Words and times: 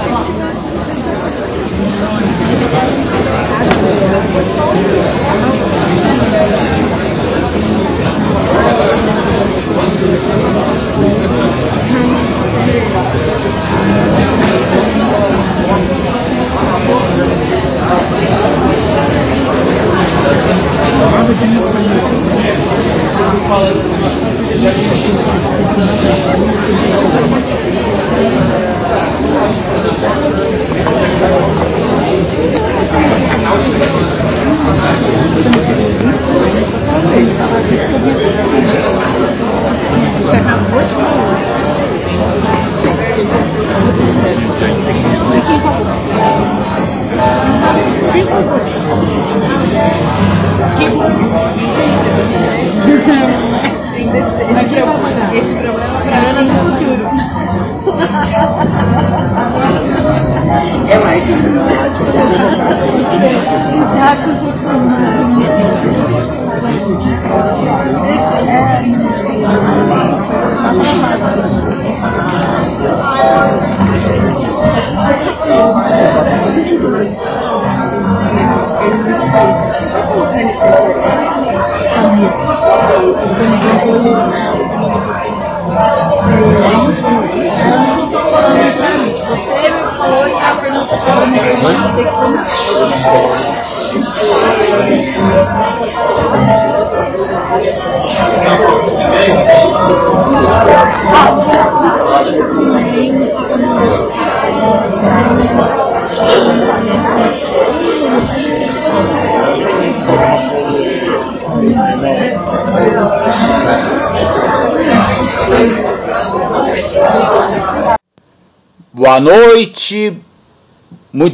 Esse 0.00 0.08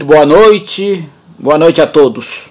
muito 0.05 0.07
boa 0.07 0.27
noite, 0.27 1.09
boa 1.39 1.57
noite 1.59 1.81
a 1.81 1.87
todos. 1.87 2.45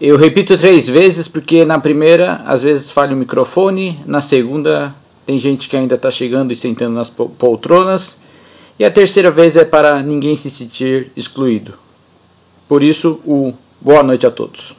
Eu 0.00 0.16
repito 0.16 0.56
três 0.56 0.88
vezes 0.88 1.26
porque 1.26 1.64
na 1.64 1.78
primeira 1.80 2.42
às 2.46 2.62
vezes 2.62 2.90
falha 2.90 3.12
o 3.14 3.16
microfone, 3.16 3.98
na 4.06 4.20
segunda 4.20 4.94
tem 5.26 5.38
gente 5.38 5.68
que 5.68 5.76
ainda 5.76 5.96
está 5.96 6.10
chegando 6.10 6.52
e 6.52 6.56
sentando 6.56 6.94
nas 6.94 7.10
po- 7.10 7.28
poltronas, 7.28 8.18
e 8.78 8.84
a 8.84 8.90
terceira 8.90 9.30
vez 9.30 9.56
é 9.56 9.64
para 9.64 10.00
ninguém 10.02 10.36
se 10.36 10.48
sentir 10.50 11.10
excluído. 11.16 11.74
Por 12.68 12.82
isso, 12.82 13.20
o 13.24 13.52
boa 13.80 14.02
noite 14.02 14.26
a 14.26 14.30
todos. 14.30 14.74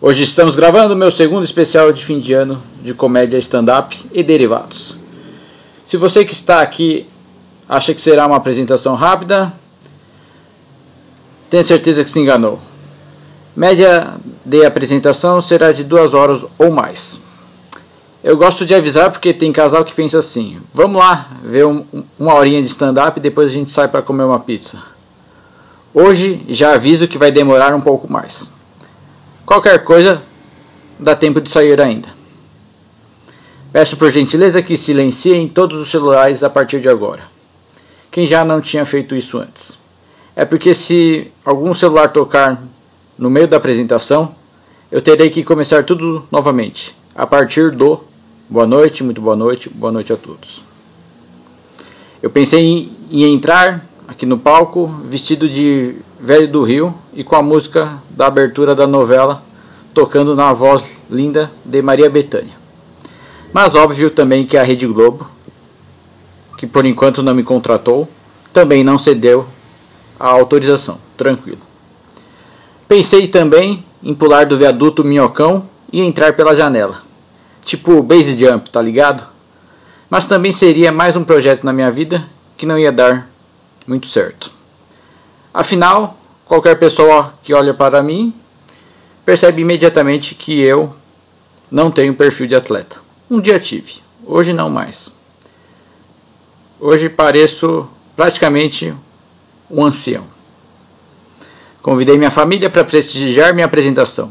Hoje 0.00 0.22
estamos 0.22 0.54
gravando 0.56 0.94
meu 0.96 1.10
segundo 1.10 1.44
especial 1.44 1.92
de 1.92 2.04
fim 2.04 2.20
de 2.20 2.34
ano 2.34 2.62
de 2.82 2.92
comédia 2.94 3.38
stand-up 3.38 3.96
e 4.12 4.22
derivados. 4.22 4.96
Se 5.86 5.96
você 5.96 6.24
que 6.24 6.32
está 6.32 6.60
aqui 6.60 7.06
acha 7.68 7.94
que 7.94 8.00
será 8.00 8.26
uma 8.26 8.36
apresentação 8.36 8.94
rápida, 8.94 9.52
tenha 11.52 11.62
certeza 11.62 12.02
que 12.02 12.08
se 12.08 12.18
enganou. 12.18 12.58
Média 13.54 14.14
de 14.42 14.64
apresentação 14.64 15.38
será 15.42 15.70
de 15.70 15.84
duas 15.84 16.14
horas 16.14 16.42
ou 16.58 16.70
mais. 16.70 17.18
Eu 18.24 18.38
gosto 18.38 18.64
de 18.64 18.74
avisar 18.74 19.10
porque 19.10 19.34
tem 19.34 19.52
casal 19.52 19.84
que 19.84 19.92
pensa 19.92 20.18
assim: 20.18 20.58
vamos 20.72 20.98
lá 20.98 21.28
ver 21.44 21.66
um- 21.66 21.84
uma 22.18 22.32
horinha 22.32 22.62
de 22.62 22.68
stand-up 22.68 23.18
e 23.18 23.22
depois 23.22 23.50
a 23.50 23.52
gente 23.52 23.70
sai 23.70 23.86
para 23.86 24.00
comer 24.00 24.22
uma 24.24 24.40
pizza. 24.40 24.82
Hoje 25.92 26.40
já 26.48 26.72
aviso 26.72 27.06
que 27.06 27.18
vai 27.18 27.30
demorar 27.30 27.74
um 27.74 27.82
pouco 27.82 28.10
mais. 28.10 28.50
Qualquer 29.44 29.84
coisa, 29.84 30.22
dá 30.98 31.14
tempo 31.14 31.38
de 31.38 31.50
sair 31.50 31.78
ainda. 31.82 32.08
Peço 33.70 33.98
por 33.98 34.10
gentileza 34.10 34.62
que 34.62 34.74
silenciem 34.78 35.48
todos 35.48 35.78
os 35.78 35.90
celulares 35.90 36.42
a 36.42 36.48
partir 36.48 36.80
de 36.80 36.88
agora. 36.88 37.24
Quem 38.10 38.26
já 38.26 38.42
não 38.42 38.58
tinha 38.58 38.86
feito 38.86 39.14
isso 39.14 39.36
antes. 39.36 39.81
É 40.34 40.44
porque 40.44 40.72
se 40.72 41.30
algum 41.44 41.74
celular 41.74 42.08
tocar 42.08 42.62
no 43.18 43.28
meio 43.28 43.46
da 43.46 43.58
apresentação, 43.58 44.34
eu 44.90 45.00
terei 45.02 45.28
que 45.28 45.44
começar 45.44 45.84
tudo 45.84 46.24
novamente, 46.30 46.94
a 47.14 47.26
partir 47.26 47.70
do 47.70 48.00
boa 48.48 48.66
noite, 48.66 49.04
muito 49.04 49.20
boa 49.20 49.36
noite, 49.36 49.68
boa 49.68 49.92
noite 49.92 50.12
a 50.12 50.16
todos. 50.16 50.62
Eu 52.22 52.30
pensei 52.30 52.60
em, 52.60 52.96
em 53.10 53.34
entrar 53.34 53.84
aqui 54.08 54.24
no 54.24 54.38
palco 54.38 54.86
vestido 55.04 55.48
de 55.48 55.96
velho 56.18 56.48
do 56.48 56.62
Rio 56.62 56.94
e 57.12 57.22
com 57.22 57.36
a 57.36 57.42
música 57.42 57.98
da 58.10 58.26
abertura 58.26 58.74
da 58.74 58.86
novela 58.86 59.42
tocando 59.92 60.34
na 60.34 60.52
voz 60.52 60.96
linda 61.10 61.50
de 61.64 61.82
Maria 61.82 62.08
Bethânia. 62.08 62.54
Mas 63.52 63.74
óbvio 63.74 64.10
também 64.10 64.46
que 64.46 64.56
a 64.56 64.62
Rede 64.62 64.86
Globo, 64.86 65.26
que 66.56 66.66
por 66.66 66.86
enquanto 66.86 67.22
não 67.22 67.34
me 67.34 67.42
contratou, 67.42 68.08
também 68.52 68.82
não 68.82 68.96
cedeu 68.96 69.46
a 70.22 70.28
autorização. 70.28 70.98
Tranquilo. 71.16 71.58
Pensei 72.86 73.26
também 73.26 73.84
em 74.00 74.14
pular 74.14 74.46
do 74.46 74.56
viaduto 74.56 75.02
Minhocão 75.02 75.68
e 75.92 76.00
entrar 76.00 76.34
pela 76.34 76.54
janela. 76.54 77.02
Tipo 77.64 78.00
base 78.04 78.38
jump, 78.38 78.70
tá 78.70 78.80
ligado? 78.80 79.26
Mas 80.08 80.26
também 80.26 80.52
seria 80.52 80.92
mais 80.92 81.16
um 81.16 81.24
projeto 81.24 81.64
na 81.64 81.72
minha 81.72 81.90
vida 81.90 82.24
que 82.56 82.64
não 82.64 82.78
ia 82.78 82.92
dar 82.92 83.28
muito 83.84 84.06
certo. 84.06 84.48
Afinal, 85.52 86.16
qualquer 86.46 86.78
pessoa 86.78 87.34
que 87.42 87.52
olha 87.52 87.74
para 87.74 88.00
mim 88.00 88.32
percebe 89.24 89.62
imediatamente 89.62 90.36
que 90.36 90.60
eu 90.60 90.94
não 91.68 91.90
tenho 91.90 92.14
perfil 92.14 92.46
de 92.46 92.54
atleta. 92.54 93.00
Um 93.28 93.40
dia 93.40 93.58
tive, 93.58 93.94
hoje 94.24 94.52
não 94.52 94.70
mais. 94.70 95.10
Hoje 96.78 97.08
pareço 97.08 97.88
praticamente 98.14 98.94
um 99.72 99.84
ancião. 99.84 100.24
Convidei 101.80 102.16
minha 102.18 102.30
família 102.30 102.70
para 102.70 102.84
prestigiar 102.84 103.54
minha 103.54 103.66
apresentação. 103.66 104.30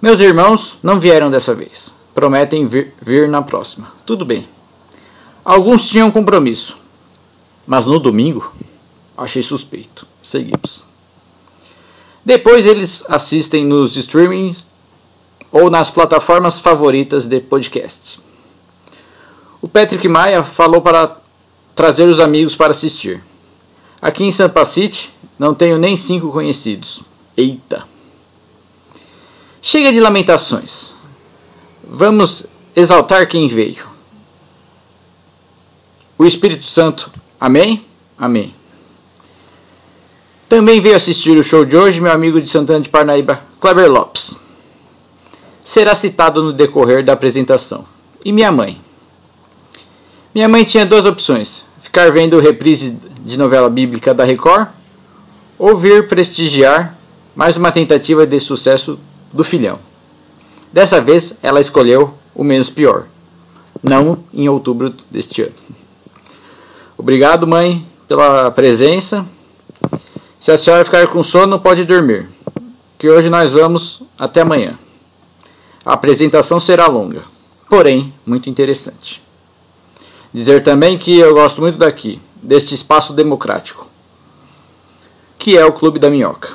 Meus 0.00 0.18
irmãos 0.20 0.74
não 0.82 0.98
vieram 0.98 1.30
dessa 1.30 1.54
vez. 1.54 1.94
Prometem 2.14 2.66
vir, 2.66 2.92
vir 3.00 3.28
na 3.28 3.42
próxima. 3.42 3.92
Tudo 4.04 4.24
bem. 4.24 4.48
Alguns 5.44 5.88
tinham 5.88 6.10
compromisso. 6.10 6.76
Mas 7.64 7.86
no 7.86 8.00
domingo, 8.00 8.52
achei 9.16 9.42
suspeito. 9.42 10.06
Seguimos. 10.22 10.82
Depois 12.24 12.66
eles 12.66 13.04
assistem 13.08 13.64
nos 13.64 13.96
streamings 13.96 14.64
ou 15.50 15.70
nas 15.70 15.90
plataformas 15.90 16.58
favoritas 16.58 17.26
de 17.26 17.40
podcasts. 17.40 18.18
O 19.60 19.68
Patrick 19.68 20.08
Maia 20.08 20.42
falou 20.42 20.80
para 20.80 21.16
trazer 21.74 22.08
os 22.08 22.18
amigos 22.18 22.56
para 22.56 22.72
assistir. 22.72 23.22
Aqui 24.02 24.24
em 24.24 24.32
Sampa 24.32 24.64
City 24.64 25.12
não 25.38 25.54
tenho 25.54 25.78
nem 25.78 25.96
cinco 25.96 26.32
conhecidos. 26.32 27.02
Eita! 27.36 27.84
Chega 29.62 29.92
de 29.92 30.00
lamentações. 30.00 30.92
Vamos 31.84 32.44
exaltar 32.74 33.28
quem 33.28 33.46
veio. 33.46 33.86
O 36.18 36.24
Espírito 36.24 36.64
Santo. 36.64 37.08
Amém? 37.40 37.84
Amém. 38.18 38.52
Também 40.48 40.80
veio 40.80 40.96
assistir 40.96 41.38
o 41.38 41.44
show 41.44 41.64
de 41.64 41.76
hoje 41.76 42.00
meu 42.00 42.12
amigo 42.12 42.40
de 42.40 42.48
Santana 42.48 42.80
de 42.80 42.88
Parnaíba, 42.88 43.40
Kleber 43.60 43.90
Lopes. 43.90 44.36
Será 45.64 45.94
citado 45.94 46.42
no 46.42 46.52
decorrer 46.52 47.04
da 47.04 47.12
apresentação. 47.12 47.84
E 48.24 48.32
minha 48.32 48.50
mãe? 48.50 48.80
Minha 50.34 50.48
mãe 50.48 50.64
tinha 50.64 50.84
duas 50.84 51.06
opções: 51.06 51.64
ficar 51.92 52.10
vendo 52.10 52.38
reprise 52.38 52.96
de 53.20 53.36
novela 53.36 53.68
bíblica 53.68 54.14
da 54.14 54.24
Record 54.24 54.66
ou 55.58 55.76
vir 55.76 56.08
prestigiar 56.08 56.96
mais 57.36 57.54
uma 57.58 57.70
tentativa 57.70 58.26
de 58.26 58.40
sucesso 58.40 58.98
do 59.30 59.44
filhão. 59.44 59.78
Dessa 60.72 61.02
vez 61.02 61.34
ela 61.42 61.60
escolheu 61.60 62.14
o 62.34 62.42
menos 62.42 62.70
pior, 62.70 63.04
não 63.82 64.24
em 64.32 64.48
outubro 64.48 64.88
deste 65.10 65.42
ano. 65.42 65.52
Obrigado, 66.96 67.46
mãe, 67.46 67.84
pela 68.08 68.50
presença. 68.50 69.26
Se 70.40 70.50
a 70.50 70.56
senhora 70.56 70.86
ficar 70.86 71.06
com 71.08 71.22
sono, 71.22 71.60
pode 71.60 71.84
dormir, 71.84 72.26
que 72.98 73.10
hoje 73.10 73.28
nós 73.28 73.52
vamos 73.52 74.02
até 74.18 74.40
amanhã. 74.40 74.78
A 75.84 75.92
apresentação 75.92 76.58
será 76.58 76.86
longa, 76.86 77.22
porém 77.68 78.14
muito 78.24 78.48
interessante. 78.48 79.20
Dizer 80.32 80.62
também 80.62 80.96
que 80.96 81.18
eu 81.18 81.34
gosto 81.34 81.60
muito 81.60 81.76
daqui, 81.76 82.18
deste 82.42 82.74
espaço 82.74 83.12
democrático, 83.12 83.86
que 85.38 85.58
é 85.58 85.64
o 85.64 85.72
Clube 85.72 85.98
da 85.98 86.08
Minhoca. 86.08 86.50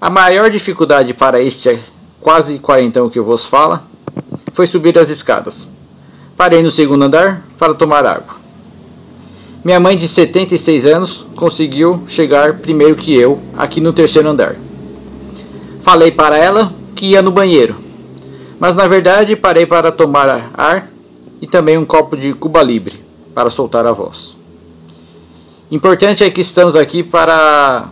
A 0.00 0.08
maior 0.08 0.48
dificuldade 0.50 1.12
para 1.12 1.42
este 1.42 1.78
quase 2.20 2.58
quarentão 2.58 3.10
que 3.10 3.18
eu 3.18 3.24
vos 3.24 3.44
fala 3.44 3.84
foi 4.52 4.66
subir 4.66 4.98
as 4.98 5.10
escadas. 5.10 5.68
Parei 6.38 6.62
no 6.62 6.70
segundo 6.70 7.02
andar 7.02 7.42
para 7.58 7.74
tomar 7.74 8.06
água. 8.06 8.40
Minha 9.62 9.78
mãe 9.78 9.94
de 9.94 10.08
76 10.08 10.86
anos 10.86 11.26
conseguiu 11.36 12.02
chegar 12.08 12.60
primeiro 12.60 12.96
que 12.96 13.14
eu 13.14 13.38
aqui 13.58 13.78
no 13.78 13.92
terceiro 13.92 14.30
andar. 14.30 14.56
Falei 15.82 16.10
para 16.10 16.38
ela 16.38 16.72
que 16.96 17.08
ia 17.08 17.20
no 17.20 17.30
banheiro, 17.30 17.76
mas 18.58 18.74
na 18.74 18.88
verdade 18.88 19.36
parei 19.36 19.66
para 19.66 19.92
tomar 19.92 20.50
ar 20.54 20.88
e 21.40 21.46
também 21.46 21.78
um 21.78 21.84
copo 21.84 22.16
de 22.16 22.32
Cuba 22.34 22.62
Libre 22.62 23.02
para 23.34 23.50
soltar 23.50 23.86
a 23.86 23.92
voz. 23.92 24.36
Importante 25.70 26.24
é 26.24 26.30
que 26.30 26.40
estamos 26.40 26.74
aqui 26.74 27.02
para 27.02 27.88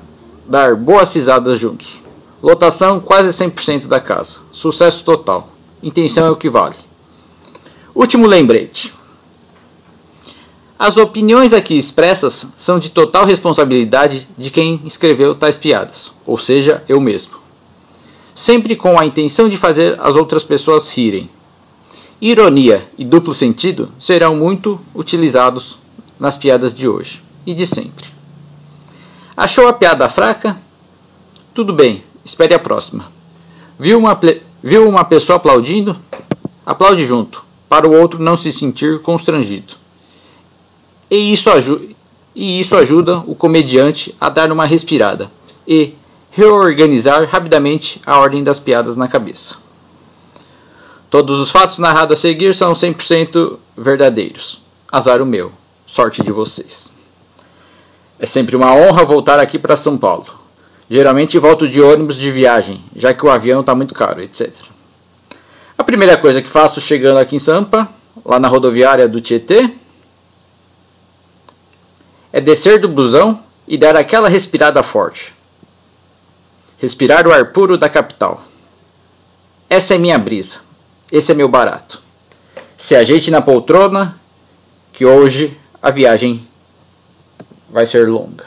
dar 0.46 0.74
boas 0.74 1.14
risadas 1.14 1.58
juntos. 1.58 2.00
Lotação 2.42 3.00
quase 3.00 3.30
100% 3.30 3.86
da 3.86 4.00
casa. 4.00 4.38
Sucesso 4.52 5.04
total. 5.04 5.48
Intenção 5.82 6.26
é 6.26 6.30
o 6.30 6.36
que 6.36 6.48
vale. 6.48 6.74
Último 7.94 8.26
lembrete. 8.26 8.92
As 10.78 10.96
opiniões 10.96 11.52
aqui 11.52 11.76
expressas 11.76 12.46
são 12.56 12.78
de 12.78 12.90
total 12.90 13.24
responsabilidade 13.24 14.28
de 14.38 14.50
quem 14.50 14.80
escreveu 14.84 15.34
tais 15.34 15.56
piadas, 15.56 16.12
ou 16.24 16.38
seja, 16.38 16.84
eu 16.88 17.00
mesmo. 17.00 17.36
Sempre 18.32 18.76
com 18.76 18.98
a 18.98 19.04
intenção 19.04 19.48
de 19.48 19.56
fazer 19.56 19.98
as 20.00 20.14
outras 20.14 20.44
pessoas 20.44 20.88
rirem. 20.88 21.28
Ironia 22.20 22.85
e 22.99 23.05
duplo 23.05 23.32
sentido 23.32 23.91
serão 23.99 24.35
muito 24.35 24.81
utilizados 24.93 25.79
nas 26.19 26.37
piadas 26.37 26.75
de 26.75 26.88
hoje 26.88 27.23
e 27.47 27.55
de 27.55 27.65
sempre. 27.65 28.06
Achou 29.37 29.69
a 29.69 29.73
piada 29.73 30.09
fraca? 30.09 30.56
Tudo 31.55 31.73
bem, 31.73 32.03
espere 32.25 32.55
a 32.55 32.59
próxima. 32.59 33.05
Viu 33.79 33.99
uma, 33.99 34.19
viu 34.61 34.88
uma 34.88 35.05
pessoa 35.05 35.37
aplaudindo? 35.37 35.97
Aplaude 36.67 37.06
junto, 37.06 37.44
para 37.69 37.88
o 37.88 37.97
outro 37.97 38.20
não 38.20 38.37
se 38.37 38.50
sentir 38.50 39.00
constrangido. 39.00 39.75
E 41.09 41.32
isso, 41.32 41.49
e 42.35 42.59
isso 42.59 42.76
ajuda 42.76 43.19
o 43.19 43.35
comediante 43.37 44.12
a 44.20 44.29
dar 44.29 44.50
uma 44.50 44.67
respirada 44.67 45.31
e 45.67 45.94
reorganizar 46.32 47.29
rapidamente 47.29 48.00
a 48.05 48.19
ordem 48.19 48.43
das 48.43 48.59
piadas 48.59 48.97
na 48.97 49.06
cabeça. 49.06 49.68
Todos 51.10 51.40
os 51.40 51.50
fatos 51.50 51.78
narrados 51.78 52.19
a 52.19 52.20
seguir 52.20 52.55
são 52.55 52.72
100% 52.72 53.56
verdadeiros. 53.76 54.60
Azar 54.90 55.22
o 55.22 55.26
meu. 55.26 55.50
Sorte 55.87 56.22
de 56.22 56.31
vocês. 56.31 56.93
É 58.19 58.26
sempre 58.26 58.56
uma 58.56 58.75
honra 58.75 59.05
voltar 59.05 59.40
aqui 59.40 59.58
para 59.58 59.76
São 59.76 59.96
Paulo. 59.96 60.26
Geralmente 60.90 61.38
volto 61.38 61.69
de 61.69 61.81
ônibus 61.81 62.16
de 62.16 62.31
viagem, 62.31 62.82
já 62.94 63.14
que 63.14 63.25
o 63.25 63.31
avião 63.31 63.60
está 63.60 63.75
muito 63.75 63.94
caro, 63.94 64.22
etc. 64.22 64.50
A 65.76 65.84
primeira 65.84 66.16
coisa 66.16 66.43
que 66.43 66.49
faço 66.49 66.81
chegando 66.81 67.19
aqui 67.19 67.37
em 67.37 67.38
Sampa, 67.38 67.88
lá 68.25 68.38
na 68.38 68.49
rodoviária 68.49 69.08
do 69.08 69.20
Tietê, 69.20 69.70
é 72.32 72.40
descer 72.40 72.81
do 72.81 72.88
busão 72.88 73.40
e 73.66 73.78
dar 73.78 73.96
aquela 73.96 74.28
respirada 74.28 74.82
forte. 74.82 75.34
Respirar 76.78 77.26
o 77.26 77.32
ar 77.32 77.52
puro 77.52 77.78
da 77.78 77.88
capital. 77.88 78.43
Essa 79.70 79.94
é 79.94 79.99
minha 79.99 80.19
brisa. 80.19 80.68
Esse 81.10 81.32
é 81.32 81.34
meu 81.34 81.49
barato. 81.49 82.02
Se 82.76 82.94
ajeite 82.94 83.31
na 83.31 83.40
poltrona, 83.40 84.14
que 84.93 85.06
hoje 85.06 85.56
a 85.82 85.90
viagem 85.90 86.46
vai 87.70 87.87
ser 87.87 88.08
longa. 88.08 88.46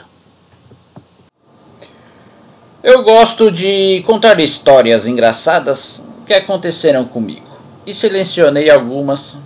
Eu 2.84 3.04
gosto 3.04 3.52
de 3.52 4.04
contar 4.06 4.40
histórias 4.40 5.08
engraçadas 5.08 6.02
que 6.26 6.34
aconteceram 6.34 7.06
comigo 7.06 7.48
e 7.86 7.94
selecionei 7.94 8.70
algumas 8.70 9.38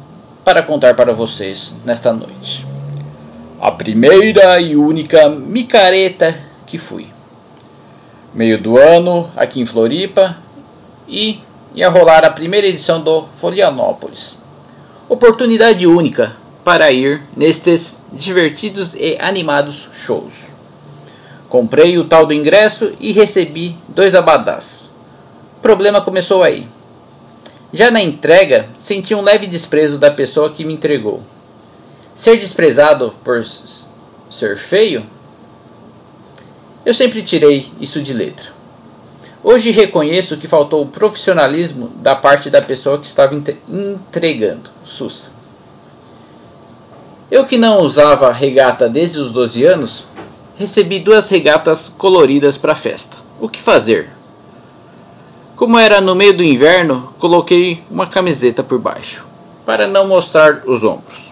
para 0.43 0.61
contar 0.61 0.95
para 0.95 1.13
vocês 1.13 1.73
nesta 1.83 2.13
noite. 2.13 2.65
A 3.59 3.71
primeira 3.71 4.59
e 4.59 4.75
única 4.75 5.29
micareta 5.29 6.37
que 6.67 6.77
fui. 6.77 7.07
Meio 8.33 8.57
do 8.61 8.77
ano, 8.77 9.31
aqui 9.35 9.59
em 9.61 9.65
Floripa, 9.65 10.37
e 11.07 11.39
ia 11.75 11.89
rolar 11.89 12.23
a 12.23 12.29
primeira 12.29 12.67
edição 12.67 13.01
do 13.01 13.23
Florianópolis. 13.23 14.37
Oportunidade 15.09 15.85
única 15.85 16.33
para 16.63 16.89
ir 16.91 17.21
nestes 17.35 17.99
divertidos 18.13 18.95
e 18.95 19.17
animados 19.19 19.89
shows. 19.93 20.47
Comprei 21.49 21.97
o 21.97 22.05
tal 22.05 22.25
do 22.25 22.33
ingresso 22.33 22.93
e 22.99 23.11
recebi 23.11 23.75
dois 23.89 24.15
abadás. 24.15 24.85
O 25.57 25.61
problema 25.61 26.01
começou 26.01 26.43
aí. 26.43 26.65
Já 27.73 27.91
na 27.91 28.01
entrega, 28.01 28.67
senti 28.79 29.13
um 29.13 29.21
leve 29.21 29.45
desprezo 29.45 29.97
da 29.97 30.09
pessoa 30.09 30.49
que 30.49 30.63
me 30.63 30.73
entregou. 30.73 31.21
Ser 32.15 32.37
desprezado 32.37 33.13
por 33.23 33.45
ser 34.31 34.57
feio? 34.57 35.05
Eu 36.85 36.93
sempre 36.93 37.21
tirei 37.21 37.69
isso 37.81 38.01
de 38.01 38.13
letra. 38.13 38.54
Hoje 39.47 39.69
reconheço 39.69 40.37
que 40.37 40.47
faltou 40.47 40.81
o 40.81 40.87
profissionalismo 40.87 41.89
da 41.97 42.15
parte 42.15 42.49
da 42.49 42.63
pessoa 42.63 42.97
que 42.97 43.05
estava 43.05 43.35
entregando. 43.35 44.71
Sussa. 44.83 45.29
Eu 47.29 47.45
que 47.45 47.55
não 47.55 47.81
usava 47.81 48.31
regata 48.31 48.89
desde 48.89 49.19
os 49.19 49.29
12 49.29 49.63
anos, 49.63 50.07
recebi 50.57 50.97
duas 50.97 51.29
regatas 51.29 51.91
coloridas 51.95 52.57
para 52.57 52.71
a 52.71 52.75
festa. 52.75 53.17
O 53.39 53.47
que 53.47 53.61
fazer? 53.61 54.09
Como 55.55 55.77
era 55.77 56.01
no 56.01 56.15
meio 56.15 56.35
do 56.35 56.43
inverno, 56.43 57.13
coloquei 57.19 57.83
uma 57.91 58.07
camiseta 58.07 58.63
por 58.63 58.79
baixo, 58.79 59.27
para 59.63 59.87
não 59.87 60.07
mostrar 60.07 60.63
os 60.65 60.83
ombros. 60.83 61.31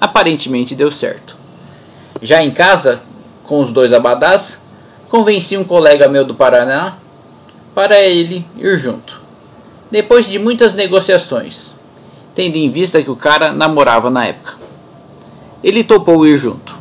Aparentemente 0.00 0.74
deu 0.74 0.90
certo. 0.90 1.36
Já 2.20 2.42
em 2.42 2.50
casa, 2.50 3.00
com 3.44 3.60
os 3.60 3.70
dois 3.70 3.92
abadás, 3.92 4.58
convenci 5.08 5.56
um 5.56 5.62
colega 5.62 6.08
meu 6.08 6.24
do 6.24 6.34
Paraná 6.34 6.96
para 7.74 8.00
ele 8.00 8.44
ir 8.56 8.76
junto. 8.76 9.20
Depois 9.90 10.26
de 10.26 10.38
muitas 10.38 10.74
negociações, 10.74 11.72
tendo 12.34 12.56
em 12.56 12.70
vista 12.70 13.02
que 13.02 13.10
o 13.10 13.16
cara 13.16 13.52
namorava 13.52 14.10
na 14.10 14.26
época. 14.26 14.54
Ele 15.62 15.84
topou 15.84 16.26
ir 16.26 16.36
junto. 16.36 16.76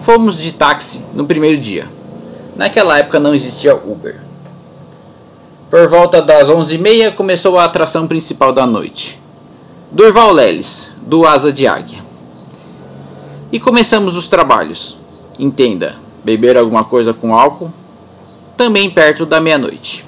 Fomos 0.00 0.38
de 0.38 0.52
táxi 0.52 1.02
no 1.14 1.26
primeiro 1.26 1.60
dia. 1.60 1.86
Naquela 2.56 2.98
época 2.98 3.20
não 3.20 3.34
existia 3.34 3.74
Uber. 3.74 4.20
Por 5.70 5.88
volta 5.88 6.20
das 6.20 6.48
11h30 6.48 7.14
começou 7.14 7.58
a 7.58 7.64
atração 7.64 8.06
principal 8.06 8.52
da 8.52 8.66
noite. 8.66 9.20
Durval 9.90 10.32
Leles, 10.32 10.90
do 11.06 11.26
Asa 11.26 11.52
de 11.52 11.66
Águia. 11.66 12.02
E 13.50 13.60
começamos 13.60 14.16
os 14.16 14.28
trabalhos. 14.28 14.96
Entenda, 15.38 15.96
beber 16.24 16.56
alguma 16.56 16.84
coisa 16.84 17.12
com 17.12 17.34
álcool, 17.34 17.72
também 18.56 18.90
perto 18.90 19.24
da 19.24 19.40
meia-noite. 19.40 20.04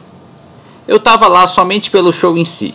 Eu 0.86 0.96
estava 0.96 1.28
lá 1.28 1.46
somente 1.46 1.90
pelo 1.90 2.12
show 2.12 2.36
em 2.36 2.44
si, 2.44 2.74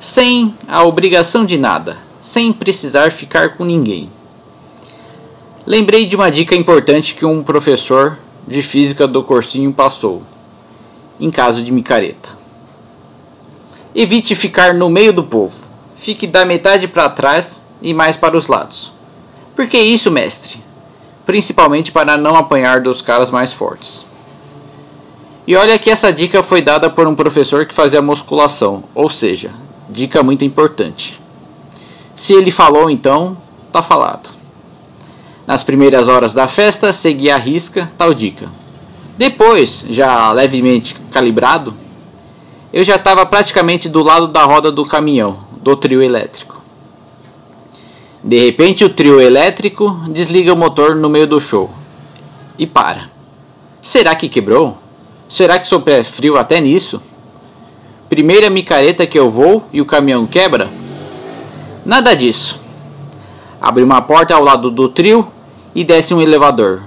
sem 0.00 0.54
a 0.66 0.82
obrigação 0.84 1.44
de 1.44 1.58
nada, 1.58 1.98
sem 2.20 2.52
precisar 2.52 3.12
ficar 3.12 3.56
com 3.56 3.64
ninguém. 3.64 4.10
Lembrei 5.66 6.06
de 6.06 6.16
uma 6.16 6.30
dica 6.30 6.54
importante 6.54 7.14
que 7.14 7.26
um 7.26 7.42
professor 7.42 8.16
de 8.46 8.62
física 8.62 9.06
do 9.06 9.22
cursinho 9.22 9.72
passou, 9.72 10.22
em 11.18 11.30
caso 11.30 11.62
de 11.62 11.72
micareta. 11.72 12.30
Evite 13.94 14.34
ficar 14.34 14.72
no 14.72 14.88
meio 14.88 15.12
do 15.12 15.24
povo. 15.24 15.66
Fique 15.96 16.26
da 16.26 16.44
metade 16.44 16.86
para 16.86 17.08
trás 17.08 17.60
e 17.82 17.92
mais 17.92 18.16
para 18.16 18.36
os 18.36 18.46
lados. 18.46 18.92
Por 19.56 19.66
que 19.66 19.78
isso, 19.78 20.10
mestre? 20.10 20.62
Principalmente 21.24 21.90
para 21.90 22.16
não 22.16 22.36
apanhar 22.36 22.80
dos 22.80 23.02
caras 23.02 23.30
mais 23.30 23.52
fortes. 23.52 24.05
E 25.46 25.54
olha 25.54 25.78
que 25.78 25.90
essa 25.90 26.12
dica 26.12 26.42
foi 26.42 26.60
dada 26.60 26.90
por 26.90 27.06
um 27.06 27.14
professor 27.14 27.64
que 27.66 27.74
fazia 27.74 28.02
musculação, 28.02 28.82
ou 28.94 29.08
seja, 29.08 29.50
dica 29.88 30.22
muito 30.22 30.44
importante. 30.44 31.20
Se 32.16 32.32
ele 32.32 32.50
falou, 32.50 32.90
então, 32.90 33.36
tá 33.72 33.82
falado. 33.82 34.30
Nas 35.46 35.62
primeiras 35.62 36.08
horas 36.08 36.32
da 36.32 36.48
festa, 36.48 36.92
segui 36.92 37.30
a 37.30 37.36
risca 37.36 37.88
tal 37.96 38.12
dica. 38.12 38.48
Depois, 39.16 39.84
já 39.88 40.32
levemente 40.32 40.96
calibrado, 41.12 41.72
eu 42.72 42.82
já 42.82 42.96
estava 42.96 43.24
praticamente 43.24 43.88
do 43.88 44.02
lado 44.02 44.26
da 44.26 44.44
roda 44.44 44.72
do 44.72 44.84
caminhão, 44.84 45.38
do 45.62 45.76
trio 45.76 46.02
elétrico. 46.02 46.60
De 48.22 48.44
repente, 48.44 48.84
o 48.84 48.90
trio 48.90 49.20
elétrico 49.20 49.90
desliga 50.08 50.52
o 50.52 50.56
motor 50.56 50.96
no 50.96 51.08
meio 51.08 51.28
do 51.28 51.40
show 51.40 51.70
e 52.58 52.66
para. 52.66 53.08
Será 53.80 54.16
que 54.16 54.28
quebrou? 54.28 54.76
Será 55.28 55.58
que 55.58 55.66
sou 55.66 55.80
pé 55.80 56.04
frio 56.04 56.36
até 56.36 56.60
nisso? 56.60 57.02
Primeira 58.08 58.48
micareta 58.48 59.06
que 59.06 59.18
eu 59.18 59.28
vou 59.28 59.64
e 59.72 59.80
o 59.80 59.84
caminhão 59.84 60.24
quebra? 60.24 60.68
Nada 61.84 62.14
disso. 62.14 62.60
Abre 63.60 63.82
uma 63.82 64.00
porta 64.00 64.34
ao 64.36 64.44
lado 64.44 64.70
do 64.70 64.88
trio 64.88 65.26
e 65.74 65.82
desce 65.82 66.14
um 66.14 66.20
elevador, 66.20 66.80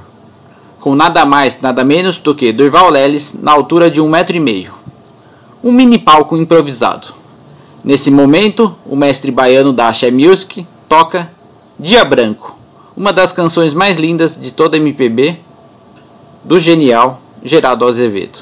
com 0.80 0.96
nada 0.96 1.26
mais, 1.26 1.60
nada 1.60 1.84
menos 1.84 2.18
do 2.18 2.34
que 2.34 2.54
Durval 2.54 2.90
Leles 2.90 3.34
na 3.34 3.52
altura 3.52 3.92
de 3.92 4.00
um 4.00 4.08
metro 4.08 4.38
e 4.38 4.40
meio. 4.40 4.72
Um 5.62 5.74
mini 5.74 5.98
palco 5.98 6.38
improvisado. 6.38 7.08
Nesse 7.84 8.10
momento, 8.10 8.74
o 8.86 8.96
mestre 8.96 9.32
baiano 9.32 9.74
da 9.74 9.90
Axé 9.90 10.10
Music 10.10 10.66
toca 10.88 11.30
Dia 11.78 12.06
Branco, 12.06 12.58
uma 12.96 13.12
das 13.12 13.34
canções 13.34 13.74
mais 13.74 13.98
lindas 13.98 14.40
de 14.40 14.52
toda 14.52 14.78
a 14.78 14.80
MPB, 14.80 15.38
do 16.44 16.58
genial 16.58 17.19
Geraldo 17.44 17.88
Azevedo. 17.88 18.40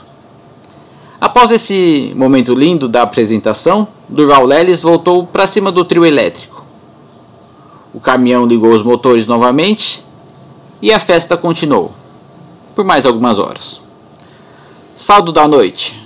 Após 1.20 1.52
esse 1.52 2.14
momento 2.16 2.54
lindo 2.54 2.88
da 2.88 3.02
apresentação, 3.02 3.88
Durval 4.08 4.46
Leles 4.46 4.82
voltou 4.82 5.26
para 5.26 5.48
cima 5.48 5.72
do 5.72 5.84
trio 5.84 6.06
elétrico. 6.06 6.64
O 7.94 8.00
caminhão 8.00 8.46
ligou 8.46 8.72
os 8.72 8.84
motores 8.84 9.26
novamente 9.26 10.04
e 10.82 10.94
a 10.94 11.00
festa 11.00 11.36
continuou 11.36 11.92
por 12.78 12.86
mais 12.86 13.08
algumas 13.08 13.40
horas. 13.40 13.82
Saldo 14.96 15.32
da 15.32 15.48
noite. 15.48 16.00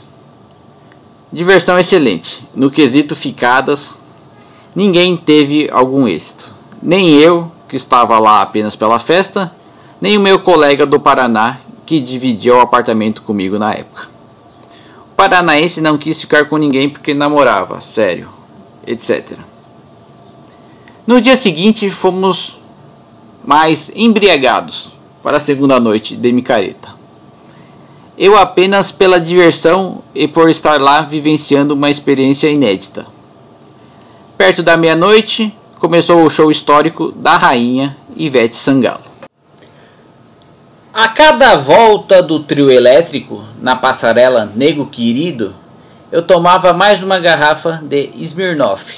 Diversão 1.30 1.78
excelente. 1.78 2.48
No 2.56 2.72
quesito 2.72 3.14
ficadas, 3.14 4.00
ninguém 4.74 5.18
teve 5.18 5.70
algum 5.70 6.08
êxito. 6.08 6.50
Nem 6.82 7.10
eu, 7.16 7.52
que 7.68 7.76
estava 7.76 8.18
lá 8.20 8.42
apenas 8.42 8.74
pela 8.74 9.00
festa, 9.00 9.52
nem 10.00 10.18
o 10.18 10.22
meu 10.22 10.40
colega 10.40 10.86
do 10.86 10.98
Paraná, 10.98 11.60
que 11.92 12.00
dividia 12.00 12.56
o 12.56 12.62
apartamento 12.62 13.22
comigo 13.22 13.60
na 13.60 13.74
época. 13.74 14.08
O 15.12 15.16
paranaense 15.18 15.82
não 15.82 15.98
quis 15.98 16.22
ficar 16.22 16.46
com 16.46 16.56
ninguém 16.56 16.88
porque 16.90 17.14
namorava, 17.14 17.82
sério, 17.82 18.30
etc. 18.88 19.38
No 21.06 21.20
dia 21.20 21.36
seguinte 21.36 21.90
fomos 21.90 22.62
mais 23.44 23.92
embriagados 23.94 24.92
para 25.22 25.36
a 25.36 25.40
segunda 25.42 25.82
noite 25.82 26.16
de 26.16 26.32
micareta. 26.32 26.96
Eu 28.18 28.38
apenas 28.38 28.94
pela 28.94 29.20
diversão 29.20 30.02
e 30.16 30.30
por 30.30 30.50
estar 30.50 30.80
lá 30.80 31.02
vivenciando 31.02 31.74
uma 31.74 31.90
experiência 31.90 32.50
inédita. 32.50 33.06
Perto 34.38 34.64
da 34.64 34.78
meia-noite 34.78 35.54
começou 35.78 36.24
o 36.24 36.30
show 36.30 36.50
histórico 36.50 37.12
da 37.12 37.36
rainha 37.36 37.98
Ivete 38.16 38.56
Sangalo. 38.56 39.11
A 40.94 41.08
cada 41.08 41.56
volta 41.56 42.22
do 42.22 42.42
trio 42.42 42.70
elétrico 42.70 43.42
na 43.62 43.78
passarela 43.78 44.52
Nego 44.54 44.88
Querido, 44.88 45.56
eu 46.12 46.22
tomava 46.22 46.74
mais 46.74 47.02
uma 47.02 47.18
garrafa 47.18 47.80
de 47.82 48.12
Smirnoff, 48.18 48.98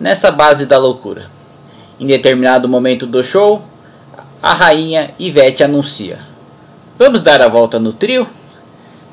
nessa 0.00 0.30
base 0.30 0.64
da 0.64 0.78
loucura. 0.78 1.26
Em 2.00 2.06
determinado 2.06 2.70
momento 2.70 3.06
do 3.06 3.22
show, 3.22 3.62
a 4.42 4.54
rainha 4.54 5.10
Ivete 5.18 5.62
anuncia: 5.62 6.20
Vamos 6.98 7.20
dar 7.20 7.42
a 7.42 7.48
volta 7.48 7.78
no 7.78 7.92
trio? 7.92 8.26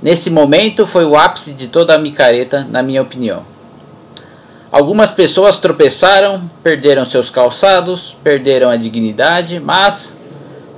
Nesse 0.02 0.30
momento 0.30 0.88
foi 0.88 1.04
o 1.04 1.18
ápice 1.18 1.52
de 1.52 1.68
toda 1.68 1.94
a 1.94 2.00
micareta, 2.00 2.66
na 2.70 2.82
minha 2.82 3.02
opinião. 3.02 3.44
Algumas 4.72 5.12
pessoas 5.12 5.58
tropeçaram, 5.58 6.42
perderam 6.64 7.04
seus 7.04 7.30
calçados, 7.30 8.16
perderam 8.24 8.70
a 8.70 8.78
dignidade, 8.78 9.60
mas 9.60 10.21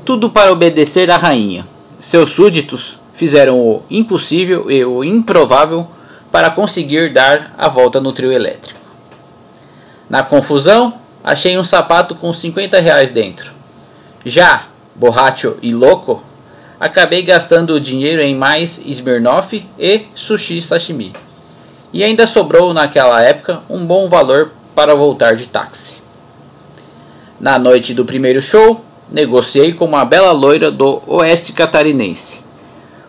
tudo 0.06 0.30
para 0.30 0.52
obedecer 0.52 1.10
à 1.10 1.18
rainha. 1.18 1.66
Seus 2.00 2.30
súditos 2.30 3.00
fizeram 3.14 3.60
o 3.60 3.84
impossível 3.90 4.70
e 4.70 4.84
o 4.84 5.04
improvável 5.04 5.88
para 6.32 6.50
conseguir 6.50 7.14
dar 7.14 7.54
a 7.58 7.70
volta 7.70 8.02
no 8.02 8.12
trio 8.12 8.32
elétrico. 8.32 8.80
Na 10.10 10.24
confusão, 10.24 10.94
achei 11.24 11.58
um 11.58 11.64
sapato 11.64 12.16
com 12.16 12.34
50 12.34 12.80
reais 12.80 13.10
dentro. 13.10 13.54
Já, 14.26 14.66
borracho 14.96 15.58
e 15.62 15.74
louco, 15.74 16.24
acabei 16.80 17.22
gastando 17.22 17.74
o 17.74 17.80
dinheiro 17.80 18.22
em 18.22 18.36
mais 18.36 18.80
Smirnoff 18.86 19.66
e 19.80 20.06
sushi 20.16 20.62
sashimi. 20.62 21.14
E 21.94 22.04
ainda 22.04 22.28
sobrou 22.28 22.74
naquela 22.74 23.22
época 23.22 23.62
um 23.70 23.86
bom 23.86 24.10
valor 24.10 24.52
para 24.76 24.96
voltar 24.96 25.36
de 25.36 25.48
táxi. 25.48 26.02
Na 27.40 27.60
noite 27.60 27.94
do 27.94 28.04
primeiro 28.04 28.42
show, 28.42 28.84
negociei 29.12 29.74
com 29.74 29.86
uma 29.86 30.06
bela 30.06 30.32
loira 30.32 30.72
do 30.72 31.02
oeste 31.08 31.54
catarinense. 31.54 32.42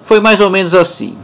Foi 0.03 0.21
mais 0.21 0.41
ou 0.41 0.51
menos 0.51 0.75
assim. 0.75 1.17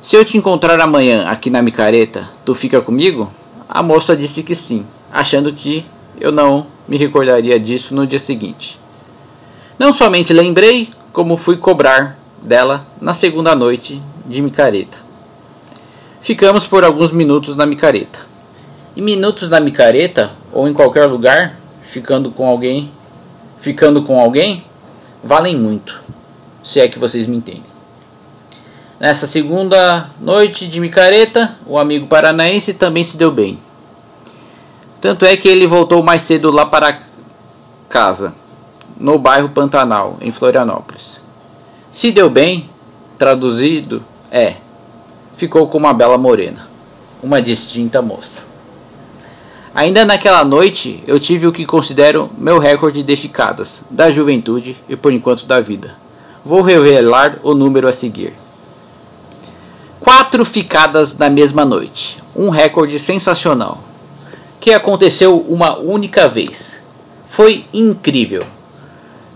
Se 0.00 0.16
eu 0.16 0.24
te 0.24 0.38
encontrar 0.38 0.80
amanhã 0.80 1.26
aqui 1.26 1.50
na 1.50 1.60
micareta, 1.60 2.28
tu 2.44 2.54
fica 2.54 2.80
comigo? 2.80 3.30
A 3.68 3.82
moça 3.82 4.16
disse 4.16 4.42
que 4.42 4.54
sim, 4.54 4.86
achando 5.12 5.52
que 5.52 5.84
eu 6.18 6.32
não 6.32 6.66
me 6.88 6.96
recordaria 6.96 7.60
disso 7.60 7.94
no 7.94 8.06
dia 8.06 8.18
seguinte. 8.18 8.78
Não 9.78 9.92
somente 9.92 10.32
lembrei, 10.32 10.88
como 11.12 11.36
fui 11.36 11.56
cobrar 11.56 12.18
dela 12.42 12.86
na 13.00 13.14
segunda 13.14 13.54
noite 13.54 14.00
de 14.26 14.40
micareta. 14.40 14.98
Ficamos 16.22 16.66
por 16.66 16.84
alguns 16.84 17.12
minutos 17.12 17.56
na 17.56 17.66
micareta. 17.66 18.18
E 18.96 19.00
minutos 19.00 19.48
na 19.48 19.60
micareta, 19.60 20.30
ou 20.52 20.68
em 20.68 20.72
qualquer 20.72 21.06
lugar, 21.06 21.56
ficando 21.82 22.30
com 22.30 22.46
alguém 22.46 22.90
ficando 23.60 24.02
com 24.02 24.20
alguém 24.20 24.64
valem 25.22 25.56
muito, 25.56 26.02
se 26.64 26.80
é 26.80 26.88
que 26.88 26.98
vocês 26.98 27.26
me 27.26 27.36
entendem. 27.36 27.62
Nessa 28.98 29.26
segunda 29.26 30.10
noite 30.20 30.66
de 30.66 30.80
micareta, 30.80 31.56
o 31.66 31.78
amigo 31.78 32.06
paranaense 32.06 32.74
também 32.74 33.04
se 33.04 33.16
deu 33.16 33.30
bem. 33.30 33.58
Tanto 35.00 35.24
é 35.24 35.36
que 35.36 35.48
ele 35.48 35.66
voltou 35.66 36.02
mais 36.02 36.22
cedo 36.22 36.50
lá 36.50 36.66
para 36.66 37.00
casa, 37.88 38.34
no 38.98 39.18
bairro 39.18 39.48
Pantanal, 39.48 40.18
em 40.20 40.30
Florianópolis. 40.30 41.18
Se 41.90 42.12
deu 42.12 42.28
bem, 42.28 42.68
traduzido, 43.16 44.02
é, 44.30 44.56
ficou 45.36 45.66
com 45.66 45.78
uma 45.78 45.94
bela 45.94 46.18
morena, 46.18 46.68
uma 47.22 47.40
distinta 47.40 48.02
moça. 48.02 48.49
Ainda 49.72 50.04
naquela 50.04 50.44
noite, 50.44 51.02
eu 51.06 51.20
tive 51.20 51.46
o 51.46 51.52
que 51.52 51.64
considero 51.64 52.28
meu 52.36 52.58
recorde 52.58 53.04
de 53.04 53.14
ficadas, 53.14 53.82
da 53.88 54.10
juventude 54.10 54.76
e 54.88 54.96
por 54.96 55.12
enquanto 55.12 55.46
da 55.46 55.60
vida. 55.60 55.94
Vou 56.44 56.60
revelar 56.60 57.38
o 57.44 57.54
número 57.54 57.86
a 57.86 57.92
seguir. 57.92 58.32
Quatro 60.00 60.44
ficadas 60.44 61.16
na 61.16 61.30
mesma 61.30 61.64
noite, 61.64 62.20
um 62.34 62.50
recorde 62.50 62.98
sensacional, 62.98 63.78
que 64.58 64.72
aconteceu 64.72 65.38
uma 65.38 65.78
única 65.78 66.26
vez. 66.26 66.80
Foi 67.28 67.64
incrível. 67.72 68.42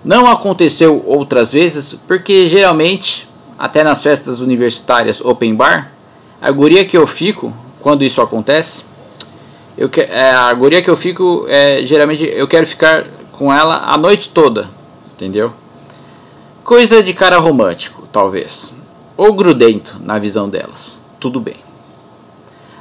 Não 0.05 0.27
aconteceu 0.27 1.01
outras 1.07 1.53
vezes 1.53 1.95
porque 2.09 2.49
geralmente, 2.49 3.29
até 3.57 3.85
nas 3.85 4.03
festas 4.03 4.41
universitárias 4.41 5.21
open 5.21 5.55
bar, 5.55 5.93
a 6.43 6.51
guria 6.51 6.85
que 6.85 6.99
eu 6.99 7.07
fico 7.07 7.55
quando 7.81 8.03
isso 8.03 8.21
acontece 8.21 8.83
eu 9.77 9.89
que, 9.89 10.01
é, 10.01 10.31
a 10.31 10.53
guria 10.55 10.81
que 10.81 10.89
eu 10.89 10.97
fico, 10.97 11.47
é, 11.49 11.85
geralmente 11.85 12.25
eu 12.25 12.47
quero 12.47 12.67
ficar 12.67 13.05
com 13.33 13.53
ela 13.53 13.83
a 13.87 13.99
noite 13.99 14.29
toda, 14.29 14.69
entendeu? 15.13 15.53
Coisa 16.63 17.03
de 17.03 17.13
cara 17.13 17.39
romântico, 17.39 18.07
talvez. 18.13 18.73
Ou 19.17 19.33
grudento 19.33 19.97
na 20.01 20.19
visão 20.19 20.49
delas. 20.49 20.97
Tudo 21.19 21.41
bem. 21.41 21.57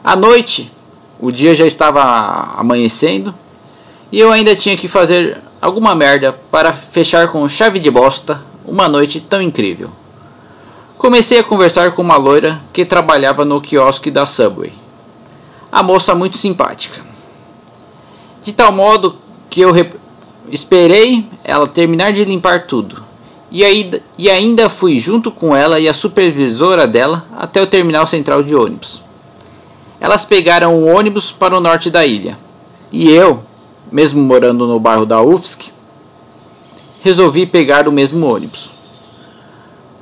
À 0.03 0.15
noite, 0.15 0.71
o 1.19 1.31
dia 1.31 1.55
já 1.55 1.65
estava 1.65 2.01
amanhecendo 2.57 3.33
e 4.11 4.19
eu 4.19 4.31
ainda 4.31 4.55
tinha 4.55 4.77
que 4.77 4.87
fazer 4.87 5.37
alguma 5.59 5.95
merda 5.95 6.33
para 6.51 6.71
fechar 6.71 7.27
com 7.27 7.47
chave 7.49 7.79
de 7.79 7.89
bosta 7.89 8.39
uma 8.65 8.87
noite 8.87 9.19
tão 9.19 9.41
incrível. 9.41 9.89
Comecei 10.97 11.39
a 11.39 11.43
conversar 11.43 11.91
com 11.93 12.01
uma 12.01 12.17
loira 12.17 12.61
que 12.71 12.85
trabalhava 12.85 13.43
no 13.43 13.59
quiosque 13.59 14.11
da 14.11 14.25
Subway 14.25 14.82
a 15.73 15.81
moça 15.81 16.13
muito 16.13 16.37
simpática. 16.37 17.01
De 18.43 18.53
tal 18.53 18.71
modo 18.71 19.15
que 19.49 19.59
eu 19.59 19.73
esperei 20.51 21.25
ela 21.43 21.65
terminar 21.65 22.13
de 22.13 22.23
limpar 22.23 22.67
tudo. 22.67 23.03
E, 23.49 23.63
aí, 23.63 23.91
e 24.15 24.29
ainda 24.29 24.69
fui 24.69 24.99
junto 24.99 25.31
com 25.31 25.55
ela 25.55 25.79
e 25.79 25.89
a 25.89 25.93
supervisora 25.93 26.85
dela 26.85 27.25
até 27.35 27.59
o 27.59 27.65
terminal 27.65 28.05
central 28.05 28.43
de 28.43 28.55
ônibus. 28.55 29.01
Elas 29.99 30.25
pegaram 30.25 30.75
o 30.75 30.85
ônibus 30.85 31.31
para 31.31 31.57
o 31.57 31.59
norte 31.59 31.89
da 31.89 32.05
ilha. 32.05 32.37
E 32.91 33.09
eu, 33.09 33.41
mesmo 33.91 34.21
morando 34.21 34.67
no 34.67 34.79
bairro 34.79 35.07
da 35.07 35.23
UFSC, 35.23 35.71
resolvi 37.01 37.47
pegar 37.47 37.87
o 37.87 37.91
mesmo 37.91 38.31
ônibus. 38.31 38.69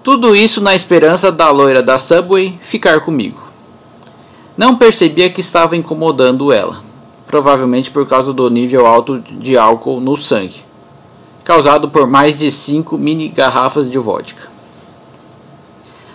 Tudo 0.04 0.36
isso 0.36 0.60
na 0.60 0.76
esperança 0.76 1.32
da 1.32 1.50
loira 1.50 1.82
da 1.82 1.98
Subway 1.98 2.60
ficar 2.62 3.00
comigo. 3.00 3.51
Não 4.62 4.76
percebia 4.76 5.28
que 5.28 5.42
estava 5.42 5.76
incomodando 5.76 6.54
ela, 6.54 6.84
provavelmente 7.26 7.90
por 7.90 8.08
causa 8.08 8.32
do 8.32 8.48
nível 8.48 8.86
alto 8.86 9.18
de 9.18 9.58
álcool 9.58 10.00
no 10.00 10.16
sangue, 10.16 10.64
causado 11.44 11.90
por 11.90 12.06
mais 12.06 12.38
de 12.38 12.52
cinco 12.52 12.96
mini 12.96 13.28
garrafas 13.28 13.90
de 13.90 13.98
vodka. 13.98 14.52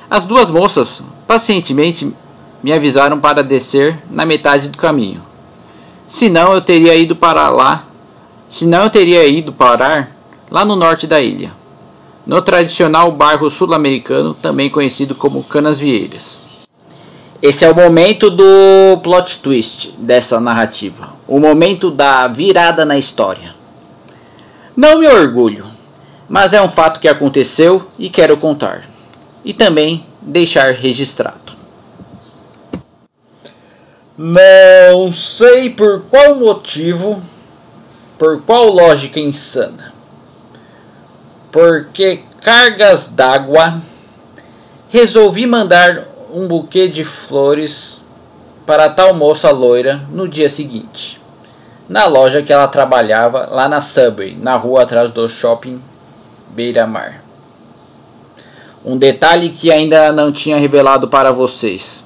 As 0.09 0.25
duas 0.25 0.49
moças 0.49 1.03
pacientemente 1.27 2.15
me 2.63 2.73
avisaram 2.73 3.19
para 3.19 3.43
descer 3.43 4.01
na 4.09 4.25
metade 4.25 4.69
do 4.69 4.79
caminho. 4.79 5.21
Senão 6.07 6.55
eu 6.55 6.61
teria 6.61 6.95
ido 6.95 7.17
para 7.17 7.49
lá, 7.49 7.85
senão 8.49 8.85
eu 8.85 8.91
teria 8.91 9.27
ido 9.27 9.53
parar 9.53 10.13
lá 10.49 10.65
no 10.65 10.77
norte 10.77 11.09
da 11.09 11.21
ilha, 11.21 11.51
no 12.25 12.41
tradicional 12.41 13.11
bairro 13.11 13.51
sul-americano, 13.51 14.35
também 14.35 14.71
conhecido 14.71 15.17
como 15.17 15.43
Canasvieiras. 15.43 16.36
Esse 17.43 17.67
é 17.67 17.71
o 17.71 17.75
momento 17.75 18.31
do 18.31 18.99
plot 19.03 19.43
twist 19.43 19.93
dessa 19.99 20.41
narrativa, 20.41 21.13
o 21.29 21.39
momento 21.39 21.91
da 21.91 22.27
virada 22.29 22.85
na 22.85 22.97
história. 22.97 23.55
Não 24.75 24.99
me 24.99 25.07
orgulho, 25.07 25.67
mas 26.29 26.55
é 26.55 26.63
um 26.63 26.69
fato 26.69 26.99
que 26.99 27.09
aconteceu 27.09 27.87
e 27.99 28.09
quero 28.09 28.39
contar, 28.39 28.85
e 29.45 29.53
também 29.53 30.05
deixar 30.23 30.73
registrado. 30.73 31.53
Não 34.17 35.13
sei 35.13 35.69
por 35.69 36.05
qual 36.09 36.37
motivo, 36.37 37.23
por 38.19 38.41
qual 38.43 38.71
lógica 38.71 39.21
insana, 39.21 39.93
porque 41.53 42.23
cargas 42.41 43.09
d'água, 43.09 43.83
resolvi 44.89 45.47
mandar 45.47 46.16
um 46.37 46.47
buquê 46.47 46.87
de 46.87 47.03
flores 47.03 48.03
para 48.67 48.91
tal 48.91 49.15
moça 49.15 49.51
loira 49.51 50.03
no 50.11 50.29
dia 50.29 50.51
seguinte, 50.51 51.19
na 51.89 52.05
loja 52.05 52.43
que 52.43 52.53
ela 52.53 52.69
trabalhava 52.69 53.49
lá 53.51 53.67
na 53.67 53.81
Subway, 53.81 54.37
na 54.39 54.55
rua 54.55 54.83
atrás 54.83 55.11
do 55.11 55.27
shopping 55.31 55.81
Beira 56.51 56.87
Mar. 56.87 57.23
Um 58.85 58.99
detalhe 58.99 59.49
que 59.49 59.73
ainda 59.73 60.13
não 60.13 60.31
tinha 60.31 60.59
revelado 60.59 61.09
para 61.09 61.33
vocês. 61.33 62.05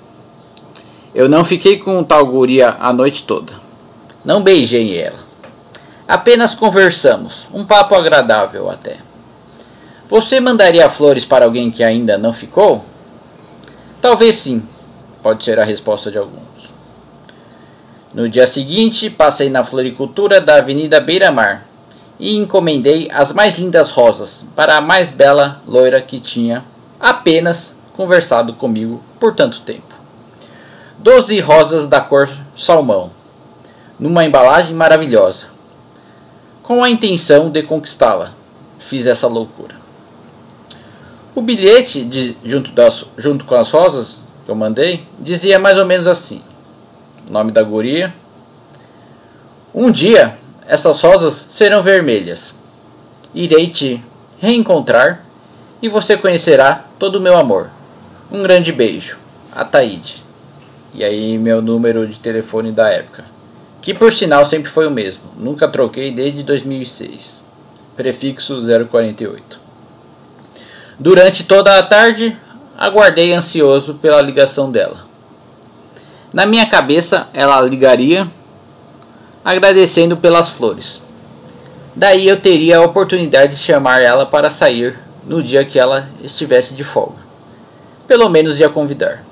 Eu 1.13 1.29
não 1.29 1.45
fiquei 1.45 1.79
com 1.79 2.05
tal 2.05 2.25
guria 2.25 2.77
a 2.79 2.93
noite 2.93 3.25
toda. 3.25 3.53
Não 4.25 4.45
beijei 4.45 4.97
ela. 4.97 5.19
Apenas 6.07 6.55
conversamos, 6.55 7.49
um 7.53 7.65
papo 7.65 7.97
agradável 7.97 8.71
até. 8.71 8.99
Você 10.09 10.39
mandaria 10.39 10.89
flores 10.89 11.25
para 11.25 11.47
alguém 11.47 11.69
que 11.69 11.83
ainda 11.83 12.17
não 12.17 12.33
ficou? 12.33 12.85
Talvez 14.01 14.37
sim, 14.37 14.63
pode 15.23 15.45
ser 15.45 15.59
a 15.59 15.65
resposta 15.65 16.11
de 16.11 16.17
alguns. 16.17 16.73
No 18.15 18.29
dia 18.29 18.47
seguinte, 18.47 19.11
passei 19.11 19.51
na 19.51 19.63
floricultura 19.63 20.41
da 20.41 20.57
Avenida 20.57 21.01
Beira 21.01 21.31
Mar 21.31 21.67
e 22.19 22.35
encomendei 22.37 23.11
as 23.13 23.33
mais 23.33 23.59
lindas 23.59 23.91
rosas 23.91 24.45
para 24.57 24.77
a 24.77 24.81
mais 24.81 25.11
bela 25.11 25.61
loira 25.67 26.01
que 26.01 26.19
tinha 26.19 26.65
apenas 26.99 27.77
conversado 27.95 28.55
comigo 28.55 29.03
por 29.19 29.35
tanto 29.35 29.61
tempo. 29.61 29.95
Doze 30.99 31.39
rosas 31.41 31.87
da 31.87 32.01
cor 32.01 32.29
salmão, 32.57 33.11
numa 33.99 34.25
embalagem 34.25 34.75
maravilhosa, 34.75 35.47
com 36.63 36.83
a 36.83 36.91
intenção 36.91 37.51
de 37.51 37.63
conquistá-la. 37.63 38.33
Fiz 38.79 39.07
essa 39.07 39.27
loucura. 39.27 39.80
O 41.35 41.43
bilhete, 41.43 42.05
de, 42.05 42.37
junto, 42.45 42.73
das, 42.73 43.05
junto 43.17 43.45
com 43.45 43.55
as 43.55 43.71
rosas 43.71 44.19
que 44.45 44.51
eu 44.51 44.55
mandei, 44.55 45.07
dizia 45.19 45.59
mais 45.59 45.79
ou 45.79 45.87
menos 45.87 46.07
assim: 46.07 46.43
nome 47.31 47.53
da 47.53 47.63
guria. 47.63 48.13
Um 49.73 49.91
dia 49.91 50.37
essas 50.67 51.01
rosas 51.01 51.47
serão 51.49 51.83
vermelhas. 51.83 52.55
Irei 53.35 53.69
te 53.69 54.01
reencontrar 54.41 55.25
e 55.83 55.89
você 55.89 56.17
conhecerá 56.17 56.85
todo 56.99 57.17
o 57.17 57.21
meu 57.21 57.37
amor. 57.37 57.71
Um 58.31 58.43
grande 58.43 58.71
beijo. 58.73 59.19
Ataíde. 59.53 60.23
E 60.95 61.03
aí 61.05 61.39
meu 61.39 61.61
número 61.61 62.07
de 62.07 62.19
telefone 62.19 62.71
da 62.71 62.89
época. 62.89 63.25
Que 63.83 63.95
por 63.95 64.13
sinal 64.13 64.45
sempre 64.45 64.71
foi 64.71 64.87
o 64.87 64.91
mesmo. 64.91 65.25
Nunca 65.37 65.67
troquei 65.67 66.13
desde 66.13 66.43
2006. 66.43 67.45
Prefixo 67.97 68.61
048. 68.89 69.70
Durante 71.01 71.45
toda 71.45 71.79
a 71.79 71.83
tarde, 71.83 72.37
aguardei 72.77 73.33
ansioso 73.33 73.95
pela 73.95 74.21
ligação 74.21 74.71
dela. 74.71 74.99
Na 76.31 76.45
minha 76.45 76.67
cabeça, 76.67 77.27
ela 77.33 77.59
ligaria, 77.63 78.29
agradecendo 79.43 80.19
pelas 80.19 80.51
flores. 80.51 81.01
Daí 81.97 82.29
eu 82.29 82.39
teria 82.39 82.77
a 82.77 82.83
oportunidade 82.83 83.57
de 83.57 83.63
chamar 83.63 84.03
ela 84.03 84.27
para 84.27 84.51
sair 84.51 84.95
no 85.25 85.43
dia 85.43 85.65
que 85.65 85.79
ela 85.79 86.07
estivesse 86.23 86.75
de 86.75 86.85
folga. 86.85 87.17
Pelo 88.07 88.29
menos 88.29 88.61
ia 88.61 88.69
convidar. 88.69 89.25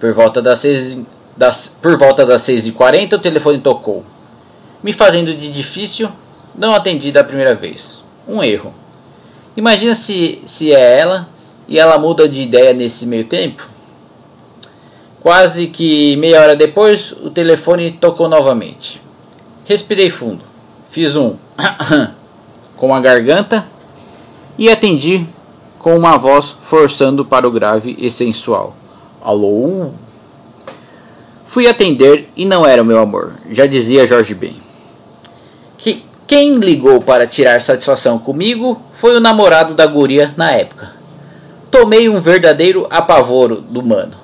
Por 0.00 0.10
volta 0.14 0.40
das 0.40 0.60
seis, 0.60 1.00
das, 1.36 1.68
por 1.68 1.98
volta 1.98 2.24
das 2.24 2.40
6h40 2.44 3.12
o 3.12 3.18
telefone 3.18 3.58
tocou, 3.58 4.02
me 4.82 4.94
fazendo 4.94 5.34
de 5.34 5.52
difícil, 5.52 6.10
não 6.54 6.74
atendi 6.74 7.12
da 7.12 7.22
primeira 7.22 7.54
vez. 7.54 8.02
Um 8.26 8.42
erro. 8.42 8.72
Imagina 9.56 9.94
se, 9.94 10.42
se 10.46 10.72
é 10.72 11.00
ela 11.00 11.28
e 11.68 11.78
ela 11.78 11.98
muda 11.98 12.28
de 12.28 12.42
ideia 12.42 12.72
nesse 12.72 13.06
meio 13.06 13.24
tempo. 13.24 13.68
Quase 15.20 15.68
que 15.68 16.16
meia 16.16 16.40
hora 16.40 16.56
depois, 16.56 17.12
o 17.12 17.30
telefone 17.30 17.92
tocou 17.92 18.28
novamente. 18.28 19.00
Respirei 19.64 20.10
fundo, 20.10 20.42
fiz 20.88 21.16
um 21.16 21.36
com 22.76 22.94
a 22.94 23.00
garganta 23.00 23.64
e 24.58 24.68
atendi 24.68 25.26
com 25.78 25.96
uma 25.96 26.18
voz 26.18 26.54
forçando 26.60 27.24
para 27.24 27.48
o 27.48 27.50
grave 27.50 27.96
e 27.98 28.10
sensual. 28.10 28.76
Alô? 29.22 29.90
Fui 31.46 31.66
atender 31.66 32.28
e 32.36 32.44
não 32.44 32.66
era 32.66 32.82
o 32.82 32.84
meu 32.84 32.98
amor, 32.98 33.34
já 33.50 33.66
dizia 33.66 34.06
Jorge 34.06 34.34
Ben. 34.34 34.63
Que 36.26 36.36
quem 36.36 36.54
ligou 36.54 37.00
para 37.00 37.26
tirar 37.26 37.60
satisfação 37.60 38.18
comigo 38.18 38.80
foi 38.92 39.16
o 39.16 39.20
namorado 39.20 39.74
da 39.74 39.86
guria 39.86 40.32
na 40.36 40.52
época. 40.52 40.92
Tomei 41.70 42.08
um 42.08 42.20
verdadeiro 42.20 42.86
apavoro 42.88 43.56
do 43.56 43.84
mano. 43.84 44.14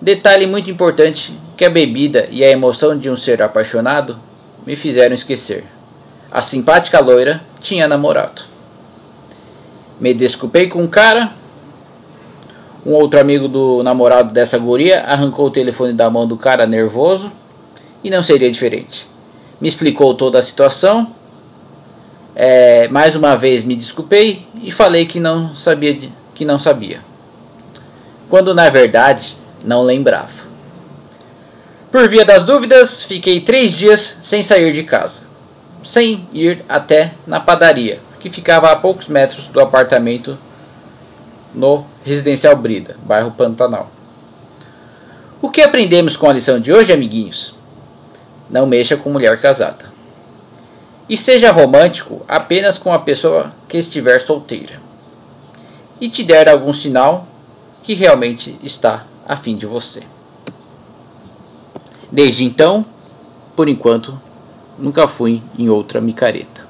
Detalhe 0.00 0.46
muito 0.46 0.70
importante 0.70 1.32
que 1.56 1.64
a 1.64 1.70
bebida 1.70 2.28
e 2.30 2.44
a 2.44 2.50
emoção 2.50 2.96
de 2.96 3.10
um 3.10 3.16
ser 3.16 3.42
apaixonado 3.42 4.16
me 4.66 4.76
fizeram 4.76 5.14
esquecer. 5.14 5.64
A 6.30 6.40
simpática 6.40 7.00
loira 7.00 7.40
tinha 7.60 7.88
namorado. 7.88 8.42
Me 10.00 10.12
desculpei 10.12 10.68
com 10.68 10.84
o 10.84 10.88
cara. 10.88 11.32
Um 12.84 12.92
outro 12.92 13.18
amigo 13.18 13.48
do 13.48 13.82
namorado 13.82 14.32
dessa 14.32 14.58
guria 14.58 15.00
arrancou 15.02 15.46
o 15.46 15.50
telefone 15.50 15.92
da 15.92 16.08
mão 16.08 16.26
do 16.26 16.36
cara 16.36 16.66
nervoso 16.66 17.32
e 18.04 18.10
não 18.10 18.22
seria 18.22 18.50
diferente. 18.50 19.15
Me 19.60 19.68
explicou 19.68 20.14
toda 20.14 20.38
a 20.38 20.42
situação 20.42 21.10
é, 22.38 22.86
mais 22.88 23.16
uma 23.16 23.34
vez 23.34 23.64
me 23.64 23.74
desculpei 23.74 24.46
e 24.62 24.70
falei 24.70 25.06
que 25.06 25.18
não 25.18 25.56
sabia 25.56 25.94
de, 25.94 26.12
que 26.34 26.44
não 26.44 26.58
sabia, 26.58 27.00
quando 28.28 28.54
na 28.54 28.68
verdade 28.68 29.38
não 29.64 29.82
lembrava. 29.82 30.44
Por 31.90 32.06
via 32.06 32.26
das 32.26 32.44
dúvidas, 32.44 33.04
fiquei 33.04 33.40
três 33.40 33.72
dias 33.72 34.18
sem 34.22 34.42
sair 34.42 34.70
de 34.74 34.82
casa, 34.82 35.22
sem 35.82 36.28
ir 36.30 36.62
até 36.68 37.14
na 37.26 37.40
padaria, 37.40 38.00
que 38.20 38.28
ficava 38.28 38.70
a 38.70 38.76
poucos 38.76 39.08
metros 39.08 39.48
do 39.48 39.58
apartamento 39.58 40.36
no 41.54 41.86
Residencial 42.04 42.54
Brida, 42.54 42.96
bairro 43.02 43.30
Pantanal. 43.30 43.90
O 45.40 45.48
que 45.48 45.62
aprendemos 45.62 46.18
com 46.18 46.28
a 46.28 46.34
lição 46.34 46.60
de 46.60 46.70
hoje, 46.70 46.92
amiguinhos? 46.92 47.54
Não 48.48 48.66
mexa 48.66 48.96
com 48.96 49.10
mulher 49.10 49.40
casada. 49.40 49.86
E 51.08 51.16
seja 51.16 51.52
romântico 51.52 52.24
apenas 52.26 52.78
com 52.78 52.92
a 52.92 52.98
pessoa 52.98 53.52
que 53.68 53.78
estiver 53.78 54.20
solteira 54.20 54.80
e 56.00 56.08
te 56.08 56.22
der 56.22 56.48
algum 56.48 56.72
sinal 56.72 57.26
que 57.82 57.94
realmente 57.94 58.56
está 58.62 59.04
afim 59.26 59.56
de 59.56 59.66
você. 59.66 60.02
Desde 62.10 62.44
então, 62.44 62.84
por 63.54 63.68
enquanto, 63.68 64.20
nunca 64.78 65.08
fui 65.08 65.42
em 65.58 65.68
outra 65.68 66.00
micareta. 66.00 66.66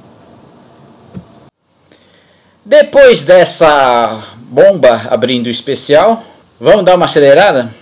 Depois 2.65 3.25
dessa 3.25 4.23
bomba 4.39 5.03
abrindo 5.09 5.49
especial, 5.49 6.23
vamos 6.61 6.85
dar 6.85 6.97
uma 6.97 7.05
acelerada? 7.05 7.73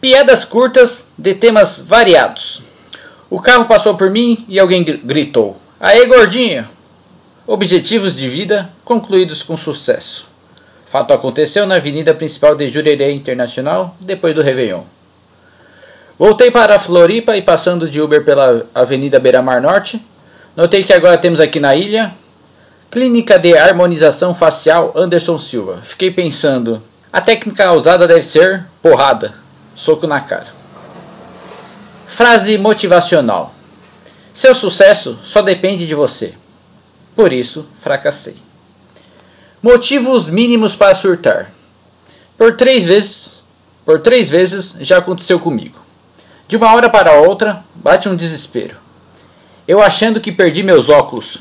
Piadas 0.00 0.44
curtas 0.44 1.06
de 1.16 1.34
temas 1.34 1.80
variados. 1.80 2.62
O 3.30 3.40
carro 3.40 3.66
passou 3.66 3.94
por 3.94 4.10
mim 4.10 4.44
e 4.48 4.58
alguém 4.58 4.82
gritou: 4.82 5.56
Aê, 5.78 6.06
gordinho! 6.06 6.66
Objetivos 7.46 8.16
de 8.16 8.28
vida 8.28 8.68
concluídos 8.84 9.42
com 9.42 9.56
sucesso. 9.56 10.26
Fato 10.90 11.12
aconteceu 11.12 11.66
na 11.66 11.76
avenida 11.76 12.14
principal 12.14 12.54
de 12.54 12.70
Jurerê 12.70 13.12
Internacional 13.12 13.94
depois 14.00 14.34
do 14.34 14.40
Réveillon. 14.40 14.82
Voltei 16.18 16.50
para 16.50 16.76
a 16.76 16.78
Floripa 16.78 17.36
e 17.36 17.42
passando 17.42 17.88
de 17.88 18.00
Uber 18.00 18.24
pela 18.24 18.66
Avenida 18.74 19.20
Beira 19.20 19.42
Mar 19.42 19.60
Norte, 19.60 20.04
notei 20.56 20.82
que 20.82 20.92
agora 20.92 21.18
temos 21.18 21.40
aqui 21.40 21.60
na 21.60 21.76
ilha 21.76 22.12
Clínica 22.90 23.38
de 23.38 23.56
Harmonização 23.56 24.34
Facial 24.34 24.92
Anderson 24.96 25.38
Silva. 25.38 25.80
Fiquei 25.82 26.10
pensando, 26.10 26.82
a 27.12 27.20
técnica 27.20 27.72
usada 27.72 28.08
deve 28.08 28.22
ser 28.22 28.64
porrada, 28.82 29.34
soco 29.76 30.06
na 30.06 30.20
cara. 30.20 30.57
Frase 32.18 32.58
motivacional. 32.58 33.54
Seu 34.34 34.52
sucesso 34.52 35.16
só 35.22 35.40
depende 35.40 35.86
de 35.86 35.94
você. 35.94 36.34
Por 37.14 37.32
isso, 37.32 37.64
fracassei. 37.78 38.34
Motivos 39.62 40.28
mínimos 40.28 40.74
para 40.74 40.96
surtar. 40.96 41.52
Por 42.36 42.56
três 42.56 42.84
vezes, 42.84 43.44
por 43.84 44.00
três 44.00 44.28
vezes 44.28 44.74
já 44.80 44.98
aconteceu 44.98 45.38
comigo. 45.38 45.78
De 46.48 46.56
uma 46.56 46.74
hora 46.74 46.90
para 46.90 47.20
outra, 47.20 47.62
bate 47.76 48.08
um 48.08 48.16
desespero. 48.16 48.76
Eu 49.68 49.80
achando 49.80 50.20
que 50.20 50.32
perdi 50.32 50.64
meus 50.64 50.88
óculos. 50.88 51.38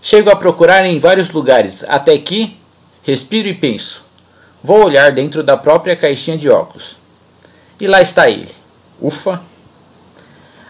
Chego 0.00 0.30
a 0.30 0.36
procurar 0.36 0.86
em 0.86 1.00
vários 1.00 1.30
lugares, 1.30 1.84
até 1.88 2.16
que 2.18 2.56
respiro 3.02 3.48
e 3.48 3.54
penso. 3.54 4.04
Vou 4.62 4.84
olhar 4.84 5.10
dentro 5.10 5.42
da 5.42 5.56
própria 5.56 5.96
caixinha 5.96 6.38
de 6.38 6.48
óculos. 6.48 6.98
E 7.80 7.88
lá 7.88 8.00
está 8.00 8.30
ele. 8.30 8.52
Ufa! 9.00 9.42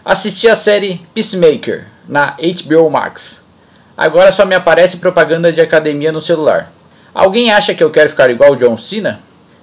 Assisti 0.05 0.47
a 0.47 0.55
série 0.55 1.01
Peacemaker 1.15 1.83
na 2.07 2.37
HBO 2.37 2.91
Max. 2.91 3.41
Agora 3.97 4.31
só 4.31 4.45
me 4.45 4.53
aparece 4.53 4.97
propaganda 4.97 5.51
de 5.51 5.59
academia 5.59 6.11
no 6.11 6.21
celular. 6.21 6.71
Alguém 7.11 7.51
acha 7.51 7.73
que 7.73 7.83
eu 7.83 7.89
quero 7.89 8.11
ficar 8.11 8.29
igual 8.29 8.55
John 8.55 8.77
Cena? 8.77 9.19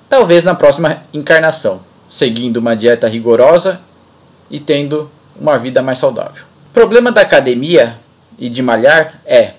Talvez 0.08 0.42
na 0.42 0.56
próxima 0.56 1.00
encarnação, 1.14 1.80
seguindo 2.10 2.56
uma 2.56 2.74
dieta 2.74 3.06
rigorosa 3.06 3.80
e 4.50 4.58
tendo 4.58 5.08
uma 5.40 5.56
vida 5.58 5.80
mais 5.80 5.98
saudável. 5.98 6.42
O 6.70 6.72
problema 6.72 7.12
da 7.12 7.20
academia 7.20 7.96
e 8.36 8.48
de 8.48 8.62
malhar 8.62 9.20
é 9.24 9.52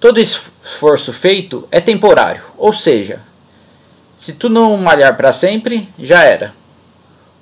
todo 0.00 0.18
esforço 0.18 1.12
feito 1.12 1.68
é 1.70 1.82
temporário, 1.82 2.40
ou 2.56 2.72
seja, 2.72 3.20
se 4.16 4.32
tu 4.32 4.48
não 4.48 4.74
malhar 4.78 5.14
para 5.18 5.32
sempre, 5.32 5.86
já 5.98 6.24
era. 6.24 6.54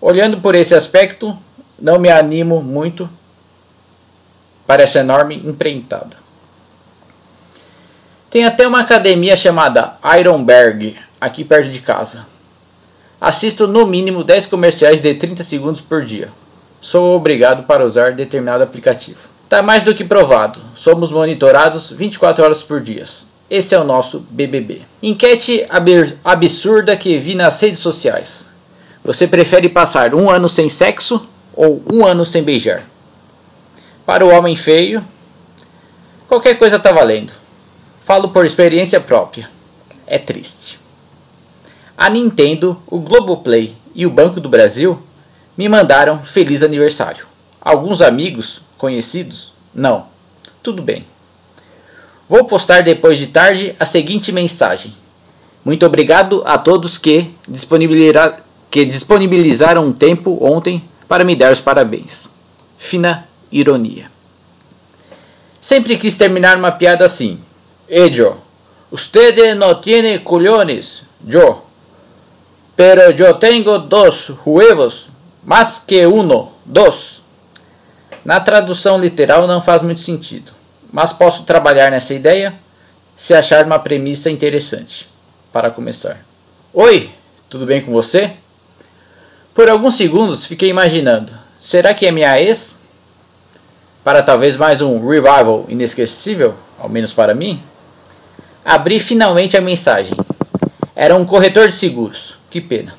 Olhando 0.01 0.39
por 0.41 0.57
esse 0.57 0.75
aspecto, 0.75 1.39
não 1.79 1.99
me 1.99 2.11
animo 2.11 2.63
muito 2.63 3.09
para 4.67 4.83
essa 4.83 5.01
enorme 5.01 5.37
empreitada. 5.45 6.17
Tem 8.31 8.45
até 8.45 8.67
uma 8.67 8.81
academia 8.81 9.37
chamada 9.37 9.97
Ironberg 10.19 10.97
aqui 11.21 11.45
perto 11.45 11.71
de 11.71 11.81
casa. 11.81 12.27
Assisto 13.21 13.67
no 13.67 13.87
mínimo 13.87 14.25
10 14.25 14.47
comerciais 14.47 15.01
de 15.01 15.15
30 15.15 15.43
segundos 15.43 15.81
por 15.81 16.05
dia 16.05 16.31
sou 16.87 17.17
obrigado 17.17 17.65
para 17.65 17.85
usar 17.85 18.13
determinado 18.13 18.63
aplicativo. 18.63 19.19
Está 19.45 19.61
mais 19.61 19.83
do 19.83 19.95
que 19.95 20.05
provado. 20.05 20.61
Somos 20.75 21.11
monitorados 21.11 21.91
24 21.91 22.45
horas 22.45 22.63
por 22.63 22.81
dia. 22.81 23.05
Esse 23.51 23.75
é 23.75 23.79
o 23.79 23.85
nosso 23.85 24.21
BBB. 24.31 24.83
Enquete 25.03 25.67
absurda 26.25 26.97
que 26.97 27.19
vi 27.19 27.35
nas 27.35 27.61
redes 27.61 27.81
sociais. 27.81 28.47
Você 29.05 29.27
prefere 29.27 29.69
passar 29.69 30.15
um 30.15 30.31
ano 30.31 30.49
sem 30.49 30.69
sexo 30.69 31.27
ou 31.57 31.83
um 31.91 32.07
ano 32.07 32.25
sem 32.25 32.43
beijar? 32.43 32.85
Para 34.05 34.25
o 34.25 34.31
homem 34.31 34.55
feio, 34.55 35.03
qualquer 36.29 36.59
coisa 36.59 36.77
está 36.77 36.93
valendo. 36.93 37.33
Falo 38.05 38.29
por 38.29 38.45
experiência 38.45 39.01
própria. 39.01 39.51
É 40.07 40.19
triste. 40.19 40.79
A 41.97 42.09
Nintendo, 42.09 42.81
o 42.87 43.01
Globoplay 43.01 43.75
e 43.95 44.07
o 44.07 44.11
Banco 44.11 44.39
do 44.39 44.49
Brasil 44.49 45.03
me 45.57 45.69
mandaram 45.69 46.21
feliz 46.21 46.63
aniversário. 46.63 47.27
Alguns 47.61 48.03
amigos 48.03 48.61
conhecidos? 48.77 49.53
Não. 49.75 50.07
Tudo 50.63 50.83
bem. 50.83 51.05
Vou 52.29 52.45
postar 52.45 52.83
depois 52.83 53.19
de 53.19 53.29
tarde 53.29 53.75
a 53.81 53.87
seguinte 53.87 54.31
mensagem. 54.31 54.95
Muito 55.65 55.87
obrigado 55.87 56.43
a 56.45 56.59
todos 56.59 56.99
que, 56.99 57.31
disponibilizar, 57.49 58.41
que 58.71 58.85
disponibilizaram 58.85 59.87
um 59.87 59.93
tempo 59.93 60.39
ontem 60.41 60.83
para 61.09 61.25
me 61.25 61.37
dar 61.37 61.53
os 61.53 61.61
parabéns. 61.61 62.29
Fina 62.79 63.27
ironia. 63.51 64.11
Sempre 65.61 65.97
quis 65.97 66.17
terminar 66.17 66.57
uma 66.57 66.73
piada 66.73 67.05
assim. 67.05 67.41
E 67.89 68.13
Joe, 68.13 68.35
usted 68.91 69.55
no 69.55 69.81
tiene 69.81 70.19
culhones, 70.21 71.03
Joe. 71.27 71.57
Pero 72.77 73.11
yo 73.13 73.35
tengo 73.37 73.79
dos 73.79 74.31
huevos 74.45 75.09
mas 75.47 75.79
que 75.87 76.05
uno, 76.05 76.53
dos. 76.65 77.23
Na 78.25 78.41
tradução 78.41 78.99
literal 78.99 79.47
não 79.47 79.61
faz 79.61 79.81
muito 79.81 80.01
sentido, 80.01 80.51
mas 80.93 81.13
posso 81.13 81.45
trabalhar 81.45 81.89
nessa 81.89 82.13
ideia 82.13 82.53
se 83.15 83.33
achar 83.33 83.65
uma 83.65 83.79
premissa 83.79 84.29
interessante. 84.29 85.09
Para 85.53 85.71
começar. 85.71 86.19
Oi, 86.75 87.09
tudo 87.49 87.65
bem 87.65 87.81
com 87.81 87.93
você? 87.93 88.33
Por 89.57 89.71
alguns 89.71 89.97
segundos 89.97 90.45
fiquei 90.45 90.69
imaginando: 90.69 91.33
será 91.59 91.95
que 91.95 92.05
é 92.05 92.13
minha 92.13 92.39
ex? 92.39 92.77
Para 94.05 94.23
talvez 94.23 94.55
mais 94.55 94.83
um 94.83 94.99
revival 95.09 95.65
inesquecível, 95.71 96.53
ao 96.79 96.91
menos 96.91 97.15
para 97.15 97.35
mim? 97.35 97.59
Abri 98.63 99.01
finalmente 99.01 99.57
a 99.57 99.63
mensagem. 99.63 100.13
Era 100.95 101.17
um 101.17 101.25
corretor 101.25 101.69
de 101.69 101.75
seguros. 101.75 102.37
Que 102.51 102.61
pena. 102.61 102.95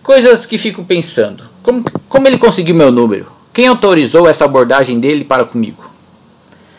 Coisas 0.00 0.46
que 0.46 0.56
fico 0.56 0.84
pensando. 0.84 1.42
Como, 1.60 1.84
como 2.08 2.28
ele 2.28 2.38
conseguiu 2.38 2.76
meu 2.76 2.92
número? 2.92 3.26
Quem 3.52 3.66
autorizou 3.66 4.28
essa 4.28 4.44
abordagem 4.44 5.00
dele 5.00 5.24
para 5.24 5.44
comigo? 5.44 5.90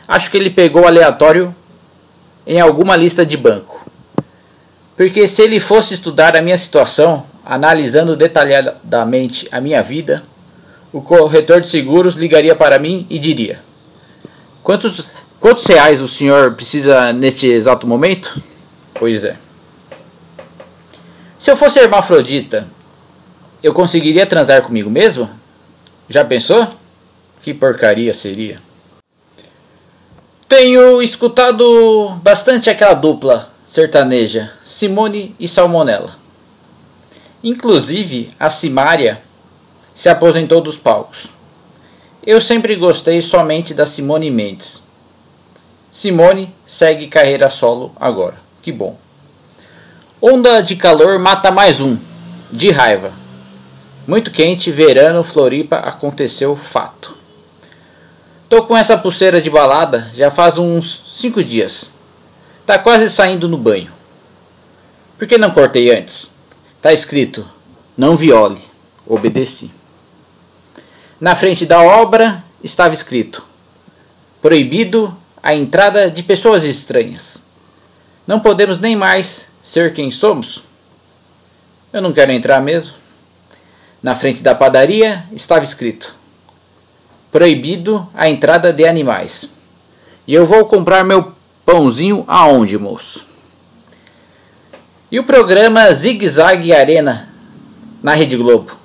Acho 0.08 0.32
que 0.32 0.38
ele 0.38 0.50
pegou 0.50 0.88
aleatório 0.88 1.54
em 2.46 2.62
alguma 2.62 2.96
lista 2.96 3.26
de 3.26 3.36
banco. 3.36 3.86
Porque 4.96 5.28
se 5.28 5.42
ele 5.42 5.60
fosse 5.60 5.96
estudar 5.96 6.38
a 6.38 6.42
minha 6.42 6.58
situação, 6.58 7.26
analisando 7.48 8.16
detalhadamente 8.16 9.48
a 9.52 9.62
minha 9.62 9.82
vida, 9.82 10.24
o 10.92 11.02
corretor 11.02 11.62
de 11.62 11.68
seguros 11.68 12.14
ligaria 12.14 12.56
para 12.56 12.78
mim 12.78 13.06
e 13.10 13.18
diria: 13.18 13.60
Quantos, 14.62 15.10
quantos 15.40 15.66
reais 15.66 16.02
o 16.02 16.08
senhor 16.08 16.54
precisa 16.54 17.14
neste 17.14 17.48
exato 17.48 17.88
momento? 17.88 18.42
Pois 18.94 19.24
é. 19.24 19.36
Se 21.40 21.52
eu 21.52 21.56
fosse 21.56 21.80
hermafrodita 21.80 22.68
eu 23.62 23.74
conseguiria 23.74 24.26
transar 24.26 24.62
comigo 24.62 24.90
mesmo? 24.90 25.30
Já 26.08 26.24
pensou? 26.24 26.68
Que 27.42 27.54
porcaria 27.54 28.14
seria. 28.14 28.58
Tenho 30.48 31.02
escutado 31.02 32.16
bastante 32.22 32.70
aquela 32.70 32.94
dupla 32.94 33.50
sertaneja, 33.66 34.52
Simone 34.66 35.36
e 35.40 35.48
Salmonella. 35.48 36.16
Inclusive, 37.44 38.32
a 38.40 38.50
Simária 38.50 39.22
se 39.94 40.10
aposentou 40.10 40.62
dos 40.62 40.78
palcos. 40.78 41.28
Eu 42.26 42.42
sempre 42.42 42.76
gostei 42.76 43.22
somente 43.22 43.74
da 43.74 43.86
Simone 43.86 44.30
Mendes. 44.30 44.82
Simone 45.92 46.54
segue 46.66 47.08
carreira 47.08 47.50
solo 47.50 47.92
agora. 48.00 48.36
Que 48.62 48.72
bom. 48.72 48.98
Onda 50.22 50.62
de 50.62 50.76
calor 50.76 51.18
mata 51.20 51.52
mais 51.52 51.80
um, 51.80 51.98
de 52.52 52.70
raiva. 52.72 53.12
Muito 54.06 54.32
quente, 54.32 54.72
verano, 54.72 55.24
Floripa, 55.24 55.78
aconteceu 55.78 56.56
fato. 56.56 57.16
Tô 58.50 58.64
com 58.64 58.76
essa 58.76 58.98
pulseira 58.98 59.42
de 59.42 59.50
balada 59.50 60.10
já 60.14 60.32
faz 60.32 60.58
uns 60.58 61.04
5 61.18 61.44
dias. 61.44 61.90
Tá 62.66 62.80
quase 62.80 63.10
saindo 63.10 63.48
no 63.50 63.58
banho. 63.58 63.92
Por 65.18 65.28
que 65.28 65.38
não 65.38 65.52
cortei 65.52 65.92
antes? 65.96 66.37
Tá 66.82 66.94
escrito: 66.94 67.46
Não 67.98 68.16
viole. 68.16 68.62
Obedeci. 69.06 69.72
Na 71.20 71.36
frente 71.36 71.66
da 71.66 71.82
obra 71.82 72.44
estava 72.64 72.94
escrito: 72.94 73.44
Proibido 74.42 75.16
a 75.42 75.56
entrada 75.56 76.10
de 76.10 76.22
pessoas 76.22 76.64
estranhas. 76.64 77.38
Não 78.28 78.40
podemos 78.40 78.80
nem 78.80 78.96
mais 78.96 79.48
ser 79.64 79.94
quem 79.94 80.12
somos. 80.12 80.62
Eu 81.92 82.02
não 82.02 82.14
quero 82.14 82.32
entrar 82.32 82.62
mesmo. 82.62 82.92
Na 84.04 84.14
frente 84.14 84.44
da 84.44 84.54
padaria 84.54 85.24
estava 85.32 85.64
escrito: 85.64 86.14
Proibido 87.32 88.08
a 88.14 88.30
entrada 88.30 88.72
de 88.72 88.86
animais. 88.86 89.50
E 90.28 90.34
eu 90.34 90.46
vou 90.46 90.66
comprar 90.66 91.04
meu 91.04 91.32
pãozinho 91.66 92.24
aonde, 92.28 92.78
moço? 92.78 93.27
E 95.10 95.20
o 95.20 95.24
programa 95.24 95.90
Zig 95.94 96.28
Zag 96.28 96.74
Arena 96.74 97.30
na 98.04 98.14
Rede 98.14 98.36
Globo. 98.36 98.78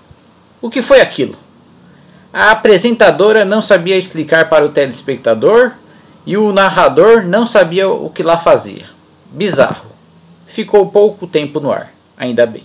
O 0.60 0.70
que 0.70 0.80
foi 0.80 1.00
aquilo? 1.00 1.36
A 2.32 2.52
apresentadora 2.52 3.44
não 3.44 3.60
sabia 3.60 3.98
explicar 3.98 4.48
para 4.48 4.64
o 4.64 4.68
telespectador 4.68 5.72
E 6.24 6.36
o 6.36 6.52
narrador 6.52 7.24
não 7.24 7.44
sabia 7.44 7.88
o 7.88 8.08
que 8.08 8.22
lá 8.22 8.38
fazia. 8.38 8.84
Bizarro. 9.32 9.90
Ficou 10.46 10.86
pouco 10.90 11.26
tempo 11.26 11.58
no 11.58 11.72
ar, 11.72 11.92
ainda 12.16 12.46
bem. 12.46 12.62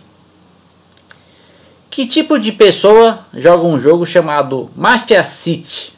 Que 1.89 2.05
tipo 2.05 2.37
de 2.37 2.51
pessoa 2.51 3.17
joga 3.33 3.65
um 3.65 3.79
jogo 3.79 4.05
chamado 4.05 4.69
Mafia 4.75 5.23
City, 5.23 5.93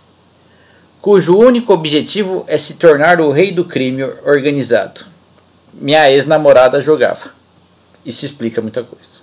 cujo 1.02 1.38
único 1.38 1.74
objetivo 1.74 2.45
é 2.48 2.58
se 2.58 2.76
tornar 2.76 3.19
o 3.19 3.32
rei 3.32 3.52
do 3.52 3.65
crime 3.65 4.04
organizado? 4.24 5.02
Minha 5.74 6.10
ex-namorada 6.10 6.80
jogava. 6.80 7.38
Isso 8.05 8.25
explica 8.25 8.62
muita 8.62 8.83
coisa. 8.83 9.19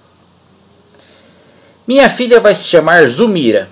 Minha 1.87 2.09
filha 2.09 2.41
vai 2.41 2.55
se 2.55 2.65
chamar 2.65 3.07
Zumira. 3.07 3.69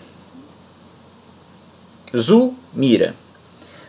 Zumira. 2.17 3.15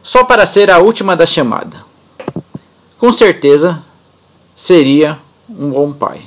Só 0.01 0.23
para 0.23 0.45
ser 0.45 0.69
a 0.71 0.79
última 0.79 1.15
da 1.15 1.25
chamada. 1.25 1.77
Com 2.97 3.11
certeza 3.13 3.83
seria 4.55 5.17
um 5.49 5.69
bom 5.69 5.93
pai. 5.93 6.21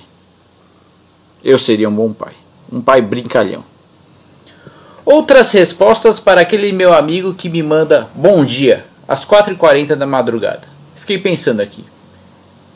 Eu 1.42 1.59
seria 1.59 1.88
um 1.88 1.94
bom 1.94 2.12
pai. 2.12 2.35
Um 2.70 2.81
pai 2.81 3.01
brincalhão. 3.01 3.64
Outras 5.05 5.51
respostas 5.53 6.20
para 6.20 6.42
aquele 6.42 6.70
meu 6.70 6.92
amigo 6.92 7.35
que 7.35 7.48
me 7.48 7.62
manda 7.62 8.09
bom 8.14 8.44
dia 8.44 8.85
às 9.09 9.24
4h40 9.24 9.94
da 9.94 10.07
madrugada. 10.07 10.68
Fiquei 10.94 11.18
pensando 11.18 11.61
aqui. 11.61 11.85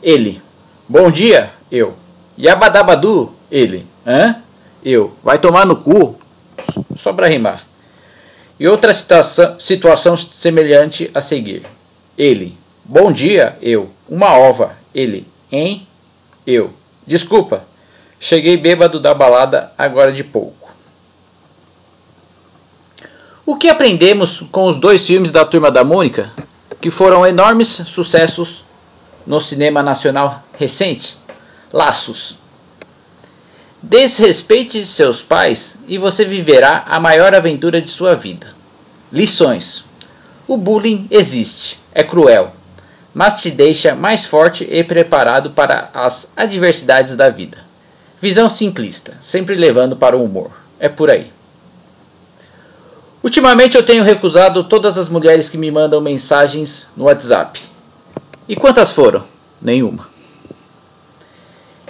Ele. 0.01 0.41
Bom 0.89 1.11
dia. 1.11 1.51
Eu. 1.71 2.02
Yabadabadu. 2.37 3.33
Ele. 3.51 3.85
Hã? 4.05 4.35
Eu. 4.83 5.13
Vai 5.23 5.39
tomar 5.39 5.65
no 5.65 5.75
cu. 5.75 6.17
Só 6.97 7.13
para 7.13 7.27
rimar. 7.27 7.63
E 8.59 8.67
outra 8.67 8.93
situação, 8.93 9.59
situação 9.59 10.17
semelhante 10.17 11.09
a 11.13 11.21
seguir. 11.21 11.63
Ele. 12.17 12.57
Bom 12.83 13.11
dia. 13.11 13.57
Eu. 13.61 13.89
Uma 14.07 14.37
ova. 14.37 14.75
Ele. 14.93 15.27
Hein? 15.51 15.87
Eu. 16.45 16.71
Desculpa. 17.05 17.63
Cheguei 18.19 18.55
bêbado 18.55 18.99
da 18.99 19.13
balada 19.13 19.71
agora 19.77 20.11
de 20.11 20.23
pouco. 20.23 20.63
O 23.45 23.57
que 23.57 23.67
aprendemos 23.67 24.41
com 24.51 24.67
os 24.67 24.77
dois 24.77 25.05
filmes 25.05 25.29
da 25.29 25.43
Turma 25.43 25.69
da 25.69 25.83
Mônica, 25.83 26.31
que 26.79 26.89
foram 26.89 27.27
enormes 27.27 27.67
sucessos 27.67 28.63
no 29.27 29.41
cinema 29.41 29.83
nacional 29.83 30.41
recente? 30.57 31.17
Laços. 31.73 32.35
Desrespeite 33.81 34.85
seus 34.85 35.23
pais 35.23 35.75
e 35.87 35.97
você 35.97 36.23
viverá 36.23 36.85
a 36.87 36.99
maior 36.99 37.33
aventura 37.33 37.81
de 37.81 37.89
sua 37.89 38.13
vida. 38.13 38.53
Lições: 39.11 39.83
O 40.47 40.55
bullying 40.55 41.07
existe, 41.09 41.79
é 41.91 42.03
cruel, 42.03 42.53
mas 43.11 43.41
te 43.41 43.49
deixa 43.49 43.95
mais 43.95 44.23
forte 44.23 44.67
e 44.69 44.83
preparado 44.83 45.49
para 45.49 45.89
as 45.95 46.27
adversidades 46.37 47.15
da 47.15 47.29
vida. 47.29 47.57
Visão 48.21 48.51
simplista, 48.51 49.17
sempre 49.19 49.55
levando 49.55 49.95
para 49.95 50.15
o 50.15 50.23
humor. 50.23 50.51
É 50.79 50.87
por 50.87 51.09
aí. 51.09 51.31
Ultimamente 53.23 53.75
eu 53.75 53.83
tenho 53.83 54.03
recusado 54.03 54.63
todas 54.63 54.95
as 54.95 55.09
mulheres 55.09 55.49
que 55.49 55.57
me 55.57 55.71
mandam 55.71 55.99
mensagens 55.99 56.85
no 56.95 57.05
WhatsApp. 57.05 57.59
E 58.47 58.55
quantas 58.55 58.91
foram? 58.91 59.23
Nenhuma. 59.59 60.12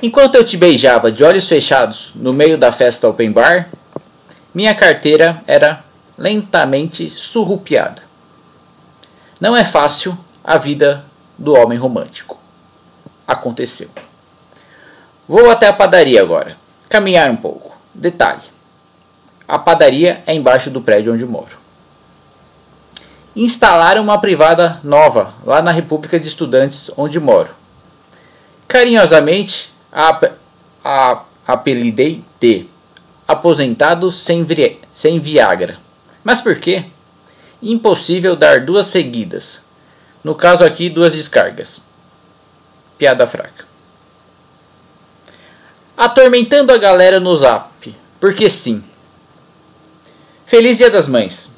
Enquanto 0.04 0.36
eu 0.36 0.44
te 0.44 0.58
beijava 0.58 1.10
de 1.10 1.24
olhos 1.24 1.48
fechados 1.48 2.12
no 2.14 2.34
meio 2.34 2.58
da 2.58 2.74
festa 2.74 3.08
open 3.08 3.32
bar, 3.32 3.70
minha 4.54 4.76
carteira 4.76 5.42
era 5.48 5.82
lentamente 6.18 7.10
surrupiada. 7.10 8.02
Não 9.40 9.56
é 9.56 9.64
fácil 9.64 10.18
a 10.44 10.58
vida 10.58 11.06
do 11.38 11.54
homem 11.54 11.78
romântico. 11.78 12.38
Aconteceu. 13.26 13.90
Vou 15.26 15.50
até 15.50 15.68
a 15.68 15.74
padaria 15.74 16.22
agora. 16.22 16.58
Caminhar 16.90 17.30
um 17.32 17.38
pouco. 17.38 17.74
Detalhe: 17.94 18.44
a 19.48 19.58
padaria 19.58 20.22
é 20.28 20.34
embaixo 20.34 20.70
do 20.70 20.82
prédio 20.82 21.14
onde 21.14 21.26
moro. 21.26 21.58
Instalaram 23.34 24.04
uma 24.04 24.20
privada 24.20 24.82
nova 24.84 25.34
lá 25.46 25.62
na 25.62 25.72
República 25.72 26.20
de 26.20 26.28
Estudantes 26.28 26.92
onde 26.98 27.22
moro. 27.22 27.52
Carinhosamente 28.68 29.72
a, 29.94 30.20
a, 30.84 31.24
apelidei 31.48 32.24
de 32.40 32.66
aposentado 33.28 34.12
sem, 34.12 34.46
sem 34.94 35.20
Viagra. 35.20 35.78
Mas 36.24 36.42
por 36.42 36.58
quê? 36.58 36.86
Impossível 37.62 38.36
dar 38.36 38.62
duas 38.62 38.88
seguidas. 38.88 39.62
No 40.24 40.34
caso 40.34 40.64
aqui, 40.64 40.90
duas 40.90 41.14
descargas. 41.14 41.80
Piada 42.98 43.28
fraca. 43.28 43.66
Atormentando 45.96 46.74
a 46.74 46.78
galera 46.78 47.20
no 47.20 47.36
zap. 47.36 47.96
Porque 48.20 48.50
sim. 48.50 48.84
Feliz 50.46 50.78
Dia 50.78 50.90
das 50.90 51.08
Mães. 51.08 51.50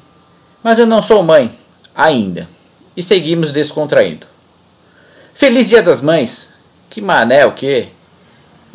Mas 0.62 0.78
eu 0.78 0.86
não 0.86 1.00
sou 1.00 1.22
mãe, 1.22 1.56
ainda. 1.94 2.48
E 2.96 3.02
seguimos 3.02 3.52
descontraindo. 3.52 4.26
Feliz 5.34 5.68
Dia 5.68 5.82
das 5.82 6.02
Mães? 6.02 6.50
Que 6.90 7.00
mané 7.00 7.46
o 7.46 7.52
quê? 7.52 7.88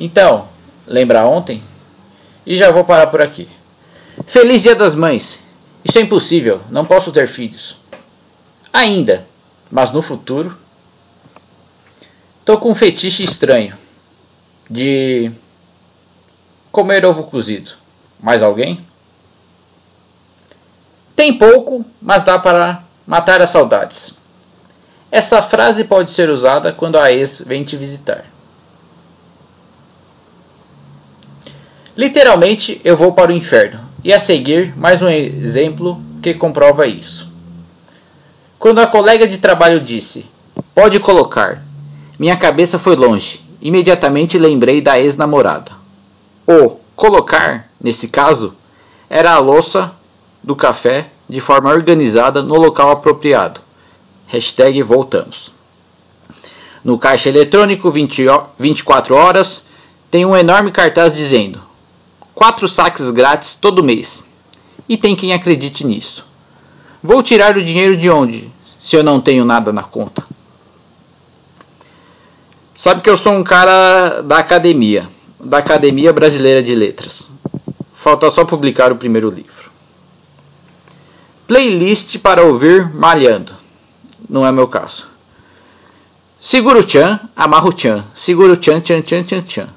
Então, 0.03 0.47
lembra 0.87 1.27
ontem? 1.27 1.61
E 2.43 2.57
já 2.57 2.71
vou 2.71 2.83
parar 2.83 3.05
por 3.05 3.21
aqui. 3.21 3.47
Feliz 4.25 4.63
Dia 4.63 4.73
das 4.73 4.95
Mães. 4.95 5.41
Isso 5.85 5.99
é 5.99 6.01
impossível, 6.01 6.59
não 6.71 6.83
posso 6.83 7.11
ter 7.11 7.27
filhos. 7.27 7.77
Ainda, 8.73 9.27
mas 9.69 9.91
no 9.91 10.01
futuro. 10.01 10.57
Tô 12.43 12.57
com 12.57 12.71
um 12.71 12.75
fetiche 12.75 13.23
estranho 13.23 13.77
de 14.67 15.31
comer 16.71 17.05
ovo 17.05 17.25
cozido. 17.25 17.69
Mais 18.19 18.41
alguém? 18.41 18.83
Tem 21.15 21.37
pouco, 21.37 21.85
mas 22.01 22.23
dá 22.23 22.39
para 22.39 22.83
matar 23.05 23.39
as 23.39 23.51
saudades. 23.51 24.15
Essa 25.11 25.43
frase 25.43 25.83
pode 25.83 26.09
ser 26.09 26.27
usada 26.31 26.73
quando 26.73 26.97
a 26.97 27.11
ex 27.11 27.43
vem 27.45 27.63
te 27.63 27.77
visitar. 27.77 28.30
Literalmente, 32.01 32.81
eu 32.83 32.97
vou 32.97 33.13
para 33.13 33.29
o 33.29 33.35
inferno. 33.35 33.79
E 34.03 34.11
a 34.11 34.17
seguir, 34.17 34.75
mais 34.75 35.03
um 35.03 35.07
exemplo 35.07 36.01
que 36.19 36.33
comprova 36.33 36.87
isso. 36.87 37.31
Quando 38.57 38.79
a 38.79 38.87
colega 38.87 39.27
de 39.27 39.37
trabalho 39.37 39.79
disse: 39.79 40.25
Pode 40.73 40.99
colocar, 40.99 41.63
minha 42.17 42.35
cabeça 42.35 42.79
foi 42.79 42.95
longe. 42.95 43.39
Imediatamente 43.61 44.39
lembrei 44.39 44.81
da 44.81 44.99
ex-namorada. 44.99 45.73
O 46.47 46.75
colocar, 46.95 47.69
nesse 47.79 48.07
caso, 48.07 48.55
era 49.07 49.33
a 49.33 49.37
louça 49.37 49.91
do 50.41 50.55
café 50.55 51.05
de 51.29 51.39
forma 51.39 51.69
organizada 51.69 52.41
no 52.41 52.55
local 52.55 52.89
apropriado. 52.89 53.59
Hashtag 54.25 54.81
voltamos. 54.81 55.51
No 56.83 56.97
caixa 56.97 57.29
eletrônico 57.29 57.91
20, 57.91 58.25
24 58.57 59.13
horas 59.13 59.61
tem 60.09 60.25
um 60.25 60.35
enorme 60.35 60.71
cartaz 60.71 61.15
dizendo 61.15 61.69
4 62.35 62.67
saques 62.67 63.09
grátis 63.11 63.55
todo 63.55 63.83
mês. 63.83 64.23
E 64.87 64.97
tem 64.97 65.15
quem 65.15 65.33
acredite 65.33 65.85
nisso. 65.85 66.25
Vou 67.03 67.23
tirar 67.23 67.57
o 67.57 67.63
dinheiro 67.63 67.97
de 67.97 68.09
onde, 68.09 68.49
se 68.79 68.95
eu 68.95 69.03
não 69.03 69.19
tenho 69.19 69.45
nada 69.45 69.71
na 69.71 69.83
conta? 69.83 70.23
Sabe 72.75 73.01
que 73.01 73.09
eu 73.09 73.17
sou 73.17 73.33
um 73.33 73.43
cara 73.43 74.21
da 74.21 74.37
academia, 74.39 75.07
da 75.39 75.59
Academia 75.59 76.11
Brasileira 76.11 76.63
de 76.63 76.73
Letras. 76.73 77.27
Falta 77.93 78.29
só 78.31 78.43
publicar 78.43 78.91
o 78.91 78.95
primeiro 78.95 79.29
livro. 79.29 79.69
Playlist 81.47 82.17
para 82.17 82.43
ouvir 82.43 82.91
malhando. 82.93 83.53
Não 84.27 84.45
é 84.45 84.51
meu 84.51 84.67
caso. 84.67 85.05
Segura 86.39 86.79
o 86.79 86.89
chan, 86.89 87.19
amarra 87.35 87.67
o 87.67 87.77
chan. 87.77 88.03
Segura 88.15 88.53
o 88.53 88.63
chan, 88.63 88.81
chan, 88.83 89.03
chan, 89.05 89.23
chan, 89.27 89.43
chan. 89.47 89.69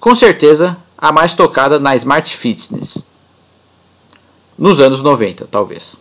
Com 0.00 0.14
certeza, 0.14 0.74
a 0.98 1.12
mais 1.12 1.32
tocada 1.32 1.78
na 1.78 1.94
Smart 1.96 2.36
Fitness. 2.36 2.98
Nos 4.58 4.80
anos 4.80 5.00
90, 5.00 5.46
talvez. 5.46 5.96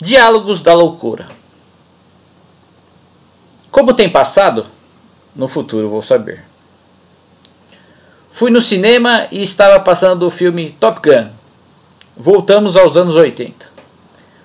Diálogos 0.00 0.62
da 0.62 0.74
loucura. 0.74 1.28
Como 3.70 3.94
tem 3.94 4.08
passado? 4.08 4.66
No 5.34 5.46
futuro 5.46 5.90
vou 5.90 6.00
saber. 6.00 6.42
Fui 8.30 8.50
no 8.50 8.62
cinema 8.62 9.28
e 9.30 9.42
estava 9.42 9.78
passando 9.80 10.26
o 10.26 10.30
filme 10.30 10.70
Top 10.80 11.00
Gun. 11.06 11.28
Voltamos 12.16 12.76
aos 12.76 12.96
anos 12.96 13.14
80 13.14 13.76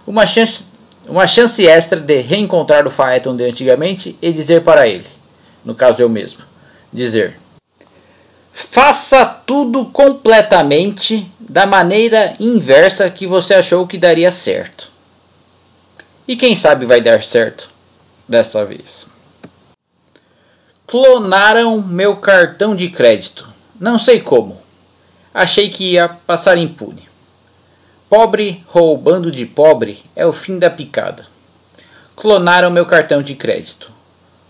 uma 0.05 0.25
chance, 0.25 0.65
uma 1.07 1.27
chance 1.27 1.65
extra 1.65 1.99
de 1.99 2.21
reencontrar 2.21 2.85
o 2.85 2.91
Phaeton 2.91 3.35
de 3.35 3.43
antigamente 3.43 4.17
e 4.21 4.31
dizer 4.31 4.63
para 4.63 4.87
ele, 4.87 5.05
no 5.63 5.75
caso 5.75 6.01
eu 6.01 6.09
mesmo, 6.09 6.41
dizer: 6.91 7.39
Faça 8.69 9.25
tudo 9.25 9.85
completamente 9.87 11.29
da 11.39 11.65
maneira 11.65 12.33
inversa 12.39 13.09
que 13.09 13.25
você 13.25 13.55
achou 13.55 13.87
que 13.87 13.97
daria 13.97 14.31
certo. 14.31 14.89
E 16.27 16.37
quem 16.37 16.55
sabe 16.55 16.85
vai 16.85 17.01
dar 17.01 17.21
certo 17.21 17.69
dessa 18.27 18.63
vez. 18.63 19.07
Clonaram 20.87 21.81
meu 21.81 22.15
cartão 22.15 22.75
de 22.75 22.89
crédito. 22.89 23.49
Não 23.79 23.97
sei 23.97 24.21
como. 24.21 24.61
Achei 25.33 25.69
que 25.69 25.93
ia 25.93 26.07
passar 26.07 26.57
impune. 26.57 27.09
Pobre 28.07 28.63
roubando 28.67 29.31
de 29.31 29.45
pobre 29.45 30.01
é 30.15 30.25
o 30.25 30.31
fim 30.31 30.59
da 30.59 30.69
picada. 30.69 31.25
Clonaram 32.15 32.69
meu 32.69 32.85
cartão 32.85 33.21
de 33.23 33.35
crédito. 33.35 33.91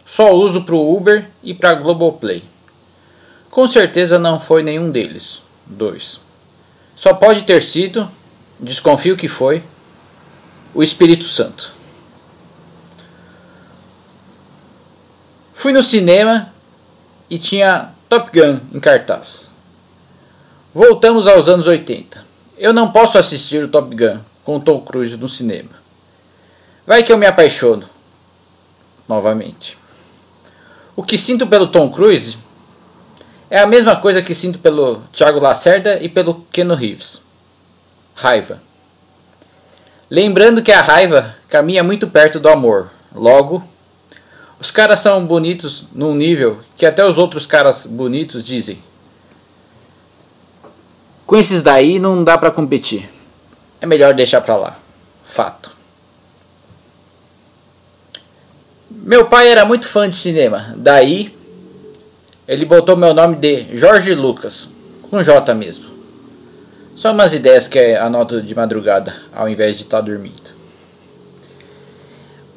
Só 0.06 0.32
uso 0.34 0.64
para 0.64 0.76
o 0.76 0.96
Uber 0.96 1.28
e 1.42 1.54
para 1.54 1.74
Globoplay. 1.74 2.51
Com 3.52 3.68
certeza 3.68 4.18
não 4.18 4.40
foi 4.40 4.64
nenhum 4.64 4.90
deles. 4.90 5.44
2. 5.68 6.22
Só 6.96 7.14
pode 7.14 7.44
ter 7.44 7.62
sido, 7.62 8.10
desconfio 8.58 9.18
que 9.18 9.28
foi, 9.28 9.62
o 10.74 10.82
Espírito 10.82 11.26
Santo. 11.26 11.74
Fui 15.54 15.74
no 15.74 15.84
cinema 15.84 16.52
e 17.30 17.38
tinha 17.38 17.90
Top 18.10 18.32
Gun 18.34 18.60
em 18.74 18.80
cartaz. 18.80 19.44
Voltamos 20.74 21.28
aos 21.28 21.50
anos 21.50 21.68
80. 21.68 22.26
Eu 22.58 22.72
não 22.72 22.92
posso 22.92 23.18
assistir 23.18 23.64
o 23.64 23.68
Top 23.68 23.94
Gun 23.94 24.20
com 24.46 24.60
Tom 24.60 24.80
Cruise 24.82 25.18
no 25.18 25.28
cinema. 25.28 25.70
Vai 26.88 27.04
que 27.04 27.12
eu 27.12 27.18
me 27.18 27.26
apaixono 27.26 27.88
novamente. 29.08 29.78
O 30.96 31.04
que 31.04 31.18
sinto 31.18 31.46
pelo 31.46 31.68
Tom 31.68 31.90
Cruise 31.90 32.38
é 33.52 33.60
a 33.60 33.68
mesma 33.68 33.98
coisa 33.98 34.22
que 34.22 34.34
sinto 34.34 34.60
pelo 34.60 35.02
Thiago 35.12 35.38
Lacerda 35.38 36.02
e 36.02 36.08
pelo 36.08 36.36
Keno 36.54 36.74
Reeves. 36.74 37.22
Raiva. 38.16 38.62
Lembrando 40.10 40.64
que 40.64 40.72
a 40.72 40.82
raiva 40.82 41.36
caminha 41.50 41.84
muito 41.84 42.08
perto 42.08 42.40
do 42.40 42.48
amor. 42.48 42.90
Logo, 43.14 43.62
os 44.58 44.72
caras 44.72 45.02
são 45.02 45.26
bonitos 45.26 45.86
num 45.92 46.16
nível 46.16 46.62
que 46.78 46.86
até 46.86 47.06
os 47.06 47.18
outros 47.18 47.46
caras 47.46 47.86
bonitos 47.86 48.42
dizem. 48.46 48.82
Com 51.28 51.36
esses 51.36 51.62
daí 51.62 52.00
não 52.00 52.24
dá 52.24 52.38
para 52.38 52.52
competir. 52.52 53.10
É 53.82 53.86
melhor 53.86 54.14
deixar 54.14 54.40
pra 54.40 54.56
lá. 54.56 54.80
Fato. 55.26 55.72
Meu 58.90 59.26
pai 59.26 59.50
era 59.50 59.66
muito 59.66 59.90
fã 59.90 60.08
de 60.08 60.16
cinema. 60.16 60.74
Daí 60.78 61.41
ele 62.48 62.66
botou 62.66 62.96
meu 62.96 63.14
nome 63.14 63.36
de 63.36 63.76
Jorge 63.76 64.14
Lucas, 64.14 64.68
com 65.10 65.22
J 65.22 65.54
mesmo. 65.54 65.86
Só 66.96 67.12
umas 67.12 67.34
ideias 67.34 67.68
que 67.68 67.96
anoto 67.96 68.42
de 68.42 68.54
madrugada, 68.54 69.16
ao 69.34 69.50
invés 69.50 69.78
de 69.78 69.84
estar 69.84 70.00
tá 70.00 70.06
dormindo. 70.06 70.52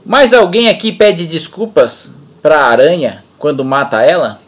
Mas 0.05 0.35
alguém 0.35 0.69
aqui 0.69 0.93
pede 0.93 1.27
desculpas 1.27 2.11
para 2.43 2.59
a 2.61 2.69
aranha 2.69 3.25
quando 3.39 3.65
mata 3.65 4.03
ela? 4.03 4.39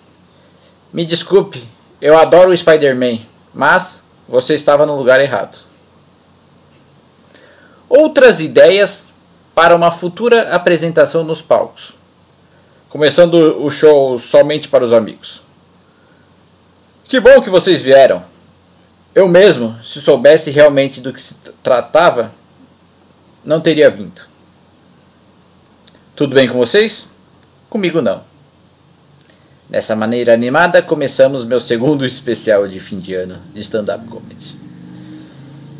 Me 0.93 1.05
desculpe, 1.05 1.63
eu 2.01 2.17
adoro 2.19 2.51
o 2.51 2.57
Spider-Man, 2.57 3.19
mas 3.55 4.03
você 4.29 4.55
estava 4.55 4.85
no 4.85 4.97
lugar 4.97 5.21
errado. 5.21 5.59
Outras 7.89 8.41
ideias 8.41 9.07
para 9.55 9.75
uma 9.75 9.91
futura 9.91 10.55
apresentação 10.55 11.25
nos 11.25 11.41
palcos. 11.41 11.96
Começando 12.97 13.63
o 13.63 13.71
show 13.71 14.19
somente 14.19 14.69
para 14.69 14.83
os 14.83 14.91
amigos. 14.91 15.43
Que 17.07 17.21
bom 17.21 17.43
que 17.43 17.51
vocês 17.51 17.83
vieram. 17.83 18.25
Eu 19.15 19.29
mesmo, 19.29 19.77
se 19.85 20.01
soubesse 20.01 20.51
realmente 20.51 21.03
do 21.03 21.13
que 21.13 21.21
se 21.21 21.35
tratava, 21.63 22.33
não 23.45 23.61
teria 23.61 23.91
vindo. 23.91 24.23
Tudo 26.15 26.35
bem 26.35 26.49
com 26.49 26.57
vocês? 26.57 27.11
Comigo 27.69 28.01
não. 28.01 28.23
Dessa 29.69 29.95
maneira 29.95 30.33
animada, 30.33 30.81
começamos 30.81 31.45
meu 31.45 31.61
segundo 31.61 32.03
especial 32.07 32.67
de 32.67 32.81
fim 32.81 32.99
de 32.99 33.13
ano 33.13 33.37
de 33.53 33.61
stand-up 33.61 34.07
comedy. 34.07 34.57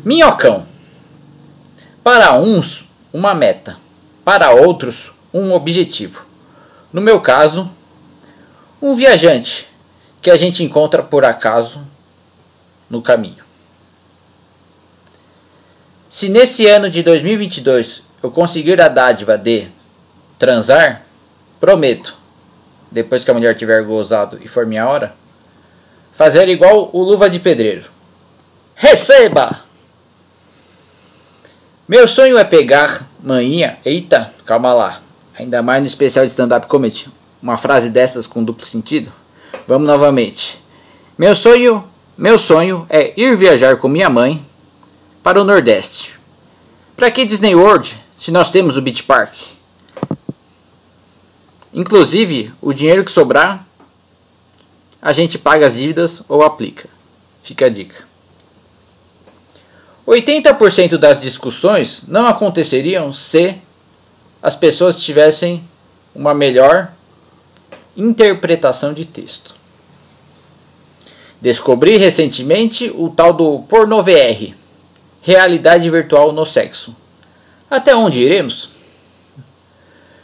Minhocão. 0.05 0.67
Para 2.03 2.37
uns, 2.37 2.85
uma 3.11 3.33
meta. 3.33 3.75
Para 4.23 4.51
outros, 4.51 5.11
um 5.33 5.51
objetivo. 5.51 6.26
No 6.97 7.03
meu 7.03 7.21
caso, 7.21 7.69
um 8.81 8.95
viajante 8.95 9.67
que 10.19 10.31
a 10.31 10.35
gente 10.35 10.63
encontra 10.63 11.03
por 11.03 11.23
acaso 11.23 11.79
no 12.89 13.03
caminho. 13.03 13.43
Se 16.09 16.27
nesse 16.27 16.65
ano 16.65 16.89
de 16.89 17.03
2022 17.03 18.01
eu 18.23 18.31
conseguir 18.31 18.81
a 18.81 18.87
dádiva 18.87 19.37
de 19.37 19.67
transar, 20.39 21.03
prometo, 21.59 22.17
depois 22.91 23.23
que 23.23 23.29
a 23.29 23.33
mulher 23.35 23.55
tiver 23.55 23.83
gozado 23.83 24.39
e 24.43 24.47
for 24.47 24.65
minha 24.65 24.89
hora, 24.89 25.13
fazer 26.13 26.49
igual 26.49 26.89
o 26.91 27.03
luva 27.03 27.29
de 27.29 27.39
pedreiro. 27.39 27.91
Receba! 28.73 29.59
Meu 31.87 32.07
sonho 32.07 32.39
é 32.39 32.43
pegar 32.43 33.07
manhinha. 33.21 33.77
Eita, 33.85 34.33
calma 34.47 34.73
lá. 34.73 35.06
Ainda 35.37 35.61
mais 35.61 35.81
no 35.81 35.87
especial 35.87 36.25
de 36.25 36.31
stand-up 36.31 36.65
comedy. 36.67 37.07
Uma 37.41 37.57
frase 37.57 37.89
dessas 37.89 38.25
com 38.25 38.43
duplo 38.43 38.65
sentido. 38.65 39.11
Vamos 39.67 39.87
novamente. 39.87 40.59
Meu 41.17 41.35
sonho, 41.35 41.83
meu 42.17 42.39
sonho 42.39 42.87
é 42.89 43.13
ir 43.19 43.35
viajar 43.35 43.77
com 43.77 43.87
minha 43.87 44.09
mãe 44.09 44.43
para 45.21 45.39
o 45.39 45.43
Nordeste. 45.43 46.17
Para 46.95 47.11
que 47.11 47.25
Disney 47.25 47.53
World 47.53 47.95
se 48.17 48.31
nós 48.31 48.49
temos 48.49 48.77
o 48.77 48.81
Beach 48.81 49.03
Park? 49.03 49.35
Inclusive, 51.71 52.51
o 52.59 52.73
dinheiro 52.73 53.03
que 53.03 53.11
sobrar, 53.11 53.63
a 54.99 55.13
gente 55.13 55.37
paga 55.37 55.67
as 55.67 55.75
dívidas 55.75 56.23
ou 56.27 56.41
aplica. 56.41 56.89
Fica 57.43 57.67
a 57.67 57.69
dica. 57.69 58.07
80% 60.07 60.97
das 60.97 61.21
discussões 61.21 62.05
não 62.07 62.25
aconteceriam 62.25 63.13
se 63.13 63.55
as 64.47 64.55
pessoas 64.55 65.03
tivessem 65.03 65.61
uma 66.15 66.33
melhor 66.33 66.89
interpretação 67.97 68.93
de 68.93 69.03
texto. 69.03 69.53
Descobri 71.41 71.97
recentemente 71.97 72.89
o 72.95 73.09
tal 73.09 73.33
do 73.33 73.59
porno 73.63 74.01
VR, 74.01 74.53
realidade 75.21 75.89
virtual 75.89 76.31
no 76.31 76.45
sexo. 76.45 76.95
Até 77.69 77.93
onde 77.93 78.21
iremos? 78.21 78.69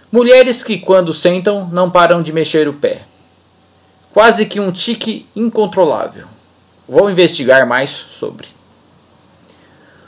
Mulheres 0.10 0.64
que, 0.64 0.80
quando 0.80 1.14
sentam, 1.14 1.68
não 1.70 1.92
param 1.92 2.24
de 2.24 2.32
mexer 2.32 2.66
o 2.70 2.74
pé. 2.74 3.02
Quase 4.14 4.46
que 4.46 4.58
um 4.58 4.72
tique 4.72 5.28
incontrolável. 5.36 6.28
Vou 6.88 7.12
investigar 7.12 7.68
mais 7.68 7.90
sobre. 7.90 8.48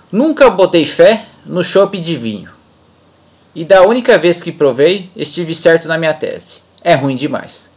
Nunca 0.09 0.49
botei 0.49 0.85
fé 0.85 1.25
no 1.45 1.61
chope 1.61 1.99
de 1.99 2.15
vinho. 2.15 2.54
E 3.55 3.63
da 3.63 3.83
única 3.83 4.17
vez 4.17 4.41
que 4.41 4.51
provei, 4.51 5.09
estive 5.15 5.55
certo 5.55 5.87
na 5.87 5.97
minha 5.97 6.13
tese. 6.13 6.59
É 6.83 6.93
ruim 6.93 7.15
demais. 7.15 7.69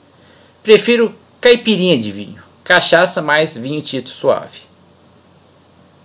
Prefiro 0.62 1.14
caipirinha 1.40 1.96
de 1.96 2.10
vinho. 2.10 2.42
Cachaça 2.64 3.22
mais 3.22 3.56
vinho 3.56 3.80
tinto 3.80 4.10
suave. 4.10 4.60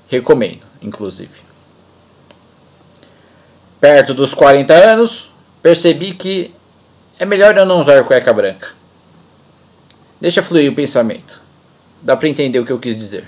Recomendo, 0.07 0.61
inclusive. 0.79 1.41
Perto 3.81 4.13
dos 4.13 4.33
40 4.33 4.73
anos, 4.73 5.31
percebi 5.61 6.13
que 6.13 6.53
é 7.17 7.25
melhor 7.25 7.57
eu 7.57 7.65
não 7.65 7.81
usar 7.81 8.03
cueca 8.03 8.31
branca. 8.31 8.69
Deixa 10.21 10.43
fluir 10.43 10.71
o 10.71 10.75
pensamento. 10.75 11.41
Dá 12.01 12.15
para 12.15 12.29
entender 12.29 12.59
o 12.59 12.65
que 12.65 12.71
eu 12.71 12.79
quis 12.79 12.97
dizer. 12.97 13.25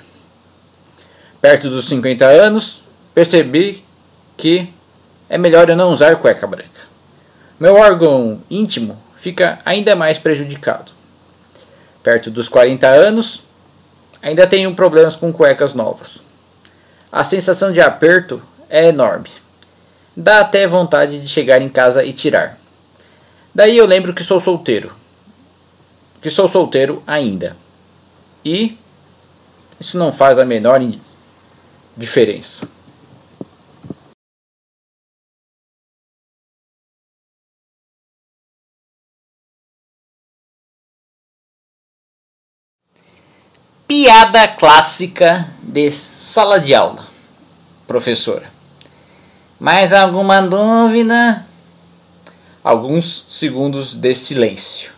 Perto 1.42 1.70
dos 1.70 1.88
50 1.90 2.26
anos, 2.26 2.82
percebi 3.14 3.84
que 4.38 4.70
é 5.30 5.38
melhor 5.38 5.70
eu 5.70 5.76
não 5.76 5.92
usar 5.92 6.18
cueca 6.18 6.46
branca. 6.46 6.86
Meu 7.60 7.76
órgão 7.76 8.42
íntimo 8.50 8.98
fica 9.18 9.58
ainda 9.66 9.96
mais 9.96 10.18
prejudicado. 10.18 10.92
Perto 12.04 12.30
dos 12.30 12.48
40 12.48 12.88
anos, 12.88 13.42
ainda 14.22 14.46
tenho 14.46 14.76
problemas 14.76 15.16
com 15.16 15.34
cuecas 15.34 15.74
novas. 15.74 16.24
A 17.12 17.24
sensação 17.24 17.72
de 17.72 17.82
aperto 17.82 18.42
é 18.70 18.90
enorme. 18.90 19.30
Dá 20.16 20.42
até 20.42 20.68
vontade 20.68 21.20
de 21.20 21.28
chegar 21.28 21.62
em 21.62 21.70
casa 21.70 22.04
e 22.04 22.14
tirar. 22.14 22.58
Daí 23.54 23.78
eu 23.78 23.86
lembro 23.86 24.14
que 24.14 24.24
sou 24.24 24.40
solteiro. 24.40 24.94
Que 26.22 26.30
sou 26.30 26.48
solteiro 26.48 27.02
ainda. 27.08 27.56
E 28.44 28.78
isso 29.80 29.98
não 29.98 30.12
faz 30.12 30.38
a 30.38 30.46
menor 30.46 30.82
diferença. 31.98 32.68
Piada 43.98 44.46
clássica 44.46 45.48
de 45.64 45.90
sala 45.90 46.60
de 46.60 46.76
aula, 46.76 47.08
professora. 47.88 48.44
Mais 49.58 49.94
alguma 49.94 50.42
dúvida? 50.42 51.46
Alguns 52.62 53.26
segundos 53.30 53.96
de 53.96 54.14
silêncio. 54.14 54.92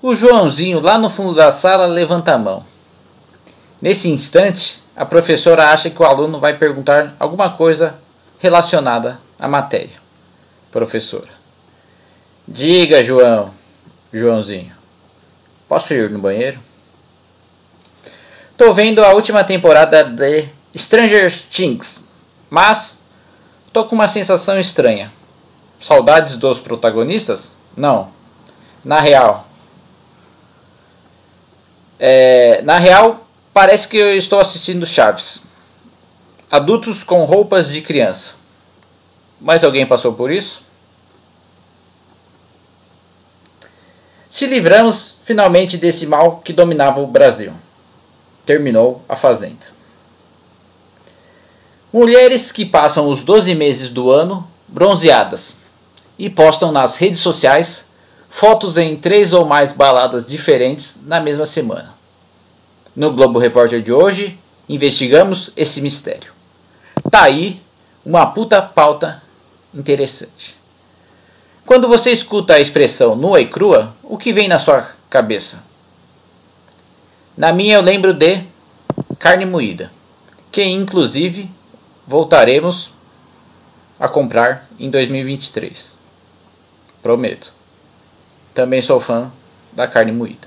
O 0.00 0.14
Joãozinho, 0.14 0.80
lá 0.80 0.96
no 0.96 1.10
fundo 1.10 1.34
da 1.34 1.52
sala, 1.52 1.84
levanta 1.84 2.32
a 2.32 2.38
mão. 2.38 2.64
Nesse 3.82 4.08
instante, 4.08 4.82
a 4.96 5.04
professora 5.04 5.68
acha 5.70 5.90
que 5.90 6.00
o 6.00 6.06
aluno 6.06 6.40
vai 6.40 6.56
perguntar 6.56 7.14
alguma 7.20 7.50
coisa 7.50 7.94
relacionada 8.38 9.20
à 9.38 9.46
matéria. 9.46 10.00
Professora. 10.72 11.28
Diga, 12.48 13.04
João. 13.04 13.50
Joãozinho. 14.10 14.72
Posso 15.68 15.92
ir 15.92 16.08
no 16.08 16.18
banheiro? 16.18 16.69
Tô 18.60 18.74
vendo 18.74 19.02
a 19.02 19.14
última 19.14 19.42
temporada 19.42 20.04
de 20.04 20.46
Stranger 20.76 21.32
Things, 21.48 22.04
mas 22.50 22.98
tô 23.72 23.86
com 23.86 23.94
uma 23.94 24.06
sensação 24.06 24.60
estranha. 24.60 25.10
Saudades 25.80 26.36
dos 26.36 26.58
protagonistas? 26.58 27.52
Não. 27.74 28.10
Na 28.84 29.00
real. 29.00 29.46
É, 31.98 32.60
na 32.60 32.78
real, 32.78 33.26
parece 33.50 33.88
que 33.88 33.96
eu 33.96 34.14
estou 34.14 34.38
assistindo 34.38 34.84
Chaves. 34.84 35.40
Adultos 36.50 37.02
com 37.02 37.24
roupas 37.24 37.70
de 37.70 37.80
criança. 37.80 38.34
Mais 39.40 39.64
alguém 39.64 39.86
passou 39.86 40.12
por 40.12 40.30
isso? 40.30 40.62
Se 44.28 44.46
livramos 44.46 45.16
finalmente 45.24 45.78
desse 45.78 46.06
mal 46.06 46.42
que 46.44 46.52
dominava 46.52 47.00
o 47.00 47.06
Brasil. 47.06 47.54
Terminou 48.50 49.00
a 49.08 49.14
Fazenda. 49.14 49.64
Mulheres 51.92 52.50
que 52.50 52.64
passam 52.64 53.08
os 53.08 53.22
12 53.22 53.54
meses 53.54 53.90
do 53.90 54.10
ano 54.10 54.44
bronzeadas 54.66 55.54
e 56.18 56.28
postam 56.28 56.72
nas 56.72 56.96
redes 56.96 57.20
sociais 57.20 57.84
fotos 58.28 58.76
em 58.76 58.96
três 58.96 59.32
ou 59.32 59.44
mais 59.44 59.70
baladas 59.70 60.26
diferentes 60.26 60.96
na 61.06 61.20
mesma 61.20 61.46
semana. 61.46 61.94
No 62.96 63.12
Globo 63.12 63.38
Repórter 63.38 63.80
de 63.80 63.92
hoje, 63.92 64.36
investigamos 64.68 65.50
esse 65.56 65.80
mistério. 65.80 66.32
Tá 67.08 67.22
aí 67.22 67.62
uma 68.04 68.26
puta 68.26 68.60
pauta 68.60 69.22
interessante. 69.72 70.56
Quando 71.64 71.86
você 71.86 72.10
escuta 72.10 72.54
a 72.54 72.60
expressão 72.60 73.14
nua 73.14 73.40
e 73.40 73.46
crua, 73.46 73.94
o 74.02 74.18
que 74.18 74.32
vem 74.32 74.48
na 74.48 74.58
sua 74.58 74.90
cabeça? 75.08 75.69
Na 77.40 77.54
minha 77.54 77.76
eu 77.76 77.80
lembro 77.80 78.12
de 78.12 78.42
carne 79.18 79.46
moída, 79.46 79.90
que 80.52 80.62
inclusive 80.62 81.50
voltaremos 82.06 82.90
a 83.98 84.06
comprar 84.06 84.68
em 84.78 84.90
2023. 84.90 85.94
Prometo. 87.02 87.50
Também 88.52 88.82
sou 88.82 89.00
fã 89.00 89.32
da 89.72 89.88
carne 89.88 90.12
moída. 90.12 90.46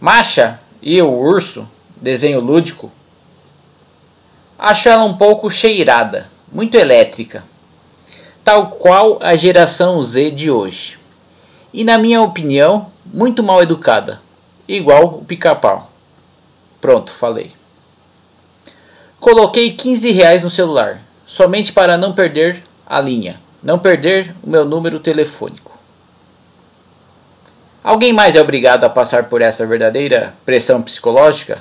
Macha 0.00 0.58
e 0.80 1.02
o 1.02 1.12
urso, 1.12 1.68
desenho 1.96 2.40
lúdico, 2.40 2.90
acho 4.58 4.88
ela 4.88 5.04
um 5.04 5.18
pouco 5.18 5.50
cheirada, 5.50 6.30
muito 6.50 6.76
elétrica, 6.76 7.44
tal 8.42 8.70
qual 8.70 9.18
a 9.20 9.36
geração 9.36 10.02
Z 10.02 10.30
de 10.30 10.50
hoje. 10.50 10.98
E 11.74 11.84
na 11.84 11.98
minha 11.98 12.22
opinião, 12.22 12.90
muito 13.04 13.42
mal 13.42 13.62
educada, 13.62 14.18
igual 14.76 15.06
o 15.06 15.24
pica-pau. 15.24 15.90
Pronto, 16.80 17.10
falei. 17.10 17.52
Coloquei 19.18 19.72
15 19.72 20.10
reais 20.12 20.42
no 20.42 20.48
celular, 20.48 21.00
somente 21.26 21.72
para 21.72 21.98
não 21.98 22.12
perder 22.12 22.62
a 22.86 23.00
linha, 23.00 23.38
não 23.62 23.78
perder 23.78 24.34
o 24.42 24.48
meu 24.48 24.64
número 24.64 24.98
telefônico. 24.98 25.78
Alguém 27.82 28.12
mais 28.12 28.36
é 28.36 28.40
obrigado 28.40 28.84
a 28.84 28.90
passar 28.90 29.24
por 29.24 29.42
essa 29.42 29.66
verdadeira 29.66 30.34
pressão 30.44 30.82
psicológica? 30.82 31.58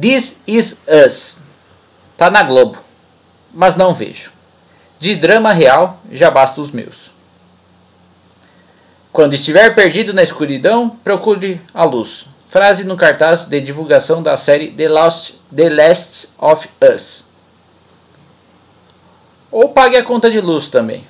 This 0.00 0.40
is 0.46 0.78
Us. 0.86 1.38
Tá 2.16 2.30
na 2.30 2.42
Globo, 2.42 2.78
mas 3.52 3.76
não 3.76 3.94
vejo. 3.94 4.32
De 4.98 5.14
drama 5.14 5.52
real, 5.52 6.00
já 6.10 6.30
basta 6.30 6.60
os 6.60 6.70
meus. 6.70 7.07
Quando 9.18 9.34
estiver 9.34 9.74
perdido 9.74 10.14
na 10.14 10.22
escuridão, 10.22 10.88
procure 10.88 11.60
a 11.74 11.82
luz. 11.82 12.26
Frase 12.46 12.84
no 12.84 12.96
cartaz 12.96 13.46
de 13.46 13.60
divulgação 13.60 14.22
da 14.22 14.36
série 14.36 14.70
The, 14.70 14.88
Lost, 14.88 15.32
The 15.52 15.68
Last 15.70 16.28
of 16.38 16.68
Us. 16.94 17.24
Ou 19.50 19.70
pague 19.70 19.96
a 19.96 20.04
conta 20.04 20.30
de 20.30 20.40
luz 20.40 20.68
também. 20.68 21.04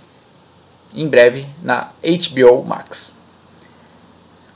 Em 0.94 1.06
breve 1.06 1.44
na 1.62 1.90
HBO 2.02 2.64
Max. 2.64 3.16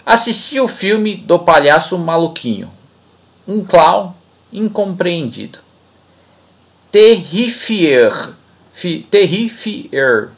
Assisti 0.07 0.59
o 0.59 0.67
filme 0.67 1.15
do 1.15 1.39
palhaço 1.39 1.99
maluquinho. 1.99 2.73
Um 3.47 3.63
clown 3.63 4.15
incompreendido. 4.51 5.59
Terrifier. 6.91 8.31
Terrifier. 9.11 10.31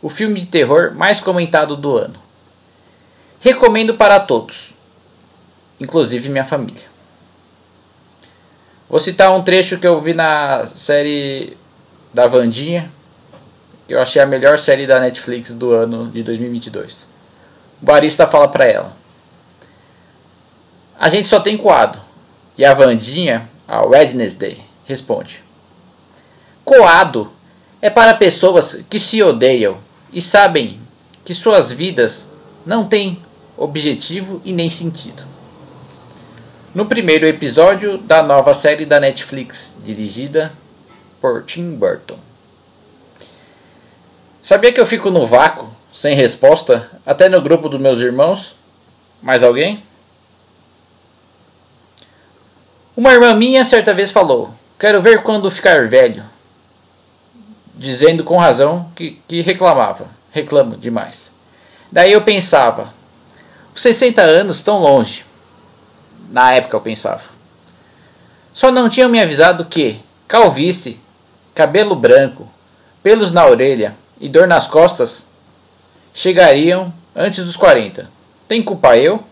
O 0.00 0.08
filme 0.08 0.40
de 0.40 0.46
terror 0.46 0.94
mais 0.94 1.20
comentado 1.20 1.76
do 1.76 1.98
ano. 1.98 2.21
Recomendo 3.42 3.94
para 3.94 4.20
todos 4.20 4.72
inclusive 5.82 6.28
minha 6.28 6.44
família. 6.44 6.92
Vou 8.88 9.00
citar 9.00 9.32
um 9.32 9.42
trecho 9.42 9.78
que 9.78 9.86
eu 9.86 10.00
vi 10.00 10.14
na 10.14 10.66
série 10.66 11.56
da 12.14 12.26
Vandinha, 12.26 12.90
que 13.86 13.94
eu 13.94 14.00
achei 14.00 14.20
a 14.22 14.26
melhor 14.26 14.58
série 14.58 14.86
da 14.86 15.00
Netflix 15.00 15.52
do 15.54 15.72
ano 15.72 16.08
de 16.08 16.22
2022. 16.22 17.06
O 17.80 17.84
barista 17.84 18.26
fala 18.26 18.48
para 18.48 18.66
ela: 18.66 18.92
A 20.98 21.08
gente 21.08 21.26
só 21.26 21.40
tem 21.40 21.56
coado. 21.56 22.00
E 22.56 22.66
a 22.66 22.74
Vandinha, 22.74 23.48
a 23.66 23.82
Wednesday, 23.82 24.62
responde: 24.84 25.42
Coado 26.64 27.32
é 27.80 27.88
para 27.88 28.14
pessoas 28.14 28.78
que 28.88 29.00
se 29.00 29.22
odeiam 29.22 29.78
e 30.12 30.20
sabem 30.20 30.78
que 31.24 31.34
suas 31.34 31.72
vidas 31.72 32.28
não 32.66 32.86
têm 32.86 33.18
objetivo 33.56 34.40
e 34.44 34.52
nem 34.52 34.68
sentido 34.70 35.32
no 36.74 36.86
primeiro 36.86 37.26
episódio 37.26 37.98
da 37.98 38.22
nova 38.22 38.54
série 38.54 38.86
da 38.86 38.98
Netflix, 38.98 39.74
dirigida 39.84 40.52
por 41.20 41.44
Tim 41.44 41.74
Burton. 41.74 42.18
Sabia 44.40 44.72
que 44.72 44.80
eu 44.80 44.86
fico 44.86 45.10
no 45.10 45.26
vácuo, 45.26 45.70
sem 45.92 46.16
resposta, 46.16 46.90
até 47.04 47.28
no 47.28 47.42
grupo 47.42 47.68
dos 47.68 47.80
meus 47.80 48.00
irmãos? 48.00 48.56
Mais 49.20 49.44
alguém? 49.44 49.82
Uma 52.96 53.12
irmã 53.12 53.34
minha 53.34 53.64
certa 53.64 53.92
vez 53.92 54.10
falou: 54.10 54.52
Quero 54.78 55.00
ver 55.00 55.22
quando 55.22 55.50
ficar 55.50 55.88
velho. 55.88 56.24
Dizendo 57.74 58.24
com 58.24 58.36
razão 58.36 58.90
que, 58.96 59.20
que 59.28 59.40
reclamava. 59.40 60.06
Reclamo 60.30 60.76
demais. 60.76 61.30
Daí 61.90 62.12
eu 62.12 62.22
pensava: 62.22 62.92
os 63.74 63.80
60 63.80 64.22
anos 64.22 64.56
estão 64.56 64.78
longe. 64.78 65.24
Na 66.30 66.52
época 66.52 66.76
eu 66.76 66.80
pensava. 66.80 67.22
Só 68.54 68.70
não 68.70 68.88
tinham 68.88 69.08
me 69.08 69.20
avisado 69.20 69.64
que 69.64 69.98
calvície, 70.28 71.00
cabelo 71.54 71.94
branco, 71.94 72.48
pelos 73.02 73.32
na 73.32 73.46
orelha 73.46 73.94
e 74.20 74.28
dor 74.28 74.46
nas 74.46 74.66
costas 74.66 75.26
chegariam 76.14 76.92
antes 77.14 77.44
dos 77.44 77.56
40. 77.56 78.08
Tem 78.46 78.62
culpa 78.62 78.96
eu? 78.96 79.22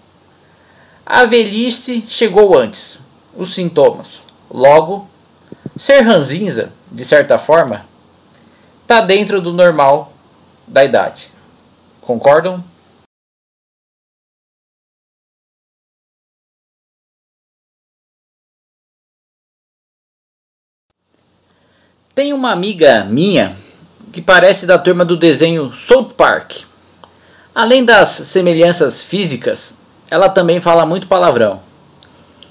A 1.04 1.24
velhice 1.24 2.04
chegou 2.08 2.56
antes. 2.56 3.00
Os 3.36 3.54
sintomas. 3.54 4.22
Logo, 4.50 5.08
ser 5.76 6.00
ranzinza, 6.00 6.72
de 6.90 7.04
certa 7.04 7.38
forma, 7.38 7.86
está 8.82 9.00
dentro 9.00 9.40
do 9.40 9.52
normal 9.52 10.12
da 10.66 10.84
idade. 10.84 11.28
Concordam? 12.00 12.62
Tem 22.20 22.34
uma 22.34 22.52
amiga 22.52 23.02
minha 23.04 23.56
que 24.12 24.20
parece 24.20 24.66
da 24.66 24.78
turma 24.78 25.06
do 25.06 25.16
desenho 25.16 25.72
South 25.72 26.10
Park. 26.14 26.52
Além 27.54 27.82
das 27.82 28.08
semelhanças 28.10 29.02
físicas, 29.02 29.72
ela 30.10 30.28
também 30.28 30.60
fala 30.60 30.84
muito 30.84 31.06
palavrão. 31.06 31.62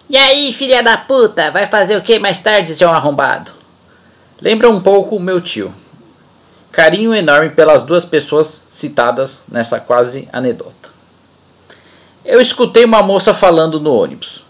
E 0.09 0.17
aí, 0.17 0.51
filha 0.51 0.81
da 0.81 0.97
puta, 0.97 1.51
vai 1.51 1.67
fazer 1.67 1.95
o 1.95 2.01
que 2.01 2.17
mais 2.17 2.39
tarde, 2.39 2.75
seu 2.75 2.89
arrombado? 2.89 3.51
Lembra 4.41 4.71
um 4.71 4.81
pouco 4.81 5.17
o 5.17 5.19
meu 5.19 5.39
tio. 5.39 5.71
Carinho 6.71 7.13
enorme 7.13 7.51
pelas 7.51 7.83
duas 7.83 8.03
pessoas 8.03 8.63
citadas 8.71 9.41
nessa 9.47 9.79
quase 9.79 10.27
anedota. 10.33 10.89
Eu 12.25 12.41
escutei 12.41 12.85
uma 12.85 13.03
moça 13.03 13.35
falando 13.35 13.79
no 13.79 13.93
ônibus. 13.93 14.41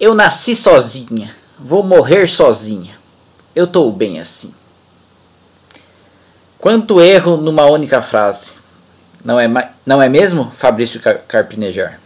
Eu 0.00 0.14
nasci 0.14 0.56
sozinha, 0.56 1.30
vou 1.58 1.82
morrer 1.82 2.26
sozinha. 2.26 3.03
Eu 3.54 3.64
estou 3.64 3.90
bem 3.92 4.20
assim. 4.20 4.52
Quanto 6.58 7.00
erro 7.00 7.36
numa 7.36 7.66
única 7.66 8.00
frase. 8.00 8.52
Não 9.24 9.38
é, 9.40 9.70
não 9.86 10.02
é 10.02 10.08
mesmo, 10.08 10.50
Fabrício 10.50 11.00
Carpinejar? 11.28 11.98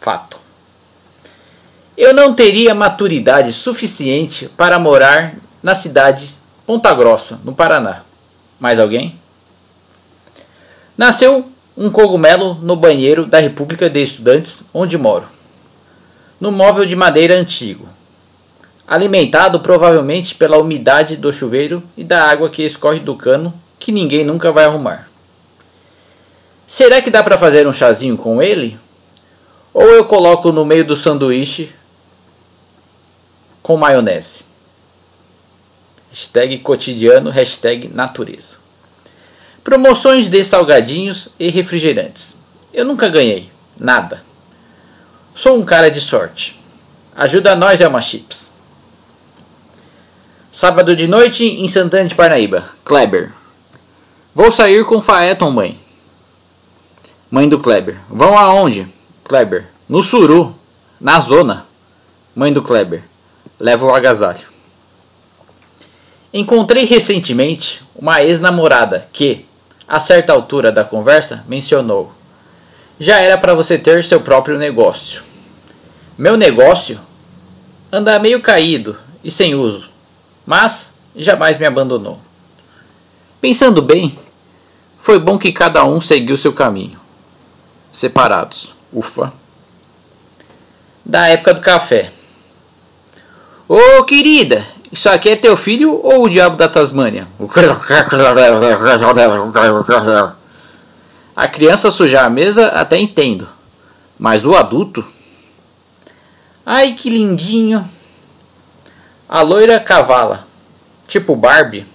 Fato. 0.00 0.38
Eu 1.96 2.12
não 2.12 2.34
teria 2.34 2.74
maturidade 2.74 3.52
suficiente 3.52 4.48
para 4.48 4.78
morar 4.78 5.34
na 5.62 5.74
cidade 5.74 6.34
Ponta 6.66 6.92
Grossa, 6.94 7.38
no 7.44 7.54
Paraná. 7.54 8.02
Mais 8.58 8.78
alguém? 8.78 9.18
Nasceu 10.96 11.48
um 11.76 11.90
cogumelo 11.90 12.54
no 12.54 12.76
banheiro 12.76 13.26
da 13.26 13.38
República 13.38 13.90
de 13.90 14.02
Estudantes, 14.02 14.62
onde 14.72 14.96
moro. 14.96 15.26
No 16.40 16.52
móvel 16.52 16.86
de 16.86 16.96
madeira 16.96 17.34
antigo. 17.34 17.88
Alimentado 18.86 19.60
provavelmente 19.60 20.34
pela 20.34 20.58
umidade 20.58 21.16
do 21.16 21.32
chuveiro 21.32 21.82
e 21.96 22.04
da 22.04 22.28
água 22.28 22.50
que 22.50 22.62
escorre 22.62 23.00
do 23.00 23.16
cano, 23.16 23.52
que 23.78 23.90
ninguém 23.90 24.24
nunca 24.24 24.52
vai 24.52 24.64
arrumar. 24.64 25.08
Será 26.66 27.00
que 27.00 27.10
dá 27.10 27.22
para 27.22 27.38
fazer 27.38 27.66
um 27.66 27.72
chazinho 27.72 28.16
com 28.16 28.42
ele? 28.42 28.78
Ou 29.72 29.82
eu 29.82 30.04
coloco 30.04 30.52
no 30.52 30.64
meio 30.64 30.84
do 30.84 30.94
sanduíche 30.94 31.74
com 33.62 33.76
maionese? 33.76 34.44
Hashtag 36.10 36.58
cotidiano, 36.58 37.30
hashtag 37.30 37.88
natureza. 37.88 38.56
Promoções 39.64 40.28
de 40.28 40.44
salgadinhos 40.44 41.28
e 41.40 41.50
refrigerantes. 41.50 42.36
Eu 42.72 42.84
nunca 42.84 43.08
ganhei. 43.08 43.50
Nada. 43.80 44.22
Sou 45.34 45.58
um 45.58 45.64
cara 45.64 45.90
de 45.90 46.00
sorte. 46.00 46.60
Ajuda 47.16 47.56
nós, 47.56 47.80
Elma 47.80 48.00
Chips. 48.00 48.53
Sábado 50.54 50.94
de 50.94 51.08
noite 51.08 51.44
em 51.44 51.66
Santana 51.66 52.04
de 52.04 52.14
Parnaíba. 52.14 52.64
Kleber. 52.84 53.32
Vou 54.32 54.52
sair 54.52 54.84
com 54.84 55.02
Faeton, 55.02 55.50
mãe. 55.50 55.76
Mãe 57.28 57.48
do 57.48 57.58
Kleber. 57.58 57.98
Vão 58.08 58.38
aonde? 58.38 58.86
Kleber. 59.24 59.66
No 59.88 60.00
Suru. 60.00 60.54
Na 61.00 61.18
zona. 61.18 61.66
Mãe 62.36 62.52
do 62.52 62.62
Kleber. 62.62 63.02
Leva 63.58 63.84
o 63.84 63.92
agasalho. 63.92 64.46
Encontrei 66.32 66.84
recentemente 66.84 67.82
uma 67.92 68.22
ex-namorada 68.22 69.08
que, 69.12 69.44
a 69.88 69.98
certa 69.98 70.32
altura 70.32 70.70
da 70.70 70.84
conversa, 70.84 71.42
mencionou: 71.48 72.12
Já 73.00 73.18
era 73.18 73.36
para 73.36 73.54
você 73.54 73.76
ter 73.76 74.04
seu 74.04 74.20
próprio 74.20 74.56
negócio. 74.56 75.24
Meu 76.16 76.36
negócio 76.36 77.00
anda 77.90 78.20
meio 78.20 78.40
caído 78.40 78.96
e 79.24 79.32
sem 79.32 79.56
uso, 79.56 79.92
mas 80.46 80.90
jamais 81.16 81.58
me 81.58 81.66
abandonou. 81.66 82.18
Pensando 83.40 83.82
bem, 83.82 84.18
foi 84.98 85.18
bom 85.18 85.38
que 85.38 85.52
cada 85.52 85.84
um 85.84 86.00
seguiu 86.00 86.36
seu 86.36 86.52
caminho. 86.52 86.98
Separados. 87.92 88.74
Ufa. 88.92 89.32
Da 91.04 91.28
época 91.28 91.54
do 91.54 91.60
café. 91.60 92.10
Ô 93.68 93.76
oh, 93.76 94.04
querida, 94.04 94.66
isso 94.90 95.08
aqui 95.08 95.30
é 95.30 95.36
teu 95.36 95.56
filho 95.56 96.00
ou 96.02 96.24
o 96.24 96.28
diabo 96.28 96.56
da 96.56 96.68
Tasmânia? 96.68 97.26
A 101.34 101.48
criança 101.48 101.90
sujar 101.90 102.24
a 102.24 102.30
mesa 102.30 102.68
até 102.68 102.96
entendo, 102.98 103.48
mas 104.18 104.46
o 104.46 104.54
adulto? 104.54 105.04
Ai 106.64 106.92
que 106.92 107.10
lindinho! 107.10 107.88
A 109.28 109.40
loira 109.40 109.80
cavala, 109.80 110.46
tipo 111.08 111.34
Barbie, 111.34 111.86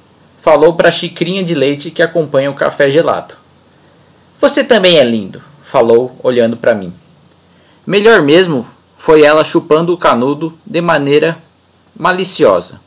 falou 0.41 0.73
para 0.73 0.89
a 0.89 0.91
xicrinha 0.91 1.43
de 1.43 1.53
leite 1.53 1.91
que 1.91 2.01
acompanha 2.01 2.49
o 2.49 2.55
café 2.55 2.89
gelado. 2.89 3.35
Você 4.41 4.63
também 4.63 4.97
é 4.97 5.03
lindo, 5.03 5.41
falou 5.61 6.15
olhando 6.23 6.57
para 6.57 6.73
mim. 6.73 6.91
Melhor 7.85 8.23
mesmo 8.23 8.67
foi 8.97 9.23
ela 9.23 9.43
chupando 9.43 9.93
o 9.93 9.97
canudo 9.97 10.57
de 10.65 10.81
maneira 10.81 11.37
maliciosa 11.95 12.79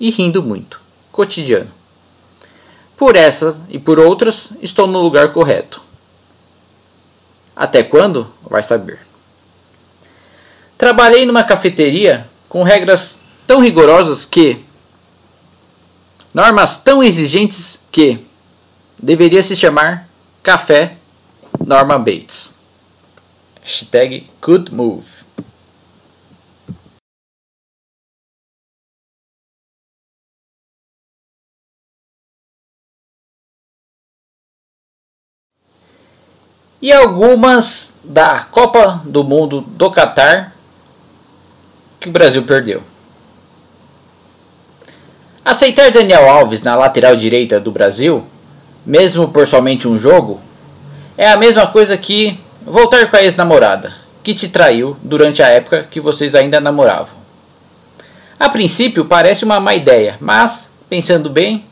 e 0.00 0.08
rindo 0.10 0.42
muito. 0.42 0.80
Cotidiano. 1.10 1.70
Por 2.96 3.14
essas 3.14 3.56
e 3.68 3.78
por 3.78 3.98
outras, 3.98 4.48
estou 4.62 4.86
no 4.86 5.00
lugar 5.02 5.32
correto. 5.32 5.82
Até 7.54 7.82
quando? 7.82 8.26
Vai 8.42 8.62
saber. 8.62 9.00
Trabalhei 10.78 11.26
numa 11.26 11.44
cafeteria 11.44 12.26
com 12.48 12.62
regras 12.62 13.18
tão 13.46 13.60
rigorosas 13.60 14.24
que. 14.24 14.58
normas 16.32 16.76
tão 16.76 17.02
exigentes 17.02 17.80
que. 17.90 18.18
deveria 18.98 19.42
se 19.42 19.56
chamar 19.56 20.08
Café 20.42 20.96
Norma 21.64 21.98
Bates. 21.98 22.50
Hashtag 23.62 24.26
Good 24.40 24.74
Move. 24.74 25.22
e 36.82 36.92
algumas 36.92 37.94
da 38.02 38.40
Copa 38.40 39.00
do 39.04 39.22
Mundo 39.22 39.60
do 39.60 39.88
Catar 39.88 40.52
que 42.00 42.08
o 42.08 42.12
Brasil 42.12 42.42
perdeu. 42.42 42.91
Aceitar 45.44 45.90
Daniel 45.90 46.30
Alves 46.30 46.62
na 46.62 46.76
lateral 46.76 47.16
direita 47.16 47.58
do 47.58 47.72
Brasil, 47.72 48.24
mesmo 48.86 49.26
por 49.26 49.44
somente 49.44 49.88
um 49.88 49.98
jogo, 49.98 50.40
é 51.18 51.28
a 51.28 51.36
mesma 51.36 51.66
coisa 51.66 51.98
que 51.98 52.38
voltar 52.64 53.10
com 53.10 53.16
a 53.16 53.22
ex-namorada, 53.24 53.92
que 54.22 54.34
te 54.34 54.48
traiu 54.48 54.96
durante 55.02 55.42
a 55.42 55.48
época 55.48 55.82
que 55.82 56.00
vocês 56.00 56.36
ainda 56.36 56.60
namoravam. 56.60 57.16
A 58.38 58.48
princípio 58.48 59.04
parece 59.04 59.44
uma 59.44 59.58
má 59.58 59.74
ideia, 59.74 60.16
mas, 60.20 60.68
pensando 60.88 61.28
bem, 61.28 61.64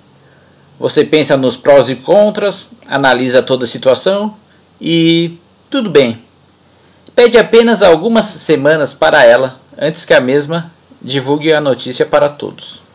você 0.77 1.05
pensa 1.05 1.37
nos 1.37 1.57
prós 1.57 1.89
e 1.89 1.95
contras, 1.95 2.71
analisa 2.89 3.41
toda 3.41 3.67
a 3.67 3.69
situação 3.69 4.35
e 4.81 5.39
tudo 5.71 5.89
bem. 5.89 6.19
Pede 7.15 7.39
apenas 7.39 7.85
algumas 7.85 8.25
semanas 8.25 8.95
para 8.95 9.25
ela 9.25 9.61
antes 9.79 10.05
que 10.05 10.13
a 10.15 10.21
mesma 10.21 10.73
divulgue 11.01 11.53
a 11.53 11.61
notícia 11.61 12.05
para 12.05 12.29
todos. 12.29 12.90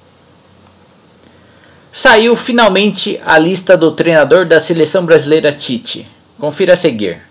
Saiu 1.98 2.36
finalmente 2.36 3.22
a 3.26 3.39
lista 3.39 3.78
do 3.78 3.89
treinador 3.89 4.46
da 4.46 4.60
seleção 4.60 5.06
brasileira 5.06 5.54
Tite. 5.54 6.06
Confira 6.38 6.74
a 6.74 6.76
seguir: 6.76 7.22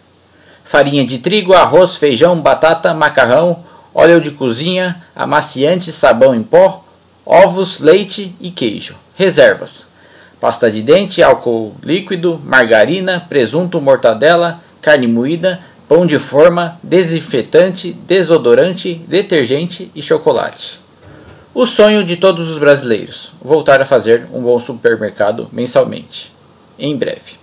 farinha 0.65 1.05
de 1.05 1.19
trigo, 1.19 1.53
arroz, 1.53 1.97
feijão, 1.97 2.41
batata, 2.41 2.95
macarrão, 2.95 3.63
óleo 3.95 4.23
de 4.23 4.31
cozinha, 4.31 5.05
amaciante, 5.15 5.93
sabão 5.93 6.35
em 6.35 6.43
pó, 6.43 6.83
ovos, 7.27 7.79
leite 7.79 8.35
e 8.41 8.51
queijo. 8.51 8.97
Reservas: 9.15 9.85
pasta 10.41 10.71
de 10.71 10.81
dente, 10.81 11.23
álcool 11.23 11.75
líquido, 11.83 12.41
margarina, 12.43 13.23
presunto, 13.29 13.83
mortadela, 13.83 14.63
carne 14.81 15.07
moída, 15.07 15.61
pão 15.87 16.07
de 16.07 16.19
forma, 16.19 16.81
desinfetante, 16.83 17.93
desodorante, 17.93 18.95
detergente 19.07 19.93
e 19.95 20.01
chocolate. 20.01 20.84
O 21.55 21.67
sonho 21.67 22.03
de 22.03 22.17
todos 22.17 22.51
os 22.51 22.59
brasileiros: 22.59 23.31
voltar 23.41 23.81
a 23.81 23.87
fazer 23.87 24.27
um 24.33 24.43
bom 24.43 24.59
supermercado 24.59 25.49
mensalmente. 25.53 26.33
Em 26.77 26.97
breve. 26.97 27.35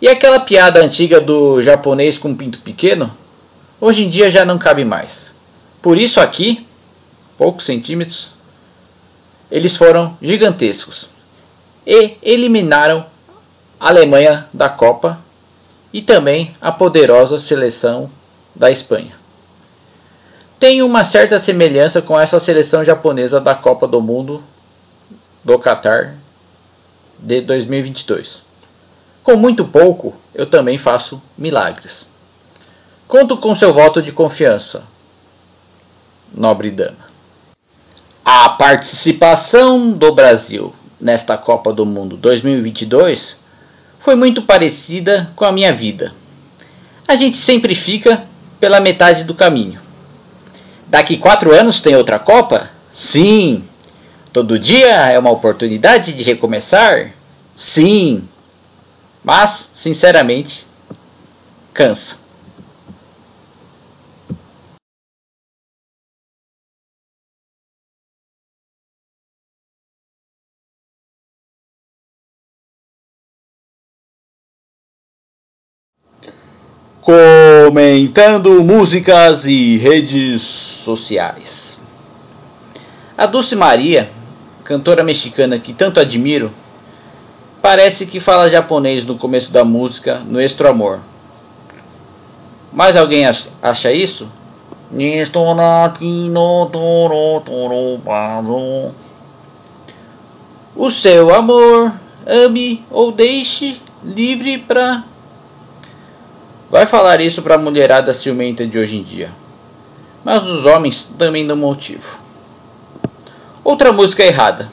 E 0.00 0.08
aquela 0.08 0.40
piada 0.40 0.82
antiga 0.82 1.20
do 1.20 1.60
japonês 1.60 2.16
com 2.16 2.34
pinto 2.34 2.60
pequeno? 2.60 3.12
Hoje 3.78 4.04
em 4.04 4.08
dia 4.08 4.30
já 4.30 4.42
não 4.42 4.56
cabe 4.56 4.86
mais. 4.86 5.30
Por 5.82 5.98
isso 5.98 6.18
aqui, 6.18 6.66
poucos 7.36 7.66
centímetros, 7.66 8.30
eles 9.50 9.76
foram 9.76 10.16
gigantescos 10.22 11.10
e 11.86 12.12
eliminaram 12.22 13.04
a 13.78 13.88
Alemanha 13.88 14.48
da 14.50 14.70
Copa 14.70 15.18
e 15.92 16.00
também 16.00 16.52
a 16.58 16.72
poderosa 16.72 17.38
seleção 17.38 18.10
da 18.54 18.70
Espanha. 18.70 19.12
Tem 20.58 20.82
uma 20.82 21.04
certa 21.04 21.38
semelhança 21.38 22.02
com 22.02 22.18
essa 22.18 22.40
seleção 22.40 22.84
japonesa 22.84 23.40
da 23.40 23.54
Copa 23.54 23.86
do 23.86 24.00
Mundo 24.00 24.42
do 25.44 25.56
Qatar 25.56 26.16
de 27.16 27.40
2022. 27.42 28.42
Com 29.22 29.36
muito 29.36 29.64
pouco, 29.64 30.16
eu 30.34 30.46
também 30.46 30.76
faço 30.76 31.22
milagres. 31.36 32.06
Conto 33.06 33.36
com 33.36 33.54
seu 33.54 33.72
voto 33.72 34.02
de 34.02 34.10
confiança, 34.10 34.82
nobre 36.34 36.72
dama. 36.72 37.08
A 38.24 38.48
participação 38.48 39.92
do 39.92 40.12
Brasil 40.12 40.74
nesta 41.00 41.38
Copa 41.38 41.72
do 41.72 41.86
Mundo 41.86 42.16
2022 42.16 43.36
foi 44.00 44.16
muito 44.16 44.42
parecida 44.42 45.30
com 45.36 45.44
a 45.44 45.52
minha 45.52 45.72
vida. 45.72 46.12
A 47.06 47.14
gente 47.14 47.36
sempre 47.36 47.76
fica 47.76 48.24
pela 48.58 48.80
metade 48.80 49.22
do 49.22 49.34
caminho. 49.34 49.87
Daqui 50.88 51.16
quatro 51.16 51.54
anos 51.54 51.80
tem 51.80 51.94
outra 51.96 52.18
Copa? 52.18 52.68
Sim, 52.92 53.64
Todo 54.32 54.58
dia 54.58 55.10
é 55.10 55.18
uma 55.18 55.30
oportunidade 55.30 56.12
de 56.12 56.22
recomeçar? 56.22 57.10
Sim. 57.56 58.28
Mas, 59.24 59.70
sinceramente, 59.74 60.66
cansa. 61.74 62.16
Comentando 77.00 78.62
músicas 78.62 79.44
e 79.46 79.76
redes 79.78 80.67
sociais. 80.88 81.80
A 83.16 83.26
Dulce 83.26 83.54
Maria, 83.54 84.08
cantora 84.64 85.04
mexicana 85.04 85.58
que 85.58 85.74
tanto 85.74 86.00
admiro, 86.00 86.50
parece 87.60 88.06
que 88.06 88.18
fala 88.18 88.48
japonês 88.48 89.04
no 89.04 89.18
começo 89.18 89.52
da 89.52 89.66
música 89.66 90.20
Nuestro 90.20 90.66
Amor. 90.66 91.00
Mas 92.72 92.96
alguém 92.96 93.26
acha 93.62 93.92
isso? 93.92 94.26
O 100.74 100.90
seu 100.90 101.34
amor, 101.34 101.92
ame 102.26 102.82
ou 102.90 103.12
deixe 103.12 103.78
livre 104.02 104.56
para 104.56 105.02
Vai 106.70 106.84
falar 106.84 107.20
isso 107.22 107.40
para 107.40 107.54
a 107.54 107.58
mulherada 107.58 108.12
ciumenta 108.12 108.66
de 108.66 108.78
hoje 108.78 108.98
em 108.98 109.02
dia. 109.02 109.30
Mas 110.28 110.44
os 110.44 110.66
homens 110.66 111.08
também 111.16 111.46
dão 111.46 111.56
motivo. 111.56 112.18
Outra 113.64 113.94
música 113.94 114.22
errada. 114.22 114.70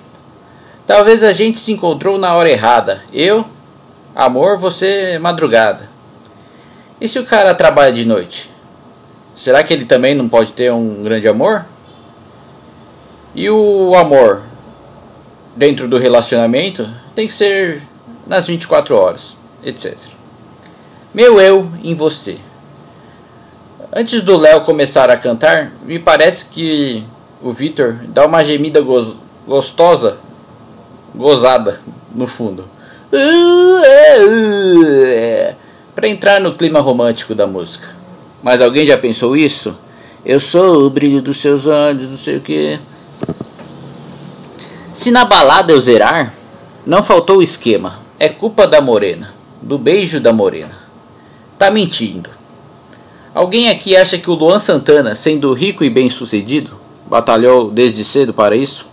Talvez 0.86 1.24
a 1.24 1.32
gente 1.32 1.62
se 1.62 1.72
encontrou 1.72 2.18
na 2.18 2.36
hora 2.36 2.50
errada. 2.50 3.02
Eu, 3.14 3.46
amor, 4.14 4.58
você, 4.58 5.18
madrugada. 5.18 5.90
E 7.00 7.08
se 7.08 7.18
o 7.20 7.26
cara 7.26 7.56
trabalha 7.56 7.94
de 7.94 8.04
noite? 8.04 8.52
Será 9.34 9.64
que 9.64 9.74
ele 9.74 9.86
também 9.86 10.14
não 10.14 10.28
pode 10.28 10.52
ter 10.52 10.74
um 10.74 11.02
grande 11.02 11.30
amor? 11.30 11.66
E 13.34 13.50
o 13.50 13.96
amor 13.96 14.42
dentro 15.56 15.88
do 15.88 15.98
relacionamento 15.98 16.86
tem 17.16 17.28
que 17.28 17.34
ser 17.34 17.82
nas 18.28 18.46
24 18.46 18.94
horas, 18.94 19.38
etc. 19.64 19.96
Meu 21.14 21.40
eu 21.40 21.72
em 21.82 21.96
você. 21.96 22.40
Antes 23.98 24.22
do 24.24 24.36
Léo 24.36 24.60
começar 24.66 25.10
a 25.10 25.16
cantar, 25.16 25.72
me 25.86 25.98
parece 25.98 26.48
que 26.48 27.02
o 27.42 27.54
Vitor 27.54 27.96
dá 28.10 28.26
uma 28.26 28.44
gemida 28.44 28.82
go 28.82 29.16
gostosa, 29.48 30.18
gozada 31.16 31.80
no 32.14 32.28
fundo. 32.28 32.66
Para 35.96 36.10
entrar 36.10 36.42
no 36.42 36.56
clima 36.56 36.82
romântico 36.82 37.34
da 37.34 37.48
música. 37.48 37.88
Mas 38.44 38.60
alguém 38.60 38.86
já 38.86 38.98
pensou 38.98 39.38
isso? 39.38 39.74
Eu 40.26 40.42
sou 40.42 40.86
o 40.86 40.90
brilho 40.90 41.22
dos 41.22 41.38
seus 41.38 41.66
olhos, 41.66 42.10
não 42.10 42.18
sei 42.18 42.36
o 42.36 42.42
que. 42.42 42.78
Se 44.94 45.10
na 45.10 45.24
balada 45.24 45.72
eu 45.72 45.80
zerar, 45.80 46.34
não 46.86 47.02
faltou 47.02 47.38
o 47.38 47.44
esquema. 47.44 47.98
É 48.20 48.28
culpa 48.28 48.68
da 48.68 48.82
morena, 48.82 49.34
do 49.62 49.78
beijo 49.78 50.20
da 50.20 50.34
morena. 50.34 50.76
Tá 51.58 51.72
mentindo. 51.72 52.30
Alguém 53.36 53.68
aqui 53.68 53.98
acha 53.98 54.18
que 54.18 54.30
o 54.30 54.34
Luan 54.34 54.60
Santana, 54.60 55.14
sendo 55.14 55.52
rico 55.52 55.84
e 55.84 55.90
bem 55.90 56.10
sucedido, 56.10 56.72
batalhou 57.06 57.70
desde 57.70 58.06
cedo 58.06 58.34
para 58.34 58.56
isso? 58.56 58.86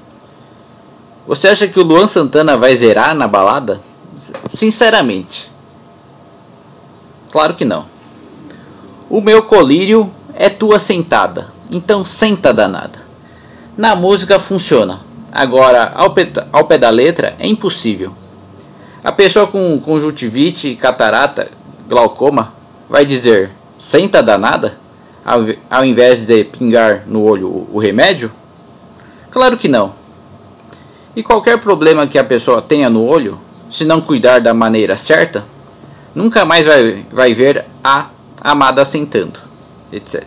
Você 1.29 1.47
acha 1.47 1.69
que 1.69 1.79
o 1.79 1.85
Luan 1.85 2.09
Santana 2.09 2.57
vai 2.57 2.75
zerar 2.75 3.15
na 3.15 3.29
balada? 3.29 3.81
Sinceramente. 4.49 5.49
Claro 7.31 7.55
que 7.55 7.65
não. 7.65 7.85
O 9.09 9.21
meu 9.21 9.45
colírio 9.45 10.11
é 10.35 10.49
tua 10.49 10.81
sentada, 10.81 11.53
então 11.71 12.05
senta 12.05 12.53
danada. 12.53 12.99
Na 13.77 13.95
música 13.95 14.41
funciona, 14.41 15.03
agora 15.31 15.93
ao 15.95 16.11
pé, 16.11 16.29
ao 16.53 16.65
pé 16.65 16.79
da 16.79 16.91
letra 16.91 17.37
é 17.39 17.47
impossível. 17.47 18.13
A 19.05 19.13
pessoa 19.13 19.47
com 19.47 19.79
conjuntivite, 19.79 20.75
catarata, 20.75 21.49
glaucoma 21.89 22.53
vai 22.91 23.05
dizer 23.05 23.53
senta 23.83 24.23
danada 24.23 24.79
ao, 25.25 25.41
ao 25.69 25.85
invés 25.85 26.25
de 26.25 26.45
pingar 26.45 27.03
no 27.05 27.25
olho 27.25 27.49
o, 27.49 27.69
o 27.73 27.79
remédio? 27.81 28.31
Claro 29.29 29.57
que 29.57 29.67
não. 29.67 29.93
E 31.17 31.23
qualquer 31.23 31.59
problema 31.59 32.07
que 32.07 32.17
a 32.17 32.23
pessoa 32.23 32.63
tenha 32.63 32.89
no 32.89 33.05
olho, 33.05 33.39
se 33.69 33.85
não 33.85 34.01
cuidar 34.01 34.41
da 34.41 34.55
maneira 34.55 34.97
certa, 34.97 35.45
nunca 36.15 36.45
mais 36.45 36.65
vai, 36.65 37.05
vai 37.11 37.35
ver 37.35 37.65
a 37.83 38.07
amada 38.41 38.85
sentando, 38.85 39.41
etc. 39.91 40.23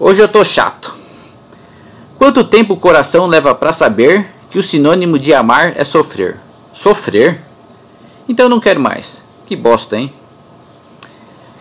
Hoje 0.00 0.22
eu 0.22 0.28
tô 0.28 0.42
chato. 0.42 0.96
Quanto 2.16 2.44
tempo 2.44 2.74
o 2.74 2.78
coração 2.78 3.26
leva 3.26 3.54
para 3.54 3.74
saber 3.74 4.26
que 4.50 4.58
o 4.58 4.62
sinônimo 4.62 5.18
de 5.18 5.34
amar 5.34 5.74
é 5.76 5.84
sofrer? 5.84 6.36
Sofrer? 6.72 7.40
Então 8.26 8.48
não 8.48 8.58
quero 8.58 8.80
mais. 8.80 9.22
Que 9.44 9.54
bosta, 9.54 9.98
hein? 9.98 10.10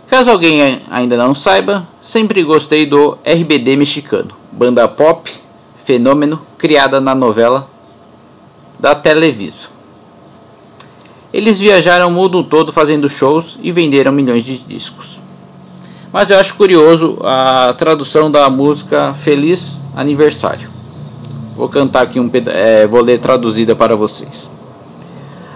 Caso 0.08 0.30
alguém 0.30 0.82
ainda 0.90 1.18
não 1.18 1.34
saiba, 1.34 1.86
sempre 2.02 2.44
gostei 2.44 2.86
do 2.86 3.18
RBD 3.26 3.76
mexicano, 3.76 4.32
banda 4.52 4.88
pop, 4.88 5.32
fenômeno, 5.84 6.40
criada 6.58 7.02
na 7.02 7.16
novela 7.16 7.68
da 8.80 8.94
Televisa. 8.94 9.68
Eles 11.34 11.60
viajaram 11.60 12.08
o 12.08 12.12
mundo 12.12 12.44
todo 12.44 12.72
fazendo 12.72 13.10
shows 13.10 13.58
e 13.62 13.72
venderam 13.72 14.12
milhões 14.12 14.44
de 14.44 14.58
discos. 14.58 15.20
Mas 16.14 16.30
eu 16.30 16.40
acho 16.40 16.56
curioso 16.56 17.18
a 17.24 17.74
tradução 17.74 18.32
da 18.32 18.50
música 18.50 19.14
Feliz 19.14 19.78
Aniversário. 19.96 20.70
Vou 21.58 21.68
cantar 21.68 22.04
aqui 22.04 22.20
um 22.20 22.30
é, 22.48 22.86
vou 22.86 23.02
ler 23.02 23.20
traduzida 23.20 23.76
para 23.76 23.96
vocês. 23.96 24.50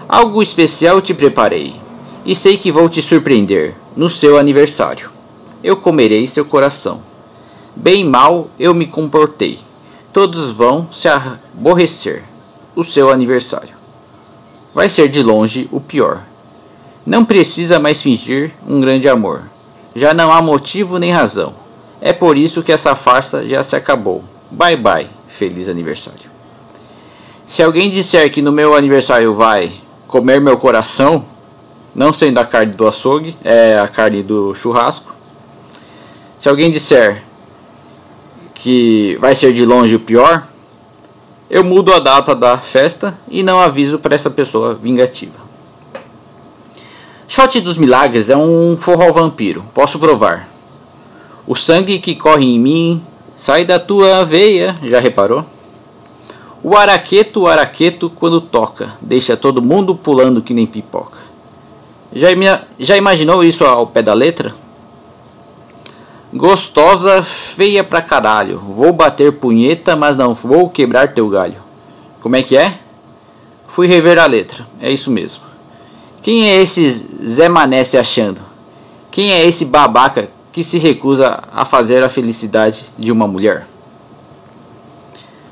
Algo 0.08 0.42
especial 0.42 1.00
te 1.00 1.14
preparei 1.14 1.72
e 2.26 2.34
sei 2.34 2.56
que 2.56 2.72
vou 2.72 2.88
te 2.88 3.00
surpreender 3.00 3.74
no 3.96 4.08
seu 4.08 4.38
aniversário. 4.38 5.10
Eu 5.62 5.76
comerei 5.76 6.26
seu 6.26 6.44
coração. 6.44 7.00
Bem 7.74 8.04
mal 8.04 8.48
eu 8.58 8.74
me 8.74 8.86
comportei. 8.86 9.58
Todos 10.12 10.52
vão 10.52 10.88
se 10.90 11.08
aborrecer. 11.08 12.24
O 12.74 12.84
seu 12.84 13.10
aniversário 13.10 13.80
vai 14.74 14.88
ser 14.88 15.08
de 15.08 15.22
longe 15.22 15.68
o 15.72 15.80
pior. 15.80 16.22
Não 17.04 17.24
precisa 17.24 17.78
mais 17.78 18.00
fingir 18.00 18.52
um 18.66 18.80
grande 18.80 19.08
amor. 19.08 19.42
Já 19.94 20.14
não 20.14 20.32
há 20.32 20.40
motivo 20.40 20.98
nem 20.98 21.10
razão. 21.10 21.54
É 22.00 22.12
por 22.12 22.36
isso 22.36 22.62
que 22.62 22.72
essa 22.72 22.94
farsa 22.94 23.46
já 23.46 23.62
se 23.62 23.76
acabou. 23.76 24.24
Bye 24.50 24.76
bye, 24.76 25.06
feliz 25.28 25.68
aniversário. 25.68 26.30
Se 27.46 27.62
alguém 27.62 27.90
disser 27.90 28.30
que 28.32 28.40
no 28.40 28.52
meu 28.52 28.74
aniversário 28.74 29.34
vai 29.34 29.72
comer 30.06 30.40
meu 30.40 30.56
coração, 30.56 31.24
não 31.94 32.12
sendo 32.12 32.38
a 32.38 32.44
carne 32.44 32.72
do 32.72 32.86
açougue, 32.86 33.36
é 33.42 33.78
a 33.78 33.88
carne 33.88 34.22
do 34.22 34.54
churrasco. 34.54 35.14
Se 36.38 36.48
alguém 36.48 36.70
disser 36.70 37.22
que 38.54 39.16
vai 39.20 39.34
ser 39.34 39.52
de 39.52 39.64
longe 39.64 39.94
o 39.96 40.00
pior, 40.00 40.46
eu 41.48 41.64
mudo 41.64 41.92
a 41.92 41.98
data 41.98 42.34
da 42.34 42.56
festa 42.56 43.18
e 43.28 43.42
não 43.42 43.58
aviso 43.58 43.98
para 43.98 44.14
essa 44.14 44.30
pessoa 44.30 44.74
vingativa. 44.74 45.38
Shot 47.26 47.60
dos 47.60 47.78
Milagres 47.78 48.28
é 48.28 48.36
um 48.36 48.76
forró 48.76 49.12
vampiro, 49.12 49.64
posso 49.74 49.98
provar. 49.98 50.48
O 51.46 51.56
sangue 51.56 51.98
que 51.98 52.14
corre 52.14 52.44
em 52.44 52.58
mim 52.58 53.02
sai 53.36 53.64
da 53.64 53.78
tua 53.78 54.24
veia, 54.24 54.76
já 54.82 55.00
reparou? 55.00 55.44
O 56.62 56.76
araqueto, 56.76 57.40
o 57.40 57.46
araqueto, 57.46 58.10
quando 58.10 58.40
toca, 58.40 58.92
deixa 59.00 59.36
todo 59.36 59.62
mundo 59.62 59.94
pulando 59.94 60.42
que 60.42 60.52
nem 60.52 60.66
pipoca. 60.66 61.29
Já, 62.12 62.28
já 62.78 62.96
imaginou 62.96 63.44
isso 63.44 63.64
ao 63.64 63.86
pé 63.86 64.02
da 64.02 64.14
letra? 64.14 64.52
Gostosa, 66.32 67.22
feia 67.22 67.82
pra 67.82 68.02
caralho. 68.02 68.58
Vou 68.58 68.92
bater 68.92 69.32
punheta, 69.32 69.96
mas 69.96 70.16
não 70.16 70.34
vou 70.34 70.68
quebrar 70.68 71.12
teu 71.12 71.28
galho. 71.28 71.56
Como 72.20 72.36
é 72.36 72.42
que 72.42 72.56
é? 72.56 72.78
Fui 73.66 73.86
rever 73.86 74.18
a 74.18 74.26
letra. 74.26 74.66
É 74.80 74.90
isso 74.90 75.10
mesmo. 75.10 75.42
Quem 76.22 76.48
é 76.48 76.60
esse 76.60 77.08
Zé 77.26 77.48
Mané 77.48 77.82
se 77.82 77.96
achando? 77.96 78.40
Quem 79.10 79.32
é 79.32 79.44
esse 79.44 79.64
babaca 79.64 80.28
que 80.52 80.62
se 80.62 80.78
recusa 80.78 81.42
a 81.52 81.64
fazer 81.64 82.04
a 82.04 82.08
felicidade 82.08 82.84
de 82.98 83.10
uma 83.10 83.26
mulher? 83.26 83.66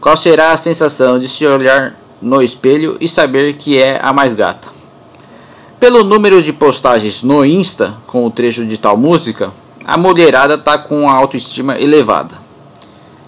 Qual 0.00 0.16
será 0.16 0.52
a 0.52 0.56
sensação 0.56 1.18
de 1.18 1.28
se 1.28 1.46
olhar 1.46 1.94
no 2.20 2.42
espelho 2.42 2.96
e 3.00 3.08
saber 3.08 3.54
que 3.54 3.80
é 3.80 3.98
a 4.02 4.12
mais 4.12 4.34
gata? 4.34 4.77
Pelo 5.80 6.02
número 6.02 6.42
de 6.42 6.52
postagens 6.52 7.22
no 7.22 7.44
Insta 7.44 7.94
com 8.04 8.26
o 8.26 8.30
trecho 8.32 8.66
de 8.66 8.76
tal 8.76 8.96
música, 8.96 9.52
a 9.84 9.96
mulherada 9.96 10.58
tá 10.58 10.76
com 10.76 11.08
a 11.08 11.12
autoestima 11.12 11.78
elevada. 11.78 12.34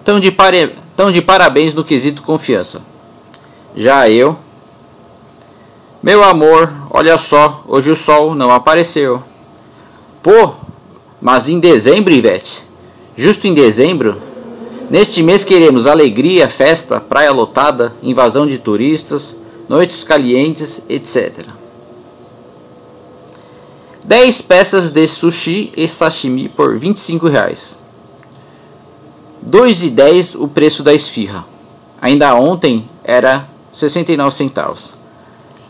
Tão 0.05 0.19
de, 0.19 0.33
pare... 0.33 0.75
Tão 0.97 1.13
de 1.13 1.23
parabéns 1.23 1.73
no 1.73 1.85
quesito 1.85 2.23
confiança. 2.23 2.83
Já 3.77 4.11
eu. 4.11 4.37
Meu 6.03 6.25
amor, 6.25 6.73
olha 6.91 7.17
só, 7.19 7.63
hoje 7.69 7.93
o 7.93 7.97
sol 7.97 8.35
não 8.35 8.51
apareceu. 8.51 9.23
Pô, 10.21 10.55
mas 11.21 11.49
em 11.49 11.61
dezembro, 11.61 12.13
Ivete? 12.13 12.65
Justo 13.17 13.47
em 13.47 13.55
dezembro? 13.55 14.21
Neste 14.91 15.23
mês 15.23 15.45
queremos 15.45 15.87
alegria, 15.87 16.49
festa, 16.49 16.99
praia 16.99 17.31
lotada, 17.31 17.95
invasão 18.03 18.45
de 18.45 18.59
turistas, 18.59 19.37
noites 19.69 20.03
calientes, 20.03 20.83
etc. 20.89 21.60
10 24.11 24.43
peças 24.43 24.91
de 24.91 25.07
sushi 25.07 25.73
e 25.77 25.87
sashimi 25.87 26.49
por 26.49 26.77
25 26.77 27.29
reais. 27.29 27.81
2,10 29.49 30.35
o 30.35 30.49
preço 30.49 30.83
da 30.83 30.93
esfirra. 30.93 31.47
Ainda 32.03 32.35
ontem 32.35 32.85
era 33.05 33.47
69 33.73 34.35
centavos. 34.35 34.91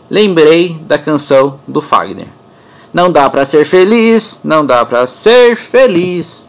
Lembrei 0.09 0.75
da 0.87 0.97
canção 0.97 1.59
do 1.67 1.81
Fagner. 1.81 2.29
Não 2.91 3.11
dá 3.11 3.29
para 3.29 3.45
ser 3.45 3.63
feliz, 3.63 4.39
não 4.43 4.65
dá 4.65 4.83
para 4.85 5.05
ser 5.05 5.55
feliz. 5.55 6.41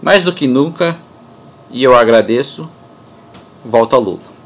Mais 0.00 0.24
do 0.24 0.32
que 0.32 0.46
nunca, 0.46 0.96
e 1.70 1.84
eu 1.84 1.94
agradeço, 1.94 2.66
volta 3.62 3.98
Lula. 3.98 4.37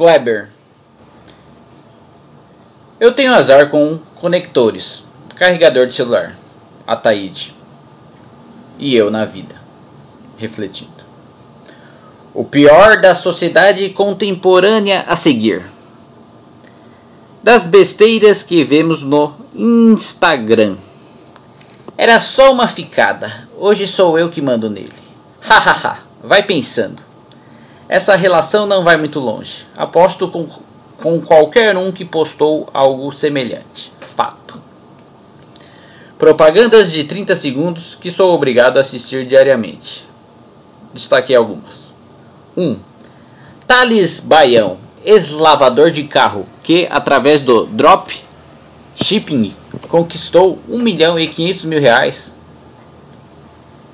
Kleber. 0.00 0.48
Eu 2.98 3.12
tenho 3.12 3.34
azar 3.34 3.68
com 3.68 3.98
conectores, 4.14 5.04
carregador 5.36 5.86
de 5.86 5.92
celular, 5.92 6.34
Ataíde. 6.86 7.54
E 8.78 8.96
eu 8.96 9.10
na 9.10 9.26
vida, 9.26 9.54
refletindo. 10.38 11.04
O 12.32 12.44
pior 12.44 12.98
da 12.98 13.14
sociedade 13.14 13.90
contemporânea 13.90 15.04
a 15.06 15.14
seguir. 15.14 15.62
Das 17.42 17.66
besteiras 17.66 18.42
que 18.42 18.64
vemos 18.64 19.02
no 19.02 19.34
Instagram. 19.54 20.78
Era 21.98 22.18
só 22.18 22.52
uma 22.52 22.66
ficada, 22.66 23.30
hoje 23.54 23.86
sou 23.86 24.18
eu 24.18 24.30
que 24.30 24.40
mando 24.40 24.70
nele. 24.70 24.88
Hahaha, 25.42 25.98
vai 26.24 26.42
pensando. 26.42 27.09
Essa 27.90 28.14
relação 28.14 28.66
não 28.68 28.84
vai 28.84 28.96
muito 28.96 29.18
longe. 29.18 29.66
Aposto 29.76 30.28
com, 30.28 30.46
com 31.02 31.20
qualquer 31.20 31.76
um 31.76 31.90
que 31.90 32.04
postou 32.04 32.68
algo 32.72 33.10
semelhante. 33.10 33.92
Fato. 33.98 34.62
Propagandas 36.16 36.92
de 36.92 37.02
30 37.02 37.34
segundos 37.34 37.98
que 38.00 38.08
sou 38.08 38.32
obrigado 38.32 38.76
a 38.76 38.80
assistir 38.82 39.26
diariamente. 39.26 40.06
Destaquei 40.94 41.34
algumas. 41.34 41.90
1. 42.56 42.62
Um, 42.62 42.78
Thales 43.66 44.20
Baião, 44.20 44.78
ex-lavador 45.04 45.90
de 45.90 46.04
carro, 46.04 46.46
que 46.62 46.86
através 46.88 47.40
do 47.40 47.66
drop 47.66 48.16
shipping 48.94 49.52
conquistou 49.88 50.60
1 50.68 50.78
milhão 50.78 51.18
e 51.18 51.26
500 51.26 51.64
mil 51.64 51.80
reais, 51.80 52.36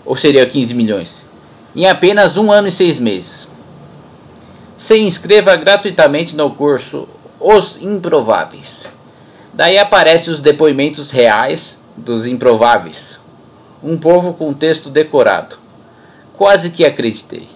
ou 0.04 0.14
seria 0.14 0.44
15 0.44 0.74
milhões, 0.74 1.24
em 1.74 1.86
apenas 1.86 2.36
um 2.36 2.52
ano 2.52 2.68
e 2.68 2.72
seis 2.72 3.00
meses 3.00 3.45
se 4.86 4.96
inscreva 5.00 5.56
gratuitamente 5.56 6.36
no 6.36 6.48
curso 6.48 7.08
Os 7.40 7.76
Improváveis. 7.82 8.84
Daí 9.52 9.76
aparecem 9.76 10.32
os 10.32 10.40
depoimentos 10.40 11.10
reais 11.10 11.80
dos 11.96 12.24
improváveis. 12.24 13.18
Um 13.82 13.98
povo 13.98 14.34
com 14.34 14.54
texto 14.54 14.88
decorado. 14.88 15.56
Quase 16.34 16.70
que 16.70 16.84
acreditei. 16.84 17.48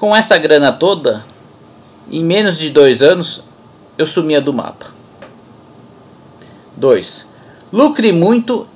Com 0.00 0.16
essa 0.16 0.36
grana 0.36 0.72
toda, 0.72 1.24
em 2.10 2.24
menos 2.24 2.58
de 2.58 2.70
dois 2.70 3.02
anos, 3.02 3.44
eu 3.96 4.04
sumia 4.04 4.40
do 4.40 4.52
mapa. 4.52 4.86
2. 6.76 7.24
Lucre 7.72 8.10
muito 8.10 8.66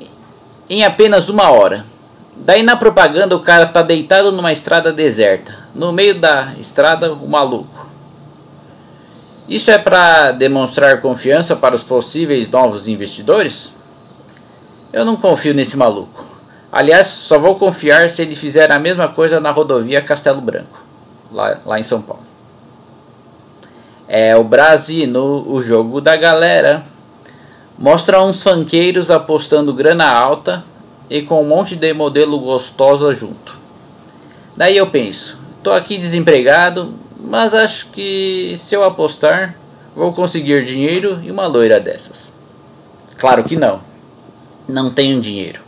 em 0.68 0.84
apenas 0.84 1.28
uma 1.28 1.50
hora. 1.50 1.84
Daí 2.36 2.62
na 2.62 2.76
propaganda 2.76 3.34
o 3.34 3.40
cara 3.40 3.66
tá 3.66 3.82
deitado 3.82 4.30
numa 4.30 4.52
estrada 4.52 4.92
deserta. 4.92 5.59
No 5.74 5.92
meio 5.92 6.18
da 6.18 6.54
estrada, 6.58 7.12
o 7.12 7.28
maluco. 7.28 7.88
Isso 9.48 9.70
é 9.70 9.78
para 9.78 10.32
demonstrar 10.32 11.00
confiança 11.00 11.56
para 11.56 11.74
os 11.74 11.82
possíveis 11.82 12.48
novos 12.48 12.86
investidores? 12.86 13.72
Eu 14.92 15.04
não 15.04 15.16
confio 15.16 15.54
nesse 15.54 15.76
maluco. 15.76 16.24
Aliás, 16.72 17.08
só 17.08 17.38
vou 17.38 17.56
confiar 17.56 18.08
se 18.08 18.22
ele 18.22 18.34
fizer 18.34 18.70
a 18.70 18.78
mesma 18.78 19.08
coisa 19.08 19.40
na 19.40 19.50
rodovia 19.50 20.00
Castelo 20.00 20.40
Branco, 20.40 20.80
lá, 21.32 21.58
lá 21.66 21.80
em 21.80 21.82
São 21.82 22.00
Paulo. 22.00 22.22
É 24.06 24.36
o 24.36 24.44
Brasino, 24.44 25.44
o 25.48 25.60
jogo 25.60 26.00
da 26.00 26.16
galera. 26.16 26.82
Mostra 27.76 28.22
uns 28.22 28.42
fanqueiros 28.42 29.10
apostando 29.10 29.72
grana 29.72 30.08
alta 30.08 30.64
e 31.08 31.22
com 31.22 31.42
um 31.42 31.48
monte 31.48 31.74
de 31.74 31.92
modelo 31.92 32.38
gostosa 32.38 33.12
junto. 33.12 33.58
Daí 34.56 34.76
eu 34.76 34.88
penso, 34.88 35.38
tô 35.62 35.72
aqui 35.72 35.98
desempregado, 35.98 36.94
mas 37.18 37.52
acho 37.54 37.88
que 37.88 38.54
se 38.58 38.74
eu 38.74 38.84
apostar, 38.84 39.56
vou 39.94 40.12
conseguir 40.12 40.64
dinheiro 40.64 41.20
e 41.22 41.30
uma 41.30 41.46
loira 41.46 41.80
dessas. 41.80 42.32
Claro 43.18 43.44
que 43.44 43.56
não. 43.56 43.80
Não 44.66 44.90
tenho 44.90 45.20
dinheiro. 45.20 45.60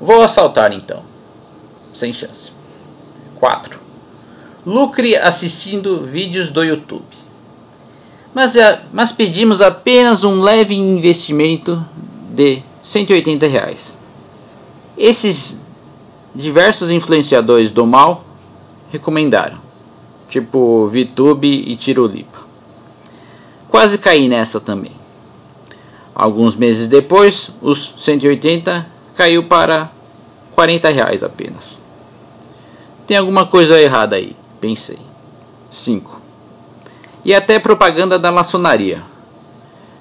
Vou 0.00 0.22
assaltar 0.22 0.72
então. 0.72 1.02
Sem 1.92 2.12
chance. 2.12 2.52
4. 3.36 3.78
Lucre 4.64 5.16
assistindo 5.16 6.02
vídeos 6.02 6.50
do 6.50 6.62
YouTube. 6.62 7.04
Mas, 8.32 8.54
é, 8.54 8.80
mas 8.92 9.12
pedimos 9.12 9.60
apenas 9.60 10.24
um 10.24 10.40
leve 10.40 10.74
investimento 10.74 11.84
de 12.30 12.62
180 12.82 13.46
reais. 13.46 13.98
Esses 14.96 15.58
diversos 16.34 16.90
influenciadores 16.90 17.72
do 17.72 17.86
mal 17.86 18.24
recomendaram, 18.90 19.58
tipo 20.28 20.86
VTube 20.86 21.48
e 21.48 21.76
Tirolipa. 21.76 22.38
Quase 23.68 23.98
caí 23.98 24.28
nessa 24.28 24.60
também. 24.60 24.92
Alguns 26.14 26.56
meses 26.56 26.88
depois, 26.88 27.50
os 27.62 27.94
180 27.98 28.86
caiu 29.14 29.44
para 29.44 29.90
40 30.54 30.88
reais 30.90 31.22
apenas. 31.22 31.78
Tem 33.06 33.16
alguma 33.16 33.46
coisa 33.46 33.80
errada 33.80 34.16
aí, 34.16 34.36
pensei. 34.60 34.98
5. 35.70 36.20
E 37.24 37.34
até 37.34 37.58
propaganda 37.58 38.18
da 38.18 38.32
maçonaria. 38.32 39.02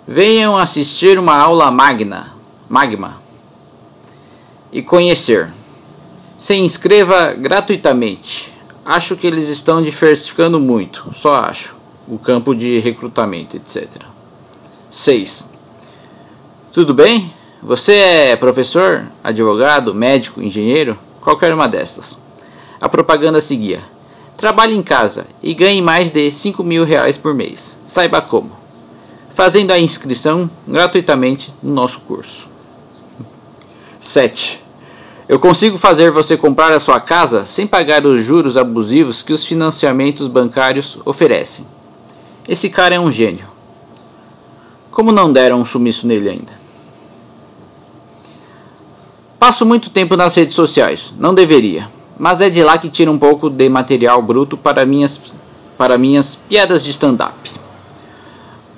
Venham 0.07 0.57
assistir 0.57 1.19
uma 1.19 1.35
aula 1.35 1.69
magna, 1.69 2.33
magma 2.67 3.15
e 4.71 4.81
conhecer. 4.81 5.49
Se 6.37 6.55
inscreva 6.55 7.33
gratuitamente. 7.33 8.48
Acho 8.89 9.15
que 9.15 9.27
eles 9.27 9.49
estão 9.49 9.83
diversificando 9.83 10.59
muito, 10.59 11.13
só 11.13 11.35
acho, 11.35 11.75
o 12.07 12.17
campo 12.17 12.55
de 12.55 12.79
recrutamento, 12.79 13.55
etc. 13.55 13.87
6. 14.89 15.47
Tudo 16.73 16.91
bem? 16.91 17.31
Você 17.61 17.93
é 17.93 18.35
professor, 18.35 19.05
advogado, 19.23 19.93
médico, 19.93 20.41
engenheiro? 20.41 20.97
Qualquer 21.21 21.53
uma 21.53 21.67
destas. 21.67 22.17
A 22.81 22.89
propaganda 22.89 23.39
seguia. 23.39 23.79
Trabalhe 24.35 24.75
em 24.75 24.81
casa 24.81 25.27
e 25.43 25.53
ganhe 25.53 25.83
mais 25.83 26.09
de 26.09 26.31
5 26.31 26.63
mil 26.63 26.83
reais 26.83 27.15
por 27.15 27.35
mês. 27.35 27.77
Saiba 27.85 28.23
como. 28.23 28.49
Fazendo 29.35 29.69
a 29.69 29.77
inscrição 29.77 30.49
gratuitamente 30.67 31.53
no 31.61 31.75
nosso 31.75 31.99
curso. 31.99 32.47
7. 33.99 34.63
Eu 35.29 35.37
consigo 35.37 35.77
fazer 35.77 36.09
você 36.09 36.35
comprar 36.35 36.73
a 36.73 36.79
sua 36.79 36.99
casa 36.99 37.45
sem 37.45 37.67
pagar 37.67 38.03
os 38.03 38.19
juros 38.19 38.57
abusivos 38.57 39.21
que 39.21 39.31
os 39.31 39.45
financiamentos 39.45 40.27
bancários 40.27 40.97
oferecem. 41.05 41.67
Esse 42.47 42.67
cara 42.67 42.95
é 42.95 42.99
um 42.99 43.11
gênio. 43.11 43.45
Como 44.89 45.11
não 45.11 45.31
deram 45.31 45.61
um 45.61 45.65
sumiço 45.65 46.07
nele 46.07 46.29
ainda? 46.29 46.51
Passo 49.37 49.67
muito 49.67 49.91
tempo 49.91 50.17
nas 50.17 50.33
redes 50.33 50.55
sociais, 50.55 51.13
não 51.19 51.35
deveria, 51.35 51.87
mas 52.17 52.41
é 52.41 52.49
de 52.49 52.63
lá 52.63 52.79
que 52.79 52.89
tiro 52.89 53.11
um 53.11 53.19
pouco 53.19 53.51
de 53.51 53.69
material 53.69 54.23
bruto 54.23 54.57
para 54.57 54.83
minhas, 54.83 55.21
para 55.77 55.95
minhas 55.95 56.35
piadas 56.35 56.83
de 56.83 56.89
stand-up. 56.89 57.51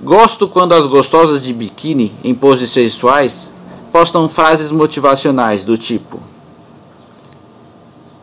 Gosto 0.01 0.49
quando 0.49 0.73
as 0.73 0.85
gostosas 0.85 1.41
de 1.41 1.53
biquíni 1.53 2.11
em 2.21 2.35
poses 2.35 2.71
sexuais 2.71 3.49
postam 3.89 4.27
frases 4.27 4.69
motivacionais 4.69 5.63
do 5.63 5.77
tipo: 5.77 6.19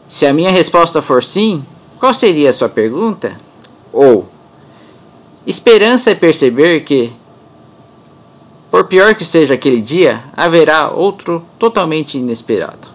Se 0.09 0.27
a 0.27 0.33
minha 0.33 0.51
resposta 0.51 1.03
for 1.03 1.23
sim, 1.23 1.65
qual 1.99 2.15
seria 2.15 2.51
a 2.51 2.53
sua 2.53 2.69
pergunta? 2.69 3.37
Ou 3.93 4.29
Esperança 5.49 6.11
é 6.11 6.15
perceber 6.15 6.81
que, 6.85 7.11
por 8.71 8.85
pior 8.85 9.15
que 9.15 9.25
seja 9.25 9.55
aquele 9.55 9.81
dia, 9.81 10.23
haverá 10.37 10.91
outro 10.91 11.43
totalmente 11.59 12.19
inesperado. 12.19 12.87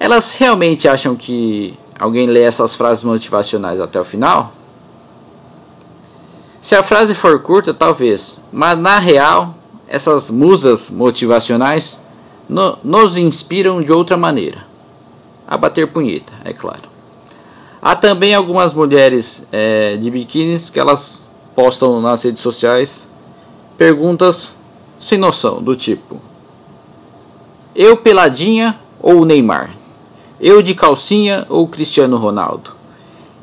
Elas 0.00 0.34
realmente 0.34 0.88
acham 0.88 1.14
que 1.14 1.78
alguém 2.00 2.26
lê 2.26 2.42
essas 2.42 2.74
frases 2.74 3.04
motivacionais 3.04 3.80
até 3.80 4.00
o 4.00 4.04
final? 4.04 4.52
Se 6.60 6.74
a 6.74 6.82
frase 6.82 7.14
for 7.14 7.38
curta, 7.40 7.72
talvez, 7.72 8.40
mas 8.52 8.76
na 8.76 8.98
real, 8.98 9.54
essas 9.86 10.28
musas 10.28 10.90
motivacionais 10.90 11.96
no, 12.48 12.76
nos 12.82 13.16
inspiram 13.16 13.80
de 13.80 13.92
outra 13.92 14.16
maneira. 14.16 14.66
A 15.46 15.56
bater 15.56 15.86
punheta, 15.86 16.32
é 16.44 16.52
claro. 16.52 16.82
Há 17.80 17.94
também 17.94 18.34
algumas 18.34 18.74
mulheres 18.74 19.46
é, 19.52 19.96
de 19.96 20.10
biquínis 20.10 20.70
que 20.70 20.80
elas 20.80 21.20
postam 21.54 22.00
nas 22.00 22.22
redes 22.22 22.42
sociais 22.42 23.06
perguntas 23.78 24.54
sem 24.98 25.18
noção, 25.18 25.62
do 25.62 25.76
tipo: 25.76 26.20
Eu 27.74 27.96
peladinha 27.96 28.76
ou 29.00 29.24
Neymar? 29.24 29.70
Eu 30.40 30.60
de 30.62 30.74
calcinha 30.74 31.46
ou 31.48 31.68
Cristiano 31.68 32.16
Ronaldo? 32.16 32.72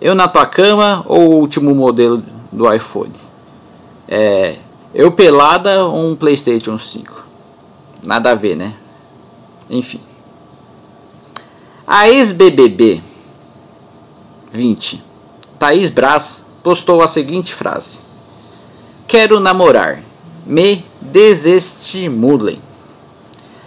Eu 0.01 0.13
na 0.13 0.27
tua 0.27 0.45
cama 0.45 1.03
ou 1.07 1.31
o 1.31 1.35
último 1.39 1.73
modelo 1.73 2.21
do 2.51 2.71
iPhone? 2.71 3.13
É, 4.07 4.57
eu 4.93 5.11
pelada 5.11 5.85
ou 5.85 6.09
um 6.09 6.15
PlayStation 6.15 6.77
5? 6.77 7.25
Nada 8.03 8.31
a 8.31 8.35
ver, 8.35 8.55
né? 8.55 8.73
Enfim. 9.69 10.01
A 11.85 12.07
ex-BBB 12.07 13.01
20, 14.53 15.03
Thaís 15.59 15.89
Braz, 15.89 16.45
postou 16.63 17.01
a 17.01 17.09
seguinte 17.09 17.53
frase: 17.53 17.99
Quero 19.05 19.37
namorar, 19.41 20.01
me 20.45 20.85
desestimulem. 21.01 22.57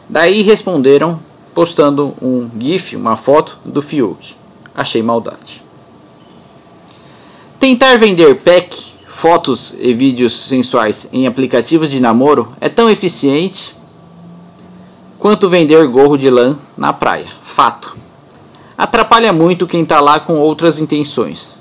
Daí 0.09 0.41
responderam 0.41 1.21
postando 1.53 2.15
um 2.23 2.49
GIF, 2.59 2.97
uma 2.97 3.17
foto 3.17 3.59
do 3.63 3.83
Fiuk. 3.83 4.35
Achei 4.75 5.03
maldade. 5.03 5.63
Tentar 7.61 7.99
vender 7.99 8.37
pack, 8.37 8.95
fotos 9.07 9.75
e 9.79 9.93
vídeos 9.93 10.33
sensuais 10.33 11.07
em 11.13 11.27
aplicativos 11.27 11.91
de 11.91 12.01
namoro 12.01 12.51
é 12.63 12.69
tão 12.71 12.89
eficiente 12.89 13.77
quanto 15.19 15.51
vender 15.51 15.87
gorro 15.89 16.17
de 16.17 16.31
lã 16.31 16.57
na 16.77 16.93
praia. 16.95 17.27
Fato. 17.43 17.86
Atrapalha 18.77 19.33
muito 19.33 19.67
quem 19.67 19.83
está 19.83 20.01
lá 20.01 20.21
com 20.21 20.39
outras 20.39 20.79
intenções. 20.79 21.57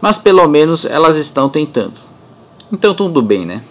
Mas 0.00 0.18
pelo 0.18 0.46
menos 0.48 0.84
elas 0.84 1.16
estão 1.16 1.48
tentando. 1.48 1.94
Então 2.72 2.94
tudo 2.94 3.22
bem, 3.22 3.46
né? 3.46 3.62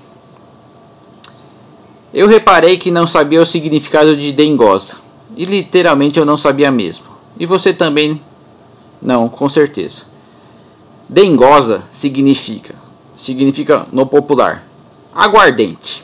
Eu 2.14 2.28
reparei 2.28 2.78
que 2.78 2.90
não 2.90 3.06
sabia 3.06 3.42
o 3.42 3.46
significado 3.46 4.16
de 4.16 4.32
dengosa. 4.32 4.96
E 5.36 5.46
literalmente 5.46 6.20
eu 6.20 6.26
não 6.26 6.38
sabia 6.38 6.72
mesmo. 6.72 7.06
E 7.38 7.46
você 7.46 7.74
também 7.74 8.20
não, 9.02 9.30
com 9.30 9.48
certeza. 9.48 10.04
Dengosa 11.08 11.84
significa, 11.90 12.76
significa 13.16 13.88
no 13.92 14.06
popular, 14.06 14.64
aguardente. 15.16 16.04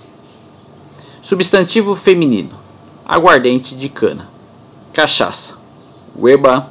Substantivo 1.22 1.96
feminino, 1.96 2.52
aguardente 3.06 3.76
de 3.76 3.90
cana. 3.90 4.28
Cachaça. 4.94 5.45
Weba. 6.18 6.70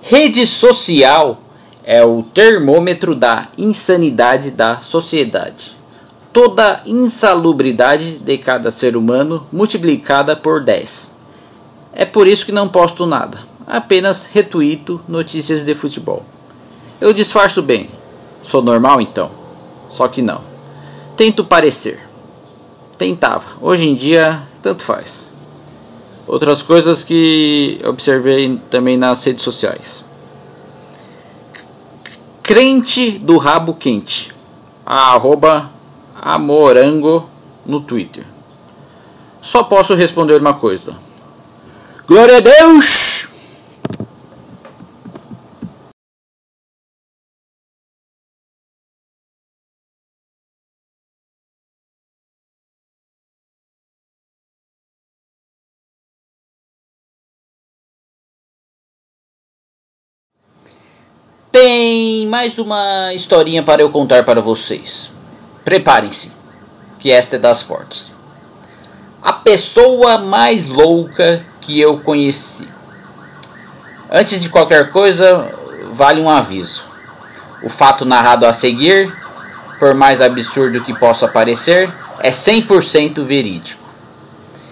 Rede 0.00 0.46
social 0.46 1.38
é 1.84 2.04
o 2.04 2.22
termômetro 2.22 3.14
da 3.14 3.48
insanidade 3.56 4.50
da 4.50 4.78
sociedade. 4.78 5.72
Toda 6.32 6.82
insalubridade 6.86 8.18
de 8.18 8.38
cada 8.38 8.70
ser 8.70 8.96
humano 8.96 9.46
multiplicada 9.52 10.34
por 10.34 10.62
10. 10.62 11.10
É 11.92 12.04
por 12.04 12.26
isso 12.26 12.44
que 12.44 12.52
não 12.52 12.68
posto 12.68 13.06
nada, 13.06 13.38
apenas 13.66 14.26
retuito 14.32 15.00
notícias 15.06 15.64
de 15.64 15.74
futebol. 15.74 16.24
Eu 17.00 17.12
disfarço 17.12 17.62
bem. 17.62 17.88
Sou 18.42 18.62
normal 18.62 19.00
então? 19.00 19.30
Só 19.88 20.08
que 20.08 20.20
não. 20.20 20.40
Tento 21.16 21.44
parecer. 21.44 22.00
Tentava. 22.98 23.44
Hoje 23.60 23.88
em 23.88 23.94
dia, 23.94 24.42
tanto 24.62 24.82
faz. 24.82 25.23
Outras 26.26 26.62
coisas 26.62 27.02
que 27.02 27.78
observei 27.84 28.58
também 28.70 28.96
nas 28.96 29.22
redes 29.24 29.42
sociais. 29.42 30.04
Crente 32.42 33.12
do 33.12 33.36
rabo 33.36 33.74
quente. 33.74 34.32
arroba 34.86 35.70
amorango 36.14 37.28
no 37.64 37.80
Twitter. 37.80 38.24
Só 39.40 39.62
posso 39.62 39.94
responder 39.94 40.40
uma 40.40 40.54
coisa. 40.54 40.96
Glória 42.06 42.38
a 42.38 42.40
Deus! 42.40 43.23
Mais 62.34 62.58
uma 62.58 63.14
historinha 63.14 63.62
para 63.62 63.80
eu 63.80 63.90
contar 63.90 64.24
para 64.24 64.40
vocês. 64.40 65.08
Preparem-se, 65.64 66.32
que 66.98 67.08
esta 67.08 67.36
é 67.36 67.38
das 67.38 67.62
fortes. 67.62 68.10
A 69.22 69.32
pessoa 69.32 70.18
mais 70.18 70.66
louca 70.66 71.40
que 71.60 71.80
eu 71.80 72.00
conheci. 72.00 72.66
Antes 74.10 74.40
de 74.40 74.48
qualquer 74.48 74.90
coisa, 74.90 75.48
vale 75.92 76.20
um 76.20 76.28
aviso. 76.28 76.82
O 77.62 77.68
fato 77.68 78.04
narrado 78.04 78.46
a 78.46 78.52
seguir, 78.52 79.16
por 79.78 79.94
mais 79.94 80.20
absurdo 80.20 80.82
que 80.82 80.92
possa 80.92 81.28
parecer, 81.28 81.88
é 82.18 82.32
100% 82.32 83.22
verídico. 83.22 83.84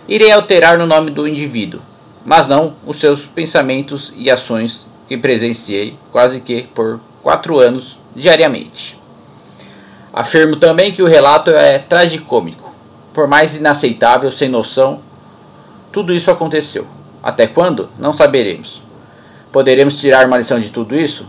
Irei 0.09 0.33
alterar 0.33 0.81
o 0.81 0.87
nome 0.87 1.13
do 1.13 1.29
indivíduo, 1.29 1.81
mas 2.27 2.49
não 2.49 2.75
os 2.85 2.99
seus 2.99 3.25
pensamentos 3.25 4.13
e 4.17 4.29
ações 4.29 4.85
que 5.07 5.17
presenciei 5.17 5.97
quase 6.11 6.41
que 6.41 6.65
por 6.65 6.99
quatro 7.23 7.59
anos 7.59 7.99
diariamente. 8.15 8.99
Afirmo 10.13 10.57
também 10.57 10.93
que 10.93 11.03
o 11.03 11.07
relato 11.07 11.51
é 11.51 11.79
tragicômico, 11.79 12.75
por 13.15 13.27
mais 13.27 13.57
inaceitável, 13.57 14.31
sem 14.31 14.49
noção, 14.49 15.01
tudo 15.91 16.13
isso 16.13 16.31
aconteceu. 16.31 16.87
Até 17.23 17.47
quando? 17.47 17.89
Não 17.99 18.13
saberemos. 18.13 18.83
Poderemos 19.51 19.99
tirar 19.99 20.27
uma 20.27 20.39
lição 20.39 20.59
de 20.59 20.71
tudo 20.71 20.97
isso? 20.97 21.27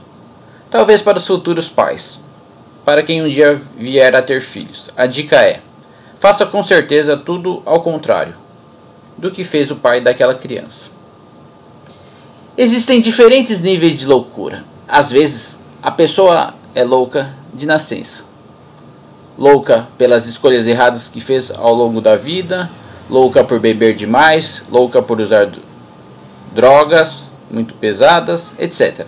Talvez 0.71 1.01
para 1.01 1.17
os 1.17 1.27
futuros 1.27 1.69
pais, 1.69 2.19
para 2.83 3.03
quem 3.03 3.21
um 3.21 3.29
dia 3.29 3.61
vier 3.77 4.15
a 4.15 4.21
ter 4.21 4.41
filhos. 4.41 4.89
A 4.97 5.05
dica 5.05 5.41
é: 5.41 5.61
faça 6.19 6.45
com 6.45 6.63
certeza 6.63 7.15
tudo 7.15 7.61
ao 7.65 7.81
contrário 7.81 8.33
do 9.17 9.29
que 9.29 9.43
fez 9.43 9.69
o 9.69 9.75
pai 9.75 10.01
daquela 10.01 10.33
criança. 10.33 10.85
Existem 12.57 13.01
diferentes 13.01 13.61
níveis 13.61 13.99
de 13.99 14.05
loucura. 14.05 14.63
Às 14.87 15.11
vezes, 15.11 15.52
a 15.83 15.91
pessoa 15.91 16.53
é 16.73 16.81
louca 16.81 17.33
de 17.53 17.65
nascença. 17.65 18.23
Louca 19.37 19.85
pelas 19.97 20.25
escolhas 20.25 20.65
erradas 20.65 21.09
que 21.09 21.19
fez 21.19 21.51
ao 21.51 21.73
longo 21.73 21.99
da 21.99 22.15
vida, 22.15 22.71
louca 23.09 23.43
por 23.43 23.59
beber 23.59 23.93
demais, 23.93 24.63
louca 24.71 25.01
por 25.01 25.19
usar 25.19 25.51
drogas 26.55 27.27
muito 27.51 27.73
pesadas, 27.73 28.53
etc. 28.57 29.07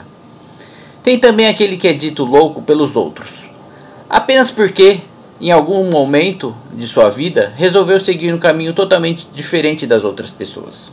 Tem 1.02 1.18
também 1.18 1.48
aquele 1.48 1.78
que 1.78 1.88
é 1.88 1.94
dito 1.94 2.26
louco 2.26 2.62
pelos 2.62 2.98
outros, 2.98 3.46
apenas 4.10 4.52
porque 4.52 5.00
em 5.40 5.52
algum 5.52 5.90
momento 5.90 6.54
de 6.74 6.86
sua 6.86 7.10
vida 7.10 7.54
resolveu 7.56 8.02
seguir 8.02 8.34
um 8.34 8.40
caminho 8.40 8.74
totalmente 8.74 9.28
diferente 9.34 9.88
das 9.88 10.04
outras 10.04 10.30
pessoas. 10.30 10.92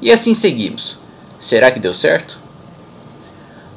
E 0.00 0.10
assim 0.10 0.32
seguimos. 0.32 0.96
Será 1.38 1.70
que 1.70 1.78
deu 1.78 1.92
certo? 1.92 2.39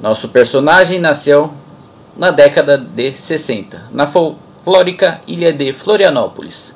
Nosso 0.03 0.27
personagem 0.27 0.99
nasceu 0.99 1.49
na 2.17 2.29
década 2.29 2.77
de 2.77 3.13
60, 3.13 3.83
na 3.93 4.05
folclórica 4.05 5.21
ilha 5.25 5.53
de 5.53 5.71
Florianópolis. 5.71 6.73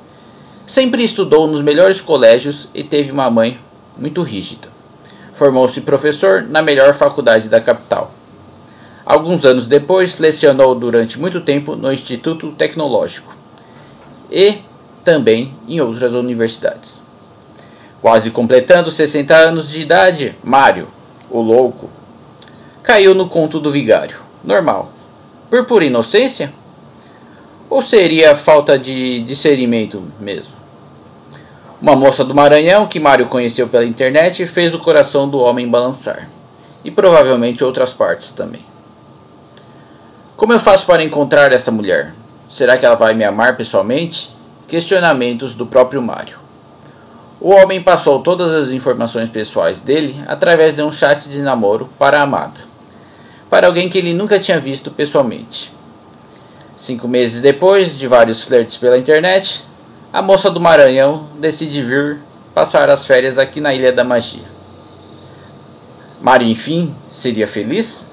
Sempre 0.66 1.04
estudou 1.04 1.46
nos 1.46 1.60
melhores 1.60 2.00
colégios 2.00 2.70
e 2.74 2.82
teve 2.82 3.12
uma 3.12 3.30
mãe 3.30 3.58
muito 3.98 4.22
rígida. 4.22 4.68
Formou-se 5.34 5.82
professor 5.82 6.40
na 6.40 6.62
melhor 6.62 6.94
faculdade 6.94 7.50
da 7.50 7.60
capital. 7.60 8.10
Alguns 9.04 9.44
anos 9.44 9.66
depois, 9.66 10.18
lecionou 10.18 10.74
durante 10.74 11.20
muito 11.20 11.42
tempo 11.42 11.76
no 11.76 11.92
Instituto 11.92 12.52
Tecnológico 12.52 13.36
e 14.30 14.54
também 15.04 15.52
em 15.68 15.82
outras 15.82 16.14
universidades. 16.14 17.02
Quase 18.00 18.30
completando 18.30 18.90
60 18.90 19.36
anos 19.36 19.68
de 19.68 19.82
idade, 19.82 20.34
Mário, 20.42 20.88
o 21.28 21.42
louco, 21.42 21.90
caiu 22.82 23.14
no 23.14 23.28
conto 23.28 23.60
do 23.60 23.70
vigário. 23.70 24.16
Normal. 24.42 24.90
Por 25.50 25.64
pura 25.64 25.84
inocência? 25.84 26.52
Ou 27.70 27.82
seria 27.82 28.34
falta 28.34 28.78
de 28.78 29.22
discernimento 29.24 30.02
mesmo? 30.18 30.54
Uma 31.80 31.94
moça 31.94 32.24
do 32.24 32.34
Maranhão 32.34 32.86
que 32.86 32.98
Mário 32.98 33.26
conheceu 33.26 33.68
pela 33.68 33.84
internet 33.84 34.46
fez 34.46 34.74
o 34.74 34.78
coração 34.78 35.28
do 35.28 35.38
homem 35.38 35.68
balançar. 35.68 36.28
E 36.84 36.90
provavelmente 36.90 37.62
outras 37.62 37.92
partes 37.92 38.30
também. 38.30 38.62
Como 40.36 40.52
eu 40.52 40.60
faço 40.60 40.86
para 40.86 41.02
encontrar 41.02 41.52
esta 41.52 41.70
mulher? 41.70 42.14
Será 42.48 42.78
que 42.78 42.86
ela 42.86 42.94
vai 42.94 43.12
me 43.12 43.24
amar 43.24 43.56
pessoalmente? 43.56 44.30
Questionamentos 44.66 45.54
do 45.54 45.66
próprio 45.66 46.00
Mário. 46.00 46.38
O 47.40 47.50
homem 47.50 47.80
passou 47.80 48.20
todas 48.20 48.52
as 48.52 48.70
informações 48.70 49.28
pessoais 49.28 49.78
dele 49.80 50.20
através 50.26 50.74
de 50.74 50.82
um 50.82 50.90
chat 50.90 51.28
de 51.28 51.40
namoro 51.40 51.88
para 51.98 52.18
a 52.18 52.22
amada, 52.22 52.60
para 53.50 53.66
alguém 53.66 53.88
que 53.88 53.98
ele 53.98 54.12
nunca 54.12 54.38
tinha 54.38 54.58
visto 54.58 54.90
pessoalmente. 54.90 55.72
Cinco 56.76 57.08
meses 57.08 57.40
depois 57.40 57.98
de 57.98 58.06
vários 58.06 58.42
flertes 58.42 58.76
pela 58.76 58.98
internet, 58.98 59.64
a 60.12 60.22
moça 60.22 60.50
do 60.50 60.60
Maranhão 60.60 61.26
decide 61.38 61.82
vir 61.82 62.18
passar 62.54 62.88
as 62.88 63.06
férias 63.06 63.38
aqui 63.38 63.60
na 63.60 63.74
Ilha 63.74 63.92
da 63.92 64.04
Magia. 64.04 64.44
Mário, 66.20 66.48
enfim, 66.48 66.94
seria 67.10 67.46
feliz? 67.46 68.06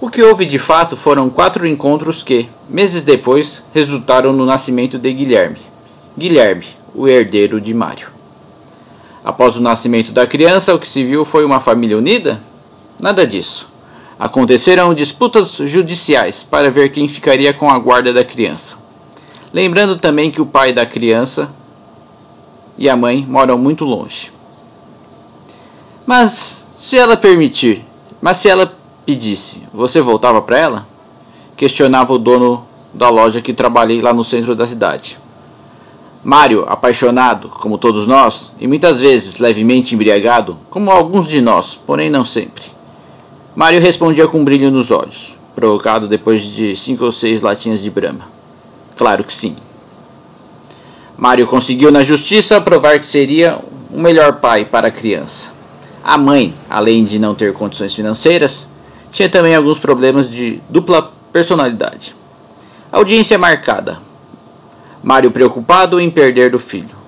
O 0.00 0.10
que 0.10 0.22
houve 0.22 0.44
de 0.44 0.58
fato 0.58 0.96
foram 0.96 1.30
quatro 1.30 1.66
encontros 1.66 2.22
que, 2.22 2.48
meses 2.68 3.02
depois, 3.02 3.62
resultaram 3.72 4.32
no 4.32 4.44
nascimento 4.44 4.98
de 4.98 5.12
Guilherme. 5.12 5.58
Guilherme, 6.16 6.66
o 6.94 7.08
herdeiro 7.08 7.60
de 7.60 7.72
Mário. 7.72 8.08
Após 9.24 9.56
o 9.56 9.60
nascimento 9.62 10.12
da 10.12 10.26
criança, 10.26 10.74
o 10.74 10.78
que 10.78 10.86
se 10.86 11.02
viu 11.02 11.24
foi 11.24 11.44
uma 11.44 11.58
família 11.58 11.96
unida? 11.96 12.40
Nada 13.00 13.26
disso. 13.26 13.73
Aconteceram 14.18 14.94
disputas 14.94 15.56
judiciais 15.56 16.42
para 16.42 16.70
ver 16.70 16.90
quem 16.90 17.08
ficaria 17.08 17.52
com 17.52 17.68
a 17.68 17.78
guarda 17.78 18.12
da 18.12 18.24
criança. 18.24 18.76
Lembrando 19.52 19.96
também 19.96 20.30
que 20.30 20.40
o 20.40 20.46
pai 20.46 20.72
da 20.72 20.86
criança 20.86 21.50
e 22.78 22.88
a 22.88 22.96
mãe 22.96 23.24
moram 23.28 23.58
muito 23.58 23.84
longe. 23.84 24.32
Mas 26.06 26.64
se 26.76 26.98
ela 26.98 27.16
permitir, 27.16 27.84
mas 28.20 28.36
se 28.36 28.48
ela 28.48 28.72
pedisse, 29.06 29.62
você 29.72 30.00
voltava 30.00 30.42
para 30.42 30.58
ela? 30.58 30.86
Questionava 31.56 32.12
o 32.12 32.18
dono 32.18 32.66
da 32.92 33.08
loja 33.08 33.40
que 33.40 33.52
trabalhei 33.52 34.00
lá 34.00 34.12
no 34.12 34.24
centro 34.24 34.54
da 34.54 34.66
cidade. 34.66 35.18
Mário, 36.22 36.64
apaixonado, 36.68 37.48
como 37.48 37.78
todos 37.78 38.06
nós, 38.06 38.52
e 38.58 38.66
muitas 38.66 39.00
vezes 39.00 39.38
levemente 39.38 39.94
embriagado, 39.94 40.56
como 40.70 40.90
alguns 40.90 41.28
de 41.28 41.40
nós, 41.40 41.78
porém 41.86 42.08
não 42.08 42.24
sempre. 42.24 42.73
Mário 43.54 43.80
respondia 43.80 44.26
com 44.26 44.40
um 44.40 44.44
brilho 44.44 44.68
nos 44.68 44.90
olhos, 44.90 45.36
provocado 45.54 46.08
depois 46.08 46.42
de 46.42 46.74
cinco 46.74 47.04
ou 47.04 47.12
seis 47.12 47.40
latinhas 47.40 47.80
de 47.80 47.88
brama. 47.88 48.22
Claro 48.96 49.22
que 49.22 49.32
sim. 49.32 49.54
Mário 51.16 51.46
conseguiu 51.46 51.92
na 51.92 52.02
justiça 52.02 52.60
provar 52.60 52.98
que 52.98 53.06
seria 53.06 53.56
o 53.92 54.00
melhor 54.00 54.40
pai 54.40 54.64
para 54.64 54.88
a 54.88 54.90
criança. 54.90 55.52
A 56.02 56.18
mãe, 56.18 56.52
além 56.68 57.04
de 57.04 57.20
não 57.20 57.32
ter 57.32 57.52
condições 57.52 57.94
financeiras, 57.94 58.66
tinha 59.12 59.28
também 59.28 59.54
alguns 59.54 59.78
problemas 59.78 60.28
de 60.28 60.60
dupla 60.68 61.12
personalidade. 61.32 62.12
Audiência 62.90 63.38
marcada. 63.38 63.98
Mário 65.00 65.30
preocupado 65.30 66.00
em 66.00 66.10
perder 66.10 66.50
do 66.50 66.58
filho. 66.58 67.03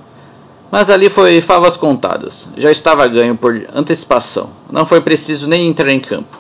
Mas 0.71 0.91
ali 0.91 1.09
foi 1.09 1.41
favas 1.41 1.77
contadas. 1.77 2.49
Já 2.57 2.71
estava 2.71 3.07
ganho 3.07 3.37
por 3.37 3.61
antecipação. 3.75 4.51
Não 4.71 4.85
foi 4.85 5.01
preciso 5.01 5.49
nem 5.49 5.69
entrar 5.69 5.91
em 5.91 6.01
campo. 6.01 6.39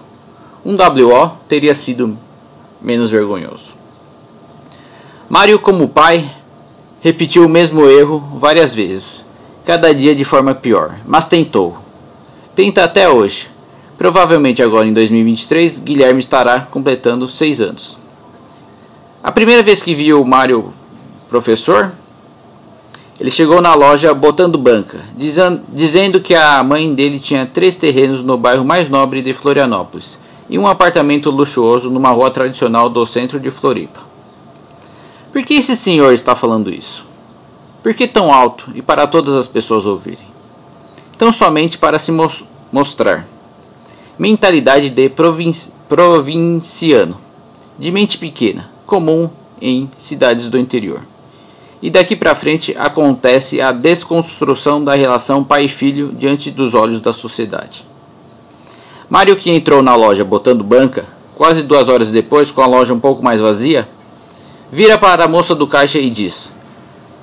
Um 0.65 0.75
WO 0.75 1.31
teria 1.49 1.75
sido 1.75 2.19
menos 2.81 3.09
vergonhoso. 3.09 3.75
Mário, 5.29 5.59
como 5.59 5.89
pai, 5.89 6.29
repetiu 7.01 7.45
o 7.47 7.49
mesmo 7.49 7.87
erro 7.87 8.19
várias 8.35 8.75
vezes, 8.75 9.25
cada 9.65 9.95
dia 9.95 10.15
de 10.15 10.25
forma 10.25 10.55
pior, 10.55 10.95
mas 11.05 11.27
tentou. 11.27 11.77
Tenta 12.55 12.85
até 12.85 13.09
hoje, 13.09 13.49
Provavelmente 13.99 14.63
agora 14.63 14.87
em 14.87 14.93
2023, 14.93 15.79
Guilherme 15.79 16.21
estará 16.21 16.61
completando 16.61 17.27
6 17.27 17.61
anos. 17.63 17.99
A 19.23 19.33
primeira 19.33 19.63
vez 19.63 19.83
que 19.83 19.95
viu 19.95 20.21
o 20.21 20.27
Mário 20.27 20.73
professor, 21.31 21.91
ele 23.19 23.31
chegou 23.31 23.63
na 23.63 23.75
loja 23.75 24.13
botando 24.13 24.59
banca, 24.59 25.01
dizendo 25.17 26.21
que 26.21 26.35
a 26.35 26.63
mãe 26.63 26.95
dele 26.95 27.19
tinha 27.19 27.47
três 27.47 27.75
terrenos 27.75 28.23
no 28.23 28.37
bairro 28.37 28.65
mais 28.65 28.91
nobre 28.91 29.23
de 29.23 29.33
Florianópolis 29.33 30.19
e 30.51 30.59
um 30.59 30.67
apartamento 30.67 31.31
luxuoso 31.31 31.89
numa 31.91 32.11
rua 32.11 32.31
tradicional 32.31 32.91
do 32.91 33.07
centro 33.07 33.41
de 33.41 33.51
Floripa. 33.51 34.01
Por 35.33 35.43
que 35.43 35.55
esse 35.55 35.77
senhor 35.77 36.13
está 36.13 36.35
falando 36.35 36.73
isso? 36.73 37.07
Por 37.83 37.95
que 37.95 38.07
tão 38.07 38.33
alto 38.33 38.71
e 38.75 38.83
para 38.83 39.07
todas 39.07 39.35
as 39.35 39.49
pessoas 39.49 39.87
ouvirem? 39.87 40.27
Tão 41.17 41.33
somente 41.33 41.79
para 41.79 41.99
se 41.99 42.13
mostrar 42.71 43.27
mentalidade 44.19 44.91
de 44.91 45.11
provinciano, 45.89 47.17
de 47.79 47.91
mente 47.91 48.19
pequena, 48.19 48.71
comum 48.85 49.31
em 49.61 49.91
cidades 49.97 50.49
do 50.49 50.59
interior. 50.59 51.01
E 51.83 51.91
daqui 51.91 52.17
para 52.17 52.35
frente 52.35 52.75
acontece 52.79 53.61
a 53.61 53.71
desconstrução 53.71 54.83
da 54.83 54.95
relação 54.95 55.45
pai-filho 55.45 56.13
diante 56.13 56.51
dos 56.51 56.75
olhos 56.75 57.01
da 57.01 57.13
sociedade. 57.13 57.87
Mário, 59.09 59.37
que 59.37 59.51
entrou 59.51 59.83
na 59.83 59.95
loja 59.95 60.25
botando 60.25 60.65
banca, 60.65 61.05
quase 61.35 61.63
duas 61.63 61.89
horas 61.89 62.09
depois, 62.09 62.51
com 62.51 62.63
a 62.63 62.67
loja 62.67 62.95
um 62.95 63.01
pouco 63.01 63.23
mais 63.23 63.41
vazia, 63.41 63.89
vira 64.73 64.97
para 64.99 65.25
a 65.25 65.29
moça 65.29 65.55
do 65.55 65.67
caixa 65.67 65.99
e 65.99 66.11
diz: 66.11 66.53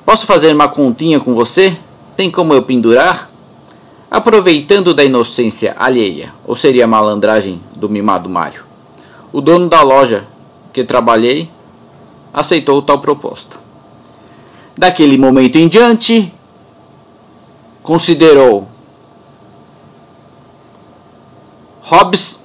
Posso 0.05 0.25
fazer 0.25 0.53
uma 0.53 0.67
continha 0.67 1.19
com 1.19 1.33
você? 1.33 1.75
Tem 2.15 2.29
como 2.29 2.53
eu 2.53 2.63
pendurar? 2.63 3.33
aproveitando 4.13 4.93
da 4.93 5.03
inocência 5.03 5.75
alheia, 5.75 6.31
ou 6.45 6.55
seria 6.55 6.83
a 6.83 6.87
malandragem 6.87 7.59
do 7.75 7.89
mimado 7.89 8.29
Mário. 8.29 8.63
O 9.31 9.41
dono 9.41 9.67
da 9.67 9.81
loja 9.81 10.23
que 10.71 10.83
trabalhei 10.83 11.49
aceitou 12.31 12.79
tal 12.83 12.99
proposta. 12.99 13.52
Daquele 14.75 15.17
momento 15.17 15.57
em 15.57 15.67
diante, 15.67 16.33
considerou 17.83 18.67
Hobbs, 21.81 22.39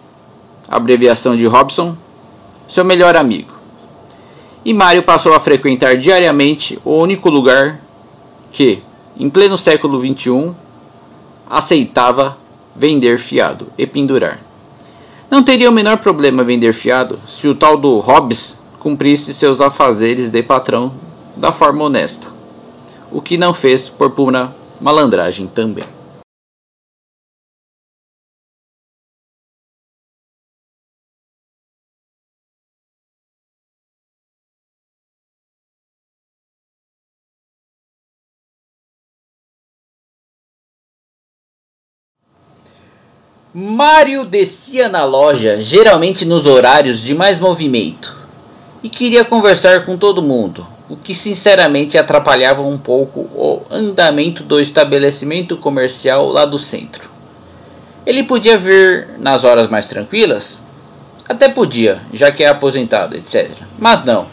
abreviação 0.68 1.35
de 1.35 1.47
Robson, 1.47 1.97
seu 2.68 2.85
melhor 2.85 3.16
amigo. 3.16 3.53
E 4.62 4.74
Mário 4.74 5.03
passou 5.03 5.33
a 5.33 5.41
frequentar 5.41 5.97
diariamente 5.97 6.79
o 6.85 6.97
único 6.97 7.31
lugar 7.31 7.81
que, 8.53 8.83
em 9.16 9.31
pleno 9.31 9.57
século 9.57 9.99
XXI, 9.99 10.53
aceitava 11.49 12.37
vender 12.76 13.18
fiado 13.18 13.68
e 13.79 13.87
pendurar. 13.87 14.39
Não 15.31 15.43
teria 15.43 15.70
o 15.70 15.72
menor 15.72 15.99
problema 15.99 16.45
vender 16.45 16.74
fiado 16.74 17.18
se 17.26 17.49
o 17.49 17.55
tal 17.55 17.79
do 17.79 17.99
Hobbes 18.01 18.59
cumprisse 18.79 19.33
seus 19.33 19.61
afazeres 19.61 20.31
de 20.31 20.43
patrão 20.43 20.93
da 21.39 21.53
forma 21.53 21.84
honesta, 21.84 22.26
o 23.12 23.22
que 23.22 23.39
não 23.39 23.55
fez 23.55 23.89
por 23.89 24.11
pura 24.11 24.53
malandragem 24.80 25.47
também. 25.47 25.84
Mário 43.55 44.24
descia 44.24 44.89
na 44.89 45.05
loja, 45.05 45.61
geralmente 45.61 46.24
nos 46.24 46.47
horários 46.47 47.01
de 47.01 47.14
mais 47.14 47.41
movimento, 47.41 48.14
e 48.82 48.89
queria 48.89 49.24
conversar 49.24 49.84
com 49.84 49.97
todo 49.97 50.22
mundo, 50.22 50.66
o 50.89 50.97
que 50.97 51.14
sinceramente 51.14 51.99
atrapalhava 51.99 52.62
um 52.62 52.78
pouco 52.78 53.20
o 53.20 53.62
andamento 53.70 54.43
do 54.43 54.59
estabelecimento 54.59 55.57
comercial 55.57 56.28
lá 56.28 56.45
do 56.45 56.59
centro. 56.59 57.09
Ele 58.07 58.22
podia 58.22 58.57
vir 58.57 59.09
nas 59.18 59.45
horas 59.45 59.68
mais 59.68 59.86
tranquilas? 59.86 60.59
Até 61.28 61.49
podia, 61.49 62.01
já 62.12 62.32
que 62.32 62.43
é 62.43 62.49
aposentado, 62.49 63.14
etc. 63.14 63.51
Mas 63.78 64.03
não. 64.03 64.26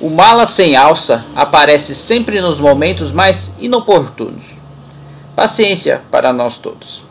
O 0.00 0.08
mala 0.08 0.46
sem 0.46 0.76
alça 0.76 1.24
aparece 1.34 1.94
sempre 1.94 2.40
nos 2.40 2.60
momentos 2.60 3.10
mais 3.10 3.52
inoportunos. 3.58 4.44
Paciência 5.34 6.00
para 6.10 6.32
nós 6.32 6.58
todos. 6.58 7.02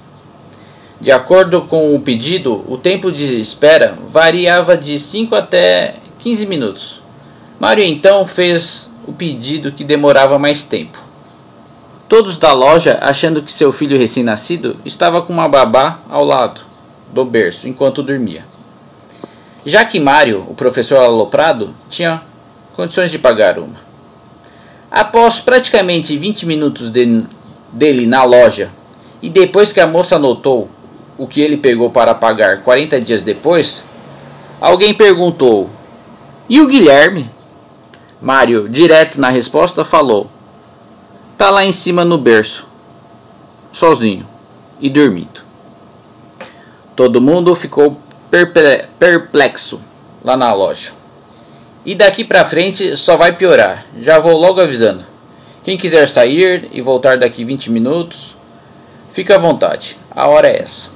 De 1.01 1.11
acordo 1.11 1.63
com 1.63 1.95
o 1.95 1.99
pedido, 1.99 2.63
o 2.71 2.77
tempo 2.77 3.11
de 3.11 3.41
espera 3.41 3.97
variava 4.05 4.77
de 4.77 4.97
5 4.99 5.35
até 5.35 5.95
15 6.19 6.45
minutos. 6.45 7.00
Mário 7.61 7.83
então 7.83 8.25
fez 8.25 8.89
o 9.05 9.13
pedido 9.13 9.71
que 9.71 9.83
demorava 9.83 10.39
mais 10.39 10.63
tempo. 10.63 10.97
Todos 12.09 12.35
da 12.35 12.53
loja, 12.53 12.97
achando 13.03 13.43
que 13.43 13.51
seu 13.51 13.71
filho 13.71 13.99
recém-nascido 13.99 14.77
estava 14.83 15.21
com 15.21 15.31
uma 15.31 15.47
babá 15.47 15.99
ao 16.09 16.25
lado 16.25 16.61
do 17.13 17.23
berço 17.23 17.67
enquanto 17.67 18.01
dormia. 18.01 18.43
Já 19.63 19.85
que 19.85 19.99
Mário, 19.99 20.43
o 20.49 20.55
professor 20.55 21.03
aloprado, 21.03 21.69
tinha 21.87 22.23
condições 22.75 23.11
de 23.11 23.19
pagar 23.19 23.59
uma. 23.59 23.75
Após 24.89 25.39
praticamente 25.39 26.17
20 26.17 26.47
minutos 26.47 26.89
de, 26.89 27.23
dele 27.71 28.07
na 28.07 28.23
loja 28.23 28.71
e 29.21 29.29
depois 29.29 29.71
que 29.71 29.79
a 29.79 29.85
moça 29.85 30.17
notou 30.17 30.67
o 31.15 31.27
que 31.27 31.39
ele 31.39 31.57
pegou 31.57 31.91
para 31.91 32.15
pagar 32.15 32.63
40 32.63 32.99
dias 32.99 33.21
depois, 33.21 33.83
alguém 34.59 34.95
perguntou: 34.95 35.69
E 36.49 36.59
o 36.59 36.65
Guilherme? 36.65 37.29
Mário, 38.21 38.69
direto 38.69 39.19
na 39.19 39.29
resposta, 39.29 39.83
falou: 39.83 40.29
Tá 41.37 41.49
lá 41.49 41.65
em 41.65 41.71
cima 41.71 42.05
no 42.05 42.19
berço, 42.19 42.67
sozinho 43.73 44.27
e 44.79 44.89
dormindo. 44.89 45.41
Todo 46.95 47.19
mundo 47.19 47.55
ficou 47.55 47.99
perplexo 48.99 49.81
lá 50.23 50.37
na 50.37 50.53
loja. 50.53 50.91
E 51.83 51.95
daqui 51.95 52.23
pra 52.23 52.45
frente 52.45 52.95
só 52.95 53.17
vai 53.17 53.31
piorar. 53.31 53.85
Já 53.99 54.19
vou 54.19 54.37
logo 54.37 54.61
avisando. 54.61 55.03
Quem 55.63 55.77
quiser 55.77 56.07
sair 56.07 56.69
e 56.71 56.79
voltar 56.79 57.17
daqui 57.17 57.43
20 57.43 57.71
minutos, 57.71 58.35
fica 59.11 59.35
à 59.35 59.39
vontade. 59.39 59.97
A 60.11 60.27
hora 60.27 60.47
é 60.47 60.61
essa. 60.61 60.90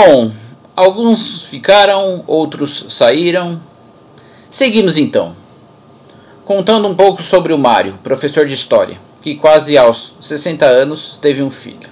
Bom, 0.00 0.30
alguns 0.76 1.42
ficaram, 1.42 2.22
outros 2.28 2.86
saíram. 2.88 3.60
Seguimos 4.48 4.96
então. 4.96 5.34
Contando 6.44 6.86
um 6.86 6.94
pouco 6.94 7.20
sobre 7.20 7.52
o 7.52 7.58
Mário, 7.58 7.94
professor 8.04 8.46
de 8.46 8.54
história, 8.54 8.96
que 9.20 9.34
quase 9.34 9.76
aos 9.76 10.14
60 10.20 10.64
anos 10.64 11.18
teve 11.20 11.42
um 11.42 11.50
filho. 11.50 11.90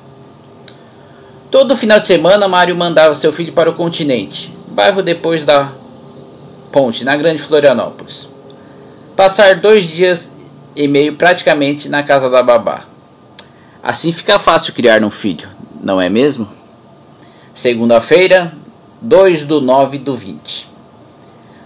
Todo 1.51 1.77
final 1.77 1.99
de 1.99 2.07
semana, 2.07 2.47
Mário 2.47 2.77
mandava 2.77 3.13
seu 3.13 3.33
filho 3.33 3.53
para 3.53 3.71
o 3.71 3.75
continente, 3.75 4.55
bairro 4.69 5.03
depois 5.03 5.43
da 5.43 5.73
ponte, 6.71 7.03
na 7.03 7.17
Grande 7.17 7.43
Florianópolis. 7.43 8.29
Passar 9.17 9.57
dois 9.57 9.85
dias 9.85 10.31
e 10.77 10.87
meio 10.87 11.17
praticamente 11.17 11.89
na 11.89 12.05
casa 12.05 12.31
da 12.31 12.41
babá. 12.41 12.85
Assim 13.83 14.13
fica 14.13 14.39
fácil 14.39 14.75
criar 14.75 15.03
um 15.03 15.11
filho, 15.11 15.49
não 15.83 16.01
é 16.01 16.09
mesmo? 16.09 16.56
Segunda-feira, 17.57 18.53
2 19.01 19.47
do 19.47 19.63
9 19.63 19.97
do 19.97 20.15
20. 20.15 20.69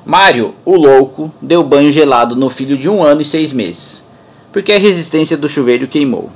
Mário, 0.07 0.55
o 0.65 0.77
louco, 0.77 1.35
deu 1.43 1.65
banho 1.65 1.91
gelado 1.91 2.37
no 2.37 2.49
filho 2.49 2.79
de 2.79 2.89
um 2.89 3.03
ano 3.03 3.23
e 3.23 3.25
seis 3.25 3.53
meses, 3.53 4.05
porque 4.53 4.73
a 4.73 4.79
resistência 4.79 5.37
do 5.37 5.49
chuveiro 5.49 5.89
queimou. 5.89 6.31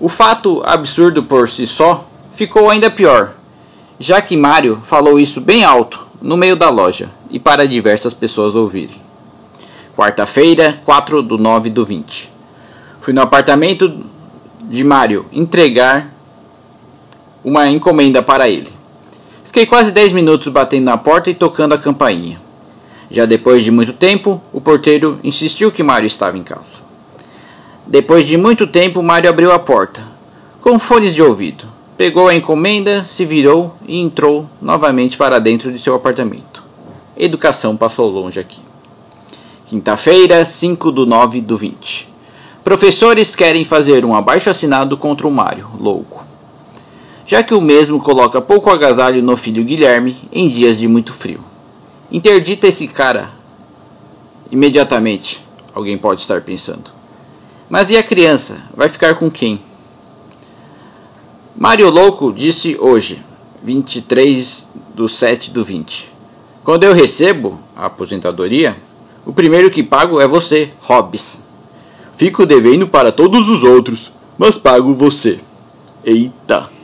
O 0.00 0.08
fato 0.08 0.62
absurdo 0.64 1.22
por 1.22 1.50
si 1.50 1.66
só 1.66 2.08
ficou 2.32 2.70
ainda 2.70 2.90
pior, 2.90 3.34
já 4.00 4.22
que 4.22 4.38
Mário 4.38 4.80
falou 4.82 5.20
isso 5.20 5.38
bem 5.38 5.62
alto, 5.62 6.06
no 6.22 6.34
meio 6.34 6.56
da 6.56 6.70
loja, 6.70 7.10
e 7.28 7.38
para 7.38 7.68
diversas 7.68 8.14
pessoas 8.14 8.54
ouvirem. 8.54 8.96
Quarta-feira, 9.94 10.80
4 10.82 11.22
do 11.22 11.36
9 11.36 11.68
do 11.68 11.84
20. 11.84 12.32
Fui 13.02 13.12
no 13.12 13.20
apartamento 13.20 14.02
de 14.62 14.82
Mário 14.82 15.26
entregar 15.30 16.15
uma 17.46 17.68
encomenda 17.68 18.24
para 18.24 18.48
ele. 18.48 18.66
Fiquei 19.44 19.64
quase 19.64 19.92
10 19.92 20.10
minutos 20.10 20.48
batendo 20.48 20.86
na 20.86 20.96
porta 20.96 21.30
e 21.30 21.34
tocando 21.34 21.74
a 21.74 21.78
campainha. 21.78 22.40
Já 23.08 23.24
depois 23.24 23.62
de 23.62 23.70
muito 23.70 23.92
tempo, 23.92 24.42
o 24.52 24.60
porteiro 24.60 25.20
insistiu 25.22 25.70
que 25.70 25.80
Mário 25.80 26.08
estava 26.08 26.36
em 26.36 26.42
casa. 26.42 26.80
Depois 27.86 28.26
de 28.26 28.36
muito 28.36 28.66
tempo, 28.66 29.00
Mário 29.00 29.30
abriu 29.30 29.52
a 29.52 29.60
porta, 29.60 30.02
com 30.60 30.76
fones 30.76 31.14
de 31.14 31.22
ouvido, 31.22 31.64
pegou 31.96 32.26
a 32.26 32.34
encomenda, 32.34 33.04
se 33.04 33.24
virou 33.24 33.72
e 33.86 34.00
entrou 34.00 34.50
novamente 34.60 35.16
para 35.16 35.38
dentro 35.38 35.70
de 35.70 35.78
seu 35.78 35.94
apartamento. 35.94 36.64
Educação 37.16 37.76
passou 37.76 38.10
longe 38.10 38.40
aqui. 38.40 38.60
Quinta-feira, 39.68 40.44
5 40.44 40.90
do 40.90 41.06
9 41.06 41.40
do 41.42 41.56
20. 41.56 42.08
Professores 42.64 43.36
querem 43.36 43.64
fazer 43.64 44.04
um 44.04 44.16
abaixo 44.16 44.50
assinado 44.50 44.96
contra 44.96 45.28
o 45.28 45.30
Mário, 45.30 45.68
louco 45.78 46.25
já 47.26 47.42
que 47.42 47.54
o 47.54 47.60
mesmo 47.60 48.00
coloca 48.00 48.40
pouco 48.40 48.70
agasalho 48.70 49.22
no 49.22 49.36
filho 49.36 49.64
Guilherme 49.64 50.16
em 50.32 50.48
dias 50.48 50.78
de 50.78 50.86
muito 50.86 51.12
frio. 51.12 51.40
Interdita 52.10 52.68
esse 52.68 52.86
cara 52.86 53.30
imediatamente, 54.50 55.44
alguém 55.74 55.98
pode 55.98 56.20
estar 56.20 56.40
pensando. 56.40 56.90
Mas 57.68 57.90
e 57.90 57.96
a 57.96 58.02
criança? 58.02 58.58
Vai 58.76 58.88
ficar 58.88 59.16
com 59.16 59.28
quem? 59.28 59.60
Mário 61.56 61.90
Louco 61.90 62.32
disse 62.32 62.76
hoje, 62.78 63.20
23 63.62 64.68
do 64.94 65.08
7 65.08 65.50
do 65.50 65.64
20. 65.64 66.12
Quando 66.62 66.84
eu 66.84 66.92
recebo 66.92 67.58
a 67.74 67.86
aposentadoria, 67.86 68.76
o 69.24 69.32
primeiro 69.32 69.70
que 69.70 69.82
pago 69.82 70.20
é 70.20 70.26
você, 70.28 70.70
Hobbes. 70.80 71.40
Fico 72.16 72.46
devendo 72.46 72.86
para 72.86 73.10
todos 73.10 73.48
os 73.48 73.64
outros, 73.64 74.12
mas 74.38 74.56
pago 74.56 74.94
você. 74.94 75.40
Eita! 76.04 76.75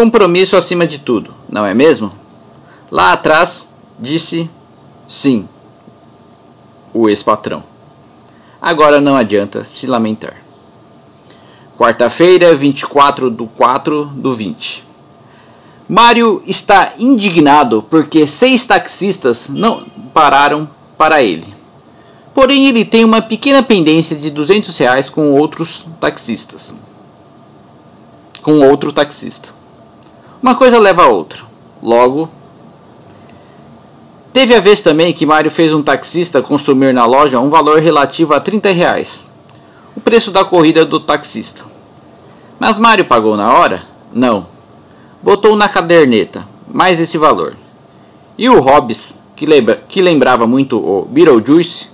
Compromisso 0.00 0.56
acima 0.56 0.86
de 0.86 0.98
tudo, 0.98 1.34
não 1.46 1.66
é 1.66 1.74
mesmo? 1.74 2.10
Lá 2.90 3.12
atrás 3.12 3.68
disse 3.98 4.48
sim 5.06 5.46
o 6.94 7.06
ex-patrão. 7.06 7.62
Agora 8.62 8.98
não 8.98 9.14
adianta 9.14 9.62
se 9.62 9.86
lamentar. 9.86 10.36
Quarta-feira, 11.76 12.54
24 12.56 13.28
do 13.30 13.46
4 13.46 14.06
do 14.06 14.34
20. 14.34 14.82
Mário 15.86 16.42
está 16.46 16.94
indignado 16.98 17.82
porque 17.82 18.26
seis 18.26 18.64
taxistas 18.64 19.50
não 19.50 19.84
pararam 20.14 20.66
para 20.96 21.22
ele. 21.22 21.54
Porém, 22.32 22.68
ele 22.68 22.86
tem 22.86 23.04
uma 23.04 23.20
pequena 23.20 23.62
pendência 23.62 24.16
de 24.16 24.30
200 24.30 24.78
reais 24.78 25.10
com 25.10 25.32
outros 25.32 25.86
taxistas. 26.00 26.74
Com 28.40 28.60
outro 28.60 28.94
taxista. 28.94 29.59
Uma 30.42 30.54
coisa 30.54 30.78
leva 30.78 31.02
a 31.02 31.08
outra. 31.08 31.42
Logo, 31.82 32.28
teve 34.32 34.54
a 34.54 34.60
vez 34.60 34.82
também 34.82 35.12
que 35.12 35.26
Mário 35.26 35.50
fez 35.50 35.72
um 35.72 35.82
taxista 35.82 36.40
consumir 36.40 36.94
na 36.94 37.04
loja 37.04 37.40
um 37.40 37.50
valor 37.50 37.78
relativo 37.80 38.32
a 38.32 38.40
30 38.40 38.70
reais, 38.70 39.30
o 39.96 40.00
preço 40.00 40.30
da 40.30 40.44
corrida 40.44 40.84
do 40.84 40.98
taxista. 40.98 41.64
Mas 42.58 42.78
Mário 42.78 43.04
pagou 43.04 43.36
na 43.36 43.52
hora? 43.52 43.82
Não. 44.12 44.46
Botou 45.22 45.56
na 45.56 45.68
caderneta 45.68 46.46
mais 46.66 47.00
esse 47.00 47.18
valor. 47.18 47.54
E 48.38 48.48
o 48.48 48.60
Hobbes, 48.60 49.18
que, 49.36 49.44
lembra, 49.44 49.82
que 49.88 50.00
lembrava 50.00 50.46
muito 50.46 50.78
o 50.78 51.04
Beetlejuice, 51.04 51.88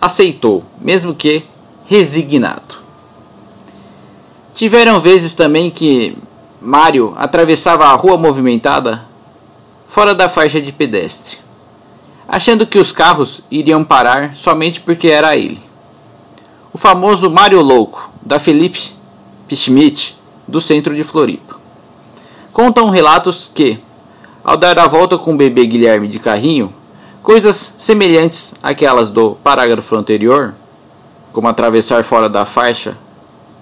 aceitou, 0.00 0.64
mesmo 0.80 1.14
que 1.14 1.44
resignado. 1.86 2.80
Tiveram 4.54 5.00
vezes 5.00 5.34
também 5.34 5.70
que 5.70 6.16
Mário 6.60 7.14
atravessava 7.16 7.86
a 7.86 7.94
rua 7.94 8.18
movimentada 8.18 9.02
fora 9.88 10.14
da 10.14 10.28
faixa 10.28 10.60
de 10.60 10.70
pedestre, 10.70 11.38
achando 12.28 12.66
que 12.66 12.78
os 12.78 12.92
carros 12.92 13.40
iriam 13.50 13.82
parar 13.82 14.34
somente 14.34 14.78
porque 14.78 15.08
era 15.08 15.34
ele. 15.34 15.58
O 16.70 16.76
famoso 16.76 17.30
Mário 17.30 17.62
Louco, 17.62 18.10
da 18.20 18.38
Felipe 18.38 18.92
Schmidt, 19.50 20.14
do 20.46 20.60
centro 20.60 20.94
de 20.94 21.02
Floripa. 21.02 21.58
Contam 22.52 22.90
relatos 22.90 23.50
que, 23.54 23.78
ao 24.44 24.58
dar 24.58 24.78
a 24.78 24.86
volta 24.86 25.16
com 25.16 25.32
o 25.32 25.36
bebê 25.38 25.64
Guilherme 25.64 26.08
de 26.08 26.18
carrinho, 26.18 26.70
coisas 27.22 27.72
semelhantes 27.78 28.52
àquelas 28.62 29.08
do 29.08 29.30
parágrafo 29.42 29.96
anterior, 29.96 30.54
como 31.32 31.48
atravessar 31.48 32.04
fora 32.04 32.28
da 32.28 32.44
faixa 32.44 32.98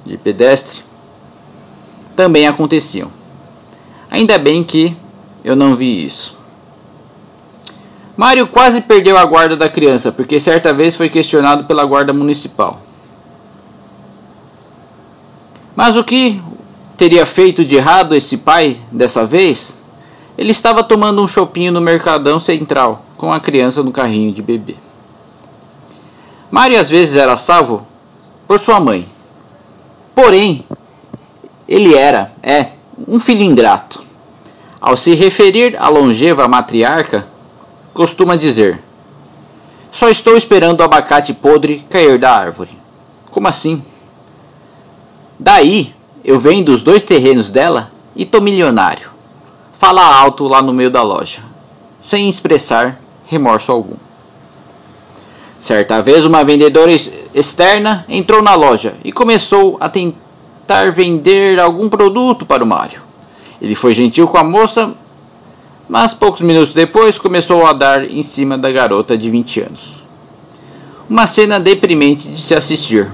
de 0.05 0.16
pedestre, 0.19 0.88
também 2.19 2.49
aconteciam. 2.49 3.12
Ainda 4.11 4.36
bem 4.39 4.65
que 4.65 4.93
eu 5.45 5.55
não 5.55 5.77
vi 5.77 6.05
isso. 6.05 6.36
Mário 8.16 8.49
quase 8.49 8.81
perdeu 8.81 9.16
a 9.16 9.24
guarda 9.24 9.57
da 9.57 9.69
criança, 9.69 10.11
porque 10.11 10.40
certa 10.40 10.73
vez 10.74 10.97
foi 10.97 11.09
questionado 11.09 11.62
pela 11.62 11.85
guarda 11.85 12.12
municipal. 12.12 12.81
Mas 15.77 15.95
o 15.95 16.03
que 16.03 16.43
teria 16.97 17.24
feito 17.24 17.65
de 17.65 17.77
errado 17.77 18.16
esse 18.16 18.39
pai 18.39 18.77
dessa 18.90 19.24
vez? 19.24 19.78
Ele 20.36 20.51
estava 20.51 20.82
tomando 20.82 21.23
um 21.23 21.28
chopinho 21.28 21.70
no 21.70 21.81
Mercadão 21.81 22.40
Central, 22.40 23.05
com 23.16 23.32
a 23.32 23.39
criança 23.39 23.81
no 23.81 23.93
carrinho 23.93 24.32
de 24.32 24.43
bebê. 24.43 24.74
Mário 26.51 26.81
às 26.81 26.90
vezes 26.90 27.15
era 27.15 27.36
salvo 27.36 27.86
por 28.49 28.59
sua 28.59 28.81
mãe. 28.81 29.07
Porém, 30.16 30.65
ele 31.69 31.95
era, 31.95 32.32
é, 32.43 32.69
um 33.07 33.20
filho 33.20 33.43
ingrato. 33.43 34.03
Ao 34.81 34.97
se 34.97 35.15
referir 35.15 35.77
à 35.78 35.89
longeva 35.89 36.49
matriarca, 36.49 37.27
costuma 37.93 38.36
dizer: 38.36 38.81
Só 39.93 40.09
estou 40.09 40.36
esperando 40.36 40.81
o 40.81 40.85
abacate 40.85 41.35
podre 41.35 41.85
cair 41.90 42.19
da 42.19 42.32
árvore. 42.32 42.70
Como 43.31 43.47
assim? 43.47 43.82
Daí 45.39 45.95
eu 46.24 46.39
vendo 46.39 46.70
os 46.70 46.82
dois 46.82 47.03
terrenos 47.03 47.51
dela 47.51 47.90
e 48.16 48.24
tô 48.24 48.40
milionário. 48.40 49.11
Fala 49.78 50.03
alto 50.03 50.49
lá 50.49 50.62
no 50.62 50.73
meio 50.73 50.90
da 50.90 51.03
loja, 51.03 51.43
sem 52.01 52.28
expressar 52.28 52.99
remorso 53.27 53.70
algum. 53.70 53.97
Certa 55.61 56.01
vez, 56.01 56.24
uma 56.24 56.45
vendedora 56.45 56.93
externa 57.35 58.05
entrou 58.09 58.40
na 58.43 58.55
loja 58.55 58.95
e 59.05 59.12
começou 59.12 59.77
a 59.81 59.89
tentar 59.89 60.27
vender 60.93 61.59
algum 61.59 61.89
produto 61.89 62.45
para 62.45 62.62
o 62.62 62.66
Mário. 62.66 63.01
Ele 63.61 63.74
foi 63.74 63.95
gentil 63.95 64.28
com 64.28 64.39
a 64.39 64.45
moça, 64.45 64.95
mas 65.89 66.15
poucos 66.15 66.43
minutos 66.43 66.74
depois 66.74 67.19
começou 67.19 67.66
a 67.66 67.73
dar 67.73 68.05
em 68.05 68.23
cima 68.23 68.57
da 68.57 68.70
garota 68.70 69.16
de 69.16 69.31
20 69.31 69.61
anos. 69.61 70.03
Uma 71.09 71.27
cena 71.27 71.59
deprimente 71.59 72.28
de 72.28 72.40
se 72.40 72.55
assistir. 72.55 73.09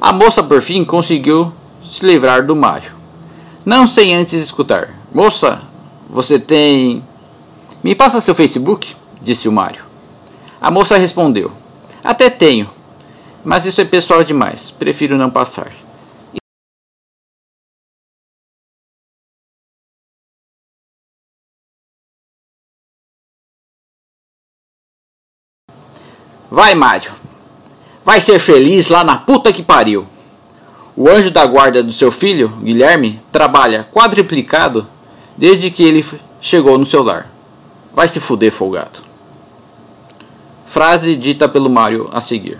A 0.00 0.12
moça, 0.12 0.42
por 0.42 0.60
fim, 0.62 0.84
conseguiu 0.84 1.52
se 1.84 2.04
livrar 2.04 2.44
do 2.44 2.56
Mário. 2.56 2.92
Não 3.64 3.86
sem 3.86 4.14
antes 4.14 4.42
escutar: 4.42 4.88
Moça, 5.12 5.60
você 6.08 6.38
tem. 6.38 7.02
Me 7.82 7.94
passa 7.94 8.20
seu 8.20 8.34
Facebook? 8.34 8.96
disse 9.20 9.48
o 9.48 9.52
Mário. 9.52 9.84
A 10.60 10.70
moça 10.70 10.96
respondeu: 10.96 11.52
Até 12.02 12.30
tenho, 12.30 12.68
mas 13.44 13.66
isso 13.66 13.80
é 13.80 13.84
pessoal 13.84 14.24
demais, 14.24 14.70
prefiro 14.70 15.16
não 15.18 15.28
passar. 15.28 15.70
Vai, 26.54 26.72
Mário. 26.72 27.10
Vai 28.04 28.20
ser 28.20 28.38
feliz 28.38 28.86
lá 28.86 29.02
na 29.02 29.16
puta 29.16 29.52
que 29.52 29.60
pariu. 29.60 30.06
O 30.96 31.08
anjo 31.08 31.28
da 31.32 31.44
guarda 31.44 31.82
do 31.82 31.90
seu 31.90 32.12
filho, 32.12 32.48
Guilherme, 32.62 33.20
trabalha 33.32 33.88
quadriplicado 33.92 34.86
desde 35.36 35.68
que 35.68 35.82
ele 35.82 36.06
chegou 36.40 36.78
no 36.78 36.86
seu 36.86 37.02
lar. 37.02 37.28
Vai 37.92 38.06
se 38.06 38.20
fuder, 38.20 38.52
folgado. 38.52 39.00
Frase 40.64 41.16
dita 41.16 41.48
pelo 41.48 41.68
Mário 41.68 42.08
a 42.12 42.20
seguir. 42.20 42.58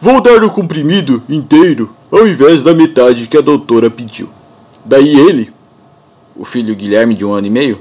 Vou 0.00 0.20
dar 0.20 0.42
o 0.42 0.50
comprimido 0.50 1.22
inteiro 1.28 1.94
ao 2.10 2.26
invés 2.26 2.64
da 2.64 2.74
metade 2.74 3.28
que 3.28 3.38
a 3.38 3.40
doutora 3.40 3.88
pediu. 3.88 4.28
Daí 4.84 5.14
ele, 5.14 5.52
o 6.34 6.44
filho 6.44 6.74
Guilherme 6.74 7.14
de 7.14 7.24
um 7.24 7.32
ano 7.32 7.46
e 7.46 7.50
meio, 7.50 7.78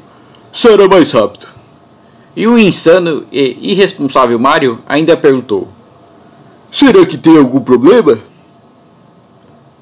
será 0.51 0.87
mais 0.87 1.11
rápido. 1.11 1.52
E 2.35 2.47
o 2.47 2.57
insano 2.57 3.25
e 3.31 3.71
irresponsável 3.71 4.39
Mário 4.39 4.79
ainda 4.87 5.15
perguntou: 5.15 5.67
Será 6.71 7.05
que 7.05 7.17
tem 7.17 7.37
algum 7.37 7.61
problema? 7.61 8.17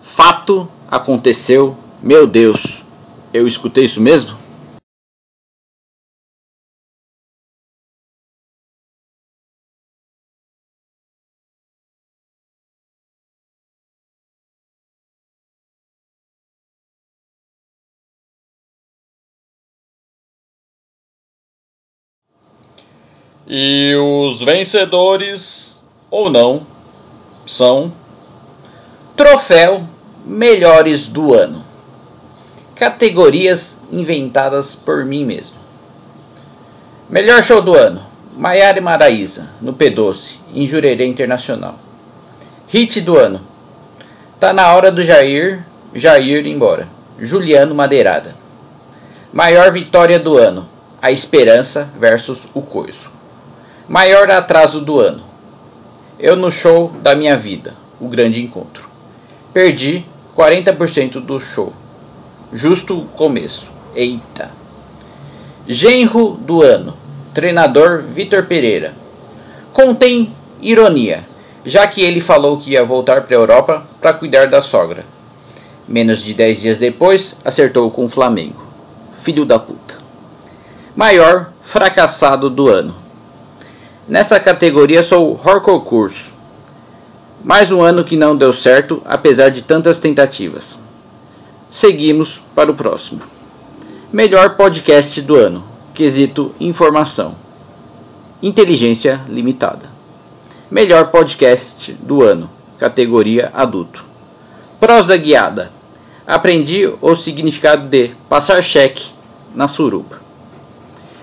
Fato 0.02 0.68
aconteceu, 0.90 1.76
meu 2.03 2.28
Deus, 2.28 2.84
eu 3.34 3.48
escutei 3.48 3.86
isso 3.86 4.02
mesmo? 4.02 4.40
E 23.53 23.94
os 23.98 24.40
vencedores, 24.40 25.76
ou 26.10 26.30
não, 26.30 26.65
são 27.45 27.91
Troféu 29.18 29.86
Melhores 30.26 31.10
do 31.10 31.34
Ano. 31.34 31.61
Categorias 32.73 33.76
inventadas 33.91 34.73
por 34.73 35.03
mim 35.03 35.26
mesmo. 35.26 35.57
Melhor 37.10 37.44
show 37.44 37.61
do 37.61 37.76
ano. 37.76 38.02
Maiara 38.38 38.78
e 38.78 38.82
Maraíza, 38.82 39.49
no 39.60 39.73
P12, 39.73 40.38
em 40.53 40.65
Jurerê 40.65 41.06
Internacional. 41.06 41.76
Hit 42.69 43.02
do 43.02 43.18
ano. 43.18 43.41
Tá 44.40 44.53
na 44.53 44.73
hora 44.73 44.90
do 44.90 45.03
Jair, 45.03 45.61
Jair 45.94 46.45
ir 46.45 46.48
embora. 46.48 46.88
Juliano 47.19 47.76
Madeirada. 47.76 48.34
Maior 49.34 49.73
vitória 49.73 50.18
do 50.18 50.38
ano. 50.38 50.65
A 51.02 51.11
Esperança 51.11 51.90
versus 51.99 52.44
o 52.53 52.61
Coiso. 52.61 53.10
Maior 53.91 54.31
atraso 54.31 54.80
do 54.80 55.01
ano. 55.01 55.22
Eu 56.18 56.38
no 56.38 56.49
show 56.49 56.93
da 57.01 57.13
minha 57.13 57.35
vida, 57.35 57.73
o 57.99 58.07
grande 58.07 58.41
encontro. 58.41 58.88
Perdi 59.51 60.05
40% 60.34 61.19
do 61.19 61.41
show. 61.41 61.73
Justo 62.53 62.97
o 62.97 63.05
começo. 63.05 63.69
Eita. 63.93 64.49
Genro 65.68 66.38
do 66.39 66.61
ano. 66.61 66.93
Treinador 67.34 68.03
Vitor 68.03 68.45
Pereira. 68.45 68.93
Contém 69.73 70.34
ironia, 70.61 71.26
já 71.65 71.85
que 71.85 72.01
ele 72.01 72.22
falou 72.22 72.59
que 72.59 72.72
ia 72.72 72.85
voltar 72.85 73.23
para 73.23 73.35
a 73.35 73.39
Europa 73.39 73.85
para 73.99 74.13
cuidar 74.13 74.47
da 74.47 74.61
sogra. 74.61 75.03
Menos 75.85 76.23
de 76.23 76.34
10 76.34 76.61
dias 76.61 76.77
depois, 76.77 77.35
acertou 77.43 77.91
com 77.91 78.05
o 78.05 78.09
Flamengo. 78.09 78.63
Filho 79.22 79.43
da 79.43 79.59
puta. 79.59 79.95
Maior 80.95 81.51
fracassado 81.61 82.49
do 82.49 82.69
ano. 82.69 83.01
Nessa 84.07 84.40
categoria 84.40 85.03
sou 85.03 85.40
Horcocurso. 85.45 86.32
Mais 87.44 87.72
um 87.72 87.84
ano 87.84 88.03
que 88.03 88.18
não 88.18 88.36
deu 88.36 88.52
certo, 88.52 88.99
apesar 89.06 89.49
de 89.49 89.61
tantas 89.61 89.99
tentativas. 89.99 90.80
Seguimos 91.69 92.41
para 92.56 92.72
o 92.72 92.73
próximo. 92.73 93.22
Melhor 94.11 94.56
podcast 94.57 95.22
do 95.22 95.36
ano. 95.36 95.64
Quesito 95.94 96.52
informação. 96.60 97.36
Inteligência 98.41 99.22
limitada. 99.30 99.88
Melhor 100.69 101.11
podcast 101.11 101.94
do 101.94 102.23
ano. 102.23 102.49
Categoria 102.80 103.52
adulto. 103.53 104.03
Prosa 104.80 105.15
guiada. 105.15 105.72
Aprendi 106.26 106.91
o 106.99 107.15
significado 107.15 107.88
de 107.88 108.10
passar 108.28 108.64
cheque 108.64 109.11
na 109.53 109.68
suruba. 109.68 110.19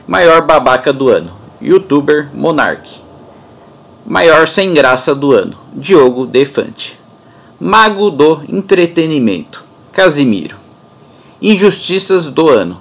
Maior 0.07 0.43
babaca 0.43 0.93
do 0.93 1.09
ano 1.09 1.39
youtuber 1.60 2.28
Monark. 2.32 2.89
Maior 4.06 4.47
sem 4.47 4.72
graça 4.72 5.14
do 5.14 5.32
ano, 5.32 5.56
Diogo 5.72 6.26
Defante. 6.26 6.98
Mago 7.60 8.10
do 8.10 8.40
entretenimento, 8.48 9.64
Casimiro. 9.93 10.56
Injustiças 11.43 12.24
do 12.30 12.48
ano. 12.48 12.80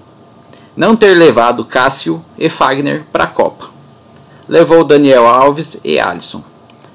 Não 0.76 0.96
ter 0.96 1.18
levado 1.18 1.66
Cássio 1.66 2.24
e 2.38 2.48
Fagner 2.48 3.04
para 3.12 3.24
a 3.24 3.28
Copa. 3.28 3.70
Levou 4.48 4.84
Daniel 4.84 5.26
Alves 5.28 5.78
e 5.84 6.00
Alisson. 6.00 6.44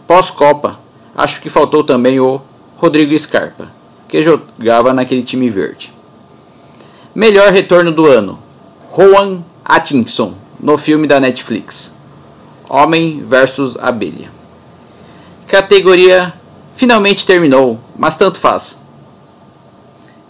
Pós-Copa, 0.07 0.79
acho 1.15 1.41
que 1.43 1.51
faltou 1.51 1.83
também 1.83 2.21
o 2.21 2.41
Rodrigo 2.77 3.19
Scarpa, 3.19 3.69
que 4.09 4.23
jogava 4.23 4.93
naquele 4.93 5.23
time 5.23 5.51
verde. 5.51 5.93
Melhor 7.15 7.51
retorno 7.53 7.91
do 7.91 8.07
ano, 8.07 8.39
Juan 8.95 9.43
Atkinson, 9.65 10.35
no 10.63 10.79
filme 10.79 11.07
da 11.07 11.19
Netflix 11.19 11.93
Homem 12.69 13.23
versus 13.23 13.77
Abelha. 13.77 14.31
Categoria 15.47 16.33
finalmente 16.75 17.27
terminou, 17.27 17.79
mas 17.95 18.17
tanto 18.17 18.39
faz, 18.39 18.79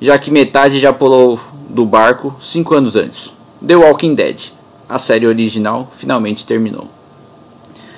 já 0.00 0.18
que 0.18 0.28
metade 0.28 0.80
já 0.80 0.92
pulou 0.92 1.38
do 1.68 1.86
barco 1.86 2.34
cinco 2.40 2.74
anos 2.74 2.96
antes. 2.96 3.32
The 3.64 3.76
Walking 3.76 4.16
Dead, 4.16 4.50
a 4.88 4.98
série 4.98 5.28
original, 5.28 5.88
finalmente 5.92 6.44
terminou. 6.44 6.88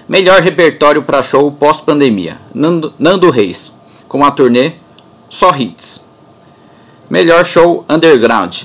Melhor 0.07 0.43
repertório 0.43 1.03
para 1.03 1.23
show 1.23 1.51
pós-pandemia: 1.51 2.37
Nando, 2.55 2.93
Nando 2.99 3.31
Reis, 3.31 3.73
com 4.07 4.23
a 4.23 4.31
turnê 4.31 4.73
Só 5.31 5.57
Hits. 5.57 6.03
Melhor 7.09 7.47
show 7.47 7.87
underground: 7.89 8.65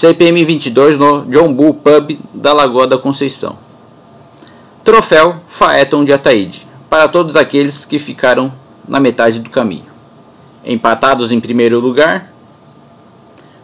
CPM 0.00 0.42
22 0.46 0.96
no 0.96 1.26
John 1.26 1.52
Bull 1.52 1.74
Pub 1.74 2.18
da 2.32 2.54
Lagoa 2.54 2.86
da 2.86 2.96
Conceição. 2.96 3.58
Troféu 4.82 5.36
Faeton 5.46 6.06
de 6.06 6.12
Ataíde, 6.14 6.66
para 6.88 7.06
todos 7.06 7.36
aqueles 7.36 7.84
que 7.84 7.98
ficaram 7.98 8.50
na 8.88 8.98
metade 8.98 9.40
do 9.40 9.50
caminho. 9.50 9.84
Empatados 10.64 11.32
em 11.32 11.38
primeiro 11.38 11.78
lugar, 11.80 12.32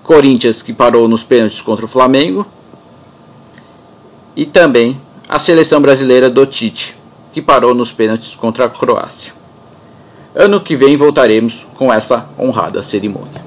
Corinthians 0.02 0.60
que 0.60 0.74
parou 0.74 1.08
nos 1.08 1.24
pênaltis 1.24 1.62
contra 1.62 1.86
o 1.86 1.88
Flamengo 1.88 2.44
e 4.36 4.44
também 4.44 5.00
a 5.26 5.38
seleção 5.38 5.80
brasileira 5.80 6.28
do 6.28 6.44
Tite, 6.44 6.98
que 7.32 7.40
parou 7.40 7.72
nos 7.72 7.92
pênaltis 7.92 8.34
contra 8.34 8.66
a 8.66 8.68
Croácia. 8.68 9.32
Ano 10.34 10.60
que 10.60 10.76
vem 10.76 10.98
voltaremos 10.98 11.66
com 11.76 11.90
essa 11.90 12.28
honrada 12.38 12.82
cerimônia. 12.82 13.45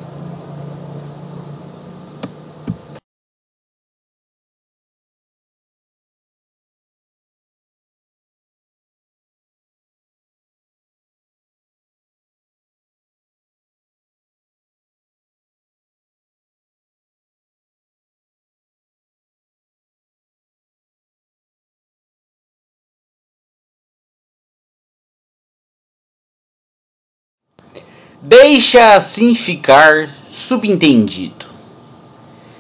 Deixa 28.30 28.94
assim 28.94 29.34
ficar 29.34 30.08
subentendido. 30.30 31.48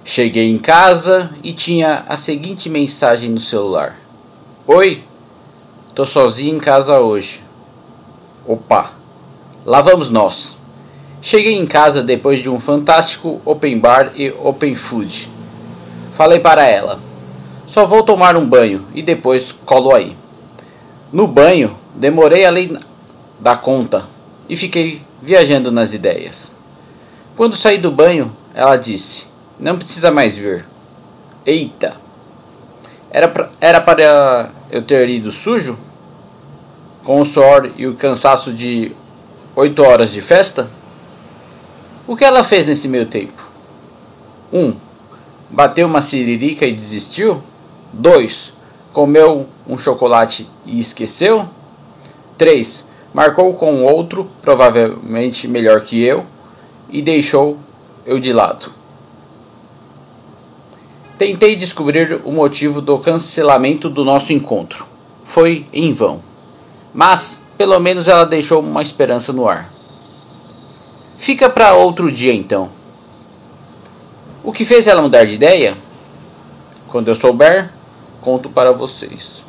Cheguei 0.03 0.49
em 0.49 0.57
casa 0.57 1.29
e 1.43 1.53
tinha 1.53 2.05
a 2.09 2.17
seguinte 2.17 2.67
mensagem 2.67 3.29
no 3.29 3.39
celular: 3.39 3.95
Oi, 4.65 5.03
tô 5.93 6.07
sozinho 6.07 6.57
em 6.57 6.59
casa 6.59 6.99
hoje. 6.99 7.43
Opa, 8.47 8.93
lá 9.63 9.79
vamos 9.79 10.09
nós. 10.09 10.57
Cheguei 11.21 11.53
em 11.53 11.67
casa 11.67 12.01
depois 12.01 12.41
de 12.41 12.49
um 12.49 12.59
fantástico 12.59 13.39
open 13.45 13.77
bar 13.77 14.11
e 14.15 14.31
open 14.39 14.73
food. 14.73 15.29
Falei 16.13 16.39
para 16.39 16.65
ela: 16.65 16.99
Só 17.67 17.85
vou 17.85 18.01
tomar 18.01 18.35
um 18.35 18.43
banho 18.47 18.87
e 18.95 19.03
depois 19.03 19.51
colo 19.51 19.93
aí. 19.93 20.17
No 21.13 21.27
banho, 21.27 21.77
demorei 21.93 22.43
além 22.43 22.75
da 23.39 23.55
conta 23.55 24.07
e 24.49 24.55
fiquei 24.55 25.07
viajando 25.21 25.71
nas 25.71 25.93
ideias. 25.93 26.51
Quando 27.35 27.55
saí 27.55 27.77
do 27.77 27.91
banho, 27.91 28.35
ela 28.53 28.75
disse: 28.77 29.25
Não 29.59 29.77
precisa 29.77 30.11
mais 30.11 30.35
vir. 30.35 30.65
Eita! 31.45 31.95
Era 33.11 33.27
pra, 33.27 33.49
era 33.59 33.81
para 33.81 34.51
eu 34.69 34.81
ter 34.83 35.09
ido 35.09 35.31
sujo? 35.31 35.77
Com 37.03 37.21
o 37.21 37.25
suor 37.25 37.71
e 37.77 37.87
o 37.87 37.95
cansaço 37.95 38.53
de 38.53 38.91
oito 39.55 39.81
horas 39.81 40.11
de 40.11 40.21
festa? 40.21 40.69
O 42.05 42.15
que 42.15 42.23
ela 42.25 42.43
fez 42.43 42.65
nesse 42.65 42.87
meio 42.87 43.05
tempo? 43.05 43.49
1. 44.51 44.59
Um, 44.59 44.75
bateu 45.49 45.87
uma 45.87 46.01
siririca 46.01 46.65
e 46.65 46.73
desistiu? 46.73 47.41
2. 47.93 48.53
Comeu 48.93 49.47
um 49.67 49.77
chocolate 49.77 50.47
e 50.65 50.79
esqueceu? 50.79 51.47
3. 52.37 52.88
Marcou 53.13 53.53
com 53.53 53.83
outro, 53.83 54.29
provavelmente 54.41 55.47
melhor 55.47 55.81
que 55.81 56.01
eu, 56.01 56.25
e 56.89 57.01
deixou 57.01 57.57
eu 58.05 58.19
de 58.19 58.31
lado. 58.31 58.71
Tentei 61.17 61.55
descobrir 61.55 62.21
o 62.23 62.31
motivo 62.31 62.81
do 62.81 62.97
cancelamento 62.97 63.89
do 63.89 64.05
nosso 64.05 64.31
encontro. 64.31 64.85
Foi 65.23 65.65
em 65.73 65.91
vão. 65.91 66.21
Mas, 66.93 67.41
pelo 67.57 67.79
menos 67.79 68.07
ela 68.07 68.25
deixou 68.25 68.61
uma 68.61 68.81
esperança 68.81 69.33
no 69.33 69.47
ar. 69.47 69.69
Fica 71.17 71.49
para 71.49 71.73
outro 71.73 72.11
dia 72.11 72.33
então. 72.33 72.69
O 74.43 74.53
que 74.53 74.63
fez 74.63 74.87
ela 74.87 75.01
mudar 75.01 75.25
de 75.25 75.35
ideia? 75.35 75.77
Quando 76.87 77.09
eu 77.09 77.15
souber, 77.15 77.69
conto 78.21 78.49
para 78.49 78.71
vocês. 78.71 79.43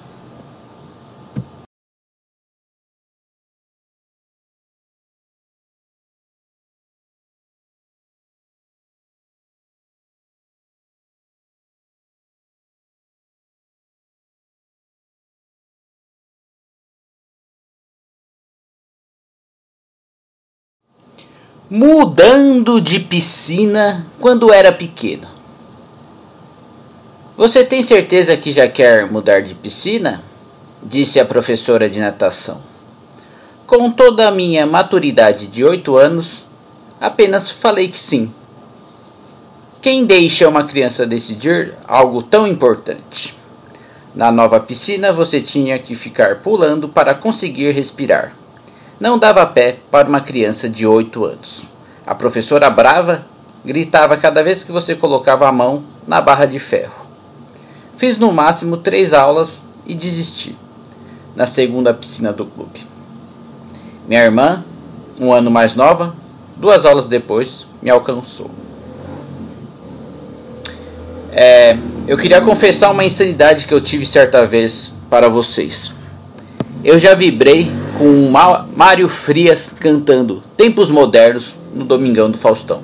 Mudando 21.71 22.81
de 22.81 22.99
piscina 22.99 24.05
quando 24.19 24.53
era 24.53 24.73
pequeno. 24.73 25.29
Você 27.37 27.65
tem 27.65 27.85
certeza 27.85 28.37
que 28.37 28.51
já 28.51 28.67
quer 28.69 29.11
mudar 29.11 29.41
de 29.41 29.55
piscina? 29.55 30.21
disse 30.83 31.21
a 31.21 31.27
professora 31.27 31.89
de 31.89 32.01
natação. 32.01 32.61
Com 33.67 33.91
toda 33.91 34.27
a 34.27 34.31
minha 34.33 34.67
maturidade 34.67 35.47
de 35.47 35.63
oito 35.63 35.97
anos, 35.97 36.47
apenas 37.01 37.51
falei 37.51 37.87
que 37.87 37.99
sim. 37.99 38.33
Quem 39.81 40.05
deixa 40.07 40.49
uma 40.49 40.65
criança 40.65 41.07
decidir 41.07 41.75
algo 41.87 42.23
tão 42.23 42.49
importante? 42.49 43.35
Na 44.15 44.33
nova 44.33 44.59
piscina 44.59 45.13
você 45.13 45.41
tinha 45.41 45.79
que 45.79 45.95
ficar 45.95 46.37
pulando 46.37 46.89
para 46.89 47.15
conseguir 47.15 47.73
respirar 47.73 48.33
não 49.01 49.19
dava 49.19 49.47
pé 49.47 49.79
para 49.91 50.07
uma 50.07 50.21
criança 50.21 50.69
de 50.69 50.87
8 50.87 51.25
anos. 51.25 51.63
A 52.07 52.15
professora 52.15 52.69
brava 52.69 53.25
gritava 53.65 54.17
cada 54.17 54.43
vez 54.43 54.63
que 54.63 54.71
você 54.71 54.95
colocava 54.95 55.49
a 55.49 55.53
mão 55.53 55.83
na 56.07 56.21
barra 56.21 56.45
de 56.45 56.59
ferro. 56.59 57.07
Fiz 57.97 58.19
no 58.19 58.31
máximo 58.31 58.77
três 58.77 59.15
aulas 59.15 59.63
e 59.87 59.95
desisti, 59.95 60.57
na 61.35 61.47
segunda 61.47 61.95
piscina 61.95 62.33
do 62.33 62.45
clube. 62.45 62.87
Minha 64.07 64.25
irmã, 64.25 64.65
um 65.19 65.33
ano 65.33 65.51
mais 65.51 65.75
nova, 65.75 66.15
duas 66.57 66.85
aulas 66.85 67.07
depois, 67.07 67.67
me 67.81 67.89
alcançou. 67.91 68.51
É, 71.33 71.77
eu 72.07 72.19
queria 72.19 72.41
confessar 72.41 72.91
uma 72.91 73.05
insanidade 73.05 73.67
que 73.67 73.73
eu 73.73 73.81
tive 73.81 74.05
certa 74.05 74.45
vez 74.47 74.93
para 75.09 75.29
vocês. 75.29 75.93
Eu 76.83 76.99
já 76.99 77.15
vibrei 77.15 77.71
com 78.01 78.31
Mário 78.75 79.11
Frias 79.11 79.75
cantando 79.79 80.43
Tempos 80.57 80.91
Modernos 80.91 81.55
no 81.75 81.85
Domingão 81.85 82.31
do 82.31 82.39
Faustão. 82.39 82.83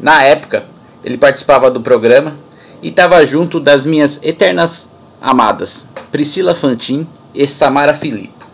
Na 0.00 0.22
época, 0.22 0.64
ele 1.04 1.18
participava 1.18 1.70
do 1.70 1.82
programa 1.82 2.32
e 2.80 2.88
estava 2.88 3.26
junto 3.26 3.60
das 3.60 3.84
minhas 3.84 4.18
eternas 4.22 4.88
amadas, 5.20 5.84
Priscila 6.10 6.54
Fantin 6.54 7.06
e 7.34 7.46
Samara 7.46 7.92
Filippo, 7.92 8.46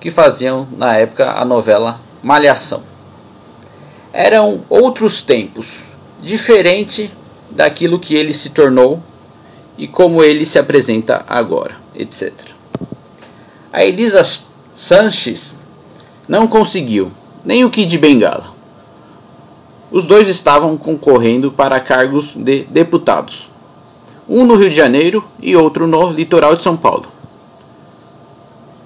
que 0.00 0.12
faziam 0.12 0.68
na 0.76 0.96
época 0.96 1.32
a 1.32 1.44
novela 1.44 1.98
Malhação. 2.22 2.84
Eram 4.12 4.60
outros 4.70 5.22
tempos, 5.22 5.78
diferente 6.22 7.12
daquilo 7.50 7.98
que 7.98 8.14
ele 8.14 8.32
se 8.32 8.50
tornou 8.50 9.02
e 9.76 9.88
como 9.88 10.22
ele 10.22 10.46
se 10.46 10.56
apresenta 10.56 11.24
agora, 11.28 11.74
etc. 11.96 12.32
A 13.72 13.84
Elisa 13.84 14.22
Sanches 14.92 15.56
não 16.28 16.46
conseguiu, 16.46 17.10
nem 17.42 17.64
o 17.64 17.70
Kid 17.70 17.96
Bengala. 17.96 18.52
Os 19.90 20.04
dois 20.04 20.28
estavam 20.28 20.76
concorrendo 20.76 21.50
para 21.50 21.80
cargos 21.80 22.34
de 22.36 22.64
deputados, 22.64 23.48
um 24.28 24.44
no 24.44 24.54
Rio 24.54 24.68
de 24.68 24.76
Janeiro 24.76 25.24
e 25.40 25.56
outro 25.56 25.86
no 25.86 26.10
litoral 26.10 26.56
de 26.56 26.62
São 26.62 26.76
Paulo. 26.76 27.06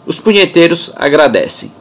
Os 0.07 0.21
punheteiros 0.21 0.93
agradecem. 0.95 1.73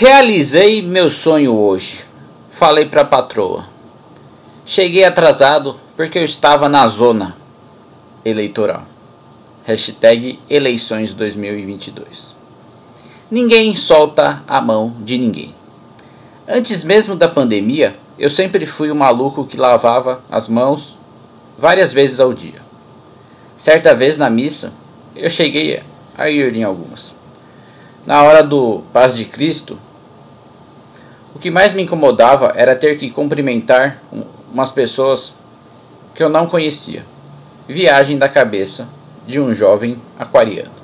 Realizei 0.00 0.80
meu 0.80 1.10
sonho 1.10 1.54
hoje, 1.54 2.06
falei 2.48 2.86
para 2.86 3.02
a 3.02 3.04
patroa. 3.04 3.66
Cheguei 4.64 5.04
atrasado 5.04 5.78
porque 5.94 6.18
eu 6.18 6.24
estava 6.24 6.70
na 6.70 6.88
zona 6.88 7.36
eleitoral. 8.24 8.82
Hashtag 9.66 10.38
eleições 10.48 11.12
2022. 11.12 12.34
Ninguém 13.30 13.76
solta 13.76 14.42
a 14.48 14.58
mão 14.58 14.90
de 15.00 15.18
ninguém. 15.18 15.54
Antes 16.48 16.82
mesmo 16.82 17.14
da 17.14 17.28
pandemia, 17.28 17.94
eu 18.18 18.30
sempre 18.30 18.64
fui 18.64 18.90
o 18.90 18.96
maluco 18.96 19.44
que 19.44 19.58
lavava 19.58 20.24
as 20.30 20.48
mãos 20.48 20.96
várias 21.58 21.92
vezes 21.92 22.18
ao 22.20 22.32
dia. 22.32 22.62
Certa 23.58 23.94
vez 23.94 24.16
na 24.16 24.30
missa, 24.30 24.72
eu 25.14 25.28
cheguei 25.28 25.82
a 26.16 26.30
ir 26.30 26.56
em 26.56 26.64
algumas. 26.64 27.14
Na 28.06 28.22
hora 28.22 28.42
do 28.42 28.82
Paz 28.94 29.14
de 29.14 29.26
Cristo, 29.26 29.78
o 31.34 31.38
que 31.38 31.50
mais 31.50 31.72
me 31.72 31.82
incomodava 31.82 32.52
era 32.56 32.74
ter 32.74 32.98
que 32.98 33.10
cumprimentar 33.10 33.98
umas 34.52 34.70
pessoas 34.70 35.34
que 36.14 36.22
eu 36.22 36.28
não 36.28 36.46
conhecia. 36.46 37.04
Viagem 37.68 38.18
da 38.18 38.28
cabeça 38.28 38.88
de 39.26 39.40
um 39.40 39.54
jovem 39.54 39.96
aquariano. 40.18 40.80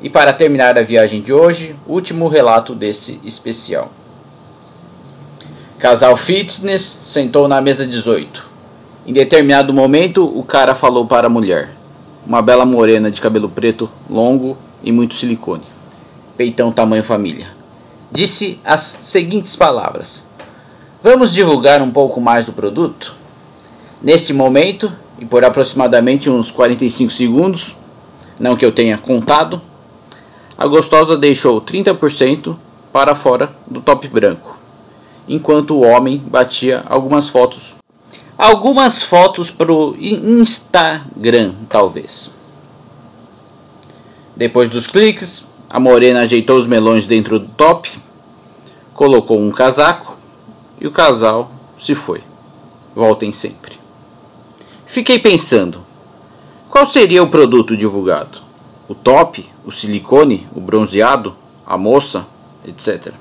E 0.00 0.08
para 0.08 0.32
terminar 0.32 0.78
a 0.78 0.82
viagem 0.82 1.20
de 1.20 1.32
hoje, 1.32 1.76
último 1.86 2.28
relato 2.28 2.74
desse 2.74 3.20
especial. 3.24 3.90
Casal 5.78 6.16
fitness 6.16 6.98
sentou 7.04 7.46
na 7.46 7.60
mesa 7.60 7.86
18. 7.86 8.50
Em 9.06 9.12
determinado 9.12 9.72
momento, 9.72 10.24
o 10.24 10.42
cara 10.42 10.74
falou 10.74 11.06
para 11.06 11.26
a 11.26 11.30
mulher, 11.30 11.70
uma 12.26 12.40
bela 12.40 12.64
morena 12.64 13.10
de 13.10 13.20
cabelo 13.20 13.48
preto 13.48 13.90
longo 14.08 14.56
e 14.82 14.90
muito 14.90 15.14
silicone. 15.14 15.64
Peitão 16.36 16.72
tamanho 16.72 17.04
família. 17.04 17.61
Disse 18.12 18.60
as 18.62 18.98
seguintes 19.00 19.56
palavras: 19.56 20.22
Vamos 21.02 21.32
divulgar 21.32 21.80
um 21.80 21.90
pouco 21.90 22.20
mais 22.20 22.44
do 22.44 22.52
produto? 22.52 23.14
Neste 24.02 24.34
momento, 24.34 24.92
e 25.18 25.24
por 25.24 25.42
aproximadamente 25.44 26.28
uns 26.28 26.50
45 26.50 27.10
segundos, 27.10 27.74
não 28.38 28.54
que 28.54 28.66
eu 28.66 28.70
tenha 28.70 28.98
contado, 28.98 29.62
a 30.58 30.66
gostosa 30.66 31.16
deixou 31.16 31.60
30% 31.62 32.54
para 32.92 33.14
fora 33.14 33.50
do 33.66 33.80
top 33.80 34.06
branco, 34.08 34.58
enquanto 35.26 35.74
o 35.74 35.80
homem 35.80 36.18
batia 36.18 36.84
algumas 36.86 37.28
fotos. 37.28 37.74
Algumas 38.36 39.02
fotos 39.02 39.50
para 39.50 39.72
o 39.72 39.96
Instagram, 39.98 41.52
talvez. 41.68 42.30
Depois 44.36 44.68
dos 44.68 44.86
cliques, 44.86 45.46
a 45.72 45.80
morena 45.80 46.20
ajeitou 46.20 46.58
os 46.58 46.66
melões 46.66 47.06
dentro 47.06 47.38
do 47.38 47.48
top, 47.48 47.90
colocou 48.92 49.40
um 49.40 49.50
casaco 49.50 50.18
e 50.78 50.86
o 50.86 50.90
casal 50.90 51.50
se 51.78 51.94
foi. 51.94 52.20
Voltem 52.94 53.32
sempre. 53.32 53.72
Fiquei 54.84 55.18
pensando, 55.18 55.80
qual 56.68 56.84
seria 56.84 57.22
o 57.22 57.30
produto 57.30 57.74
divulgado? 57.74 58.38
O 58.86 58.94
top, 58.94 59.48
o 59.64 59.72
silicone, 59.72 60.46
o 60.54 60.60
bronzeado, 60.60 61.34
a 61.66 61.78
moça, 61.78 62.26
etc. 62.68 63.14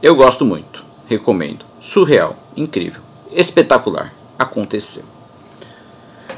Eu 0.00 0.14
gosto 0.14 0.44
muito, 0.44 0.84
recomendo. 1.08 1.64
Surreal, 1.82 2.36
incrível, 2.56 3.02
espetacular. 3.32 4.14
Aconteceu. 4.38 5.02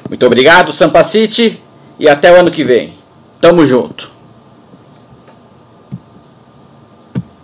Muito 0.09 0.25
obrigado, 0.25 0.73
Sampa 0.73 1.05
City, 1.05 1.61
e 1.99 2.09
até 2.09 2.33
o 2.33 2.37
ano 2.37 2.51
que 2.51 2.65
vem. 2.65 2.95
Tamo 3.43 3.67
junto. 3.67 4.10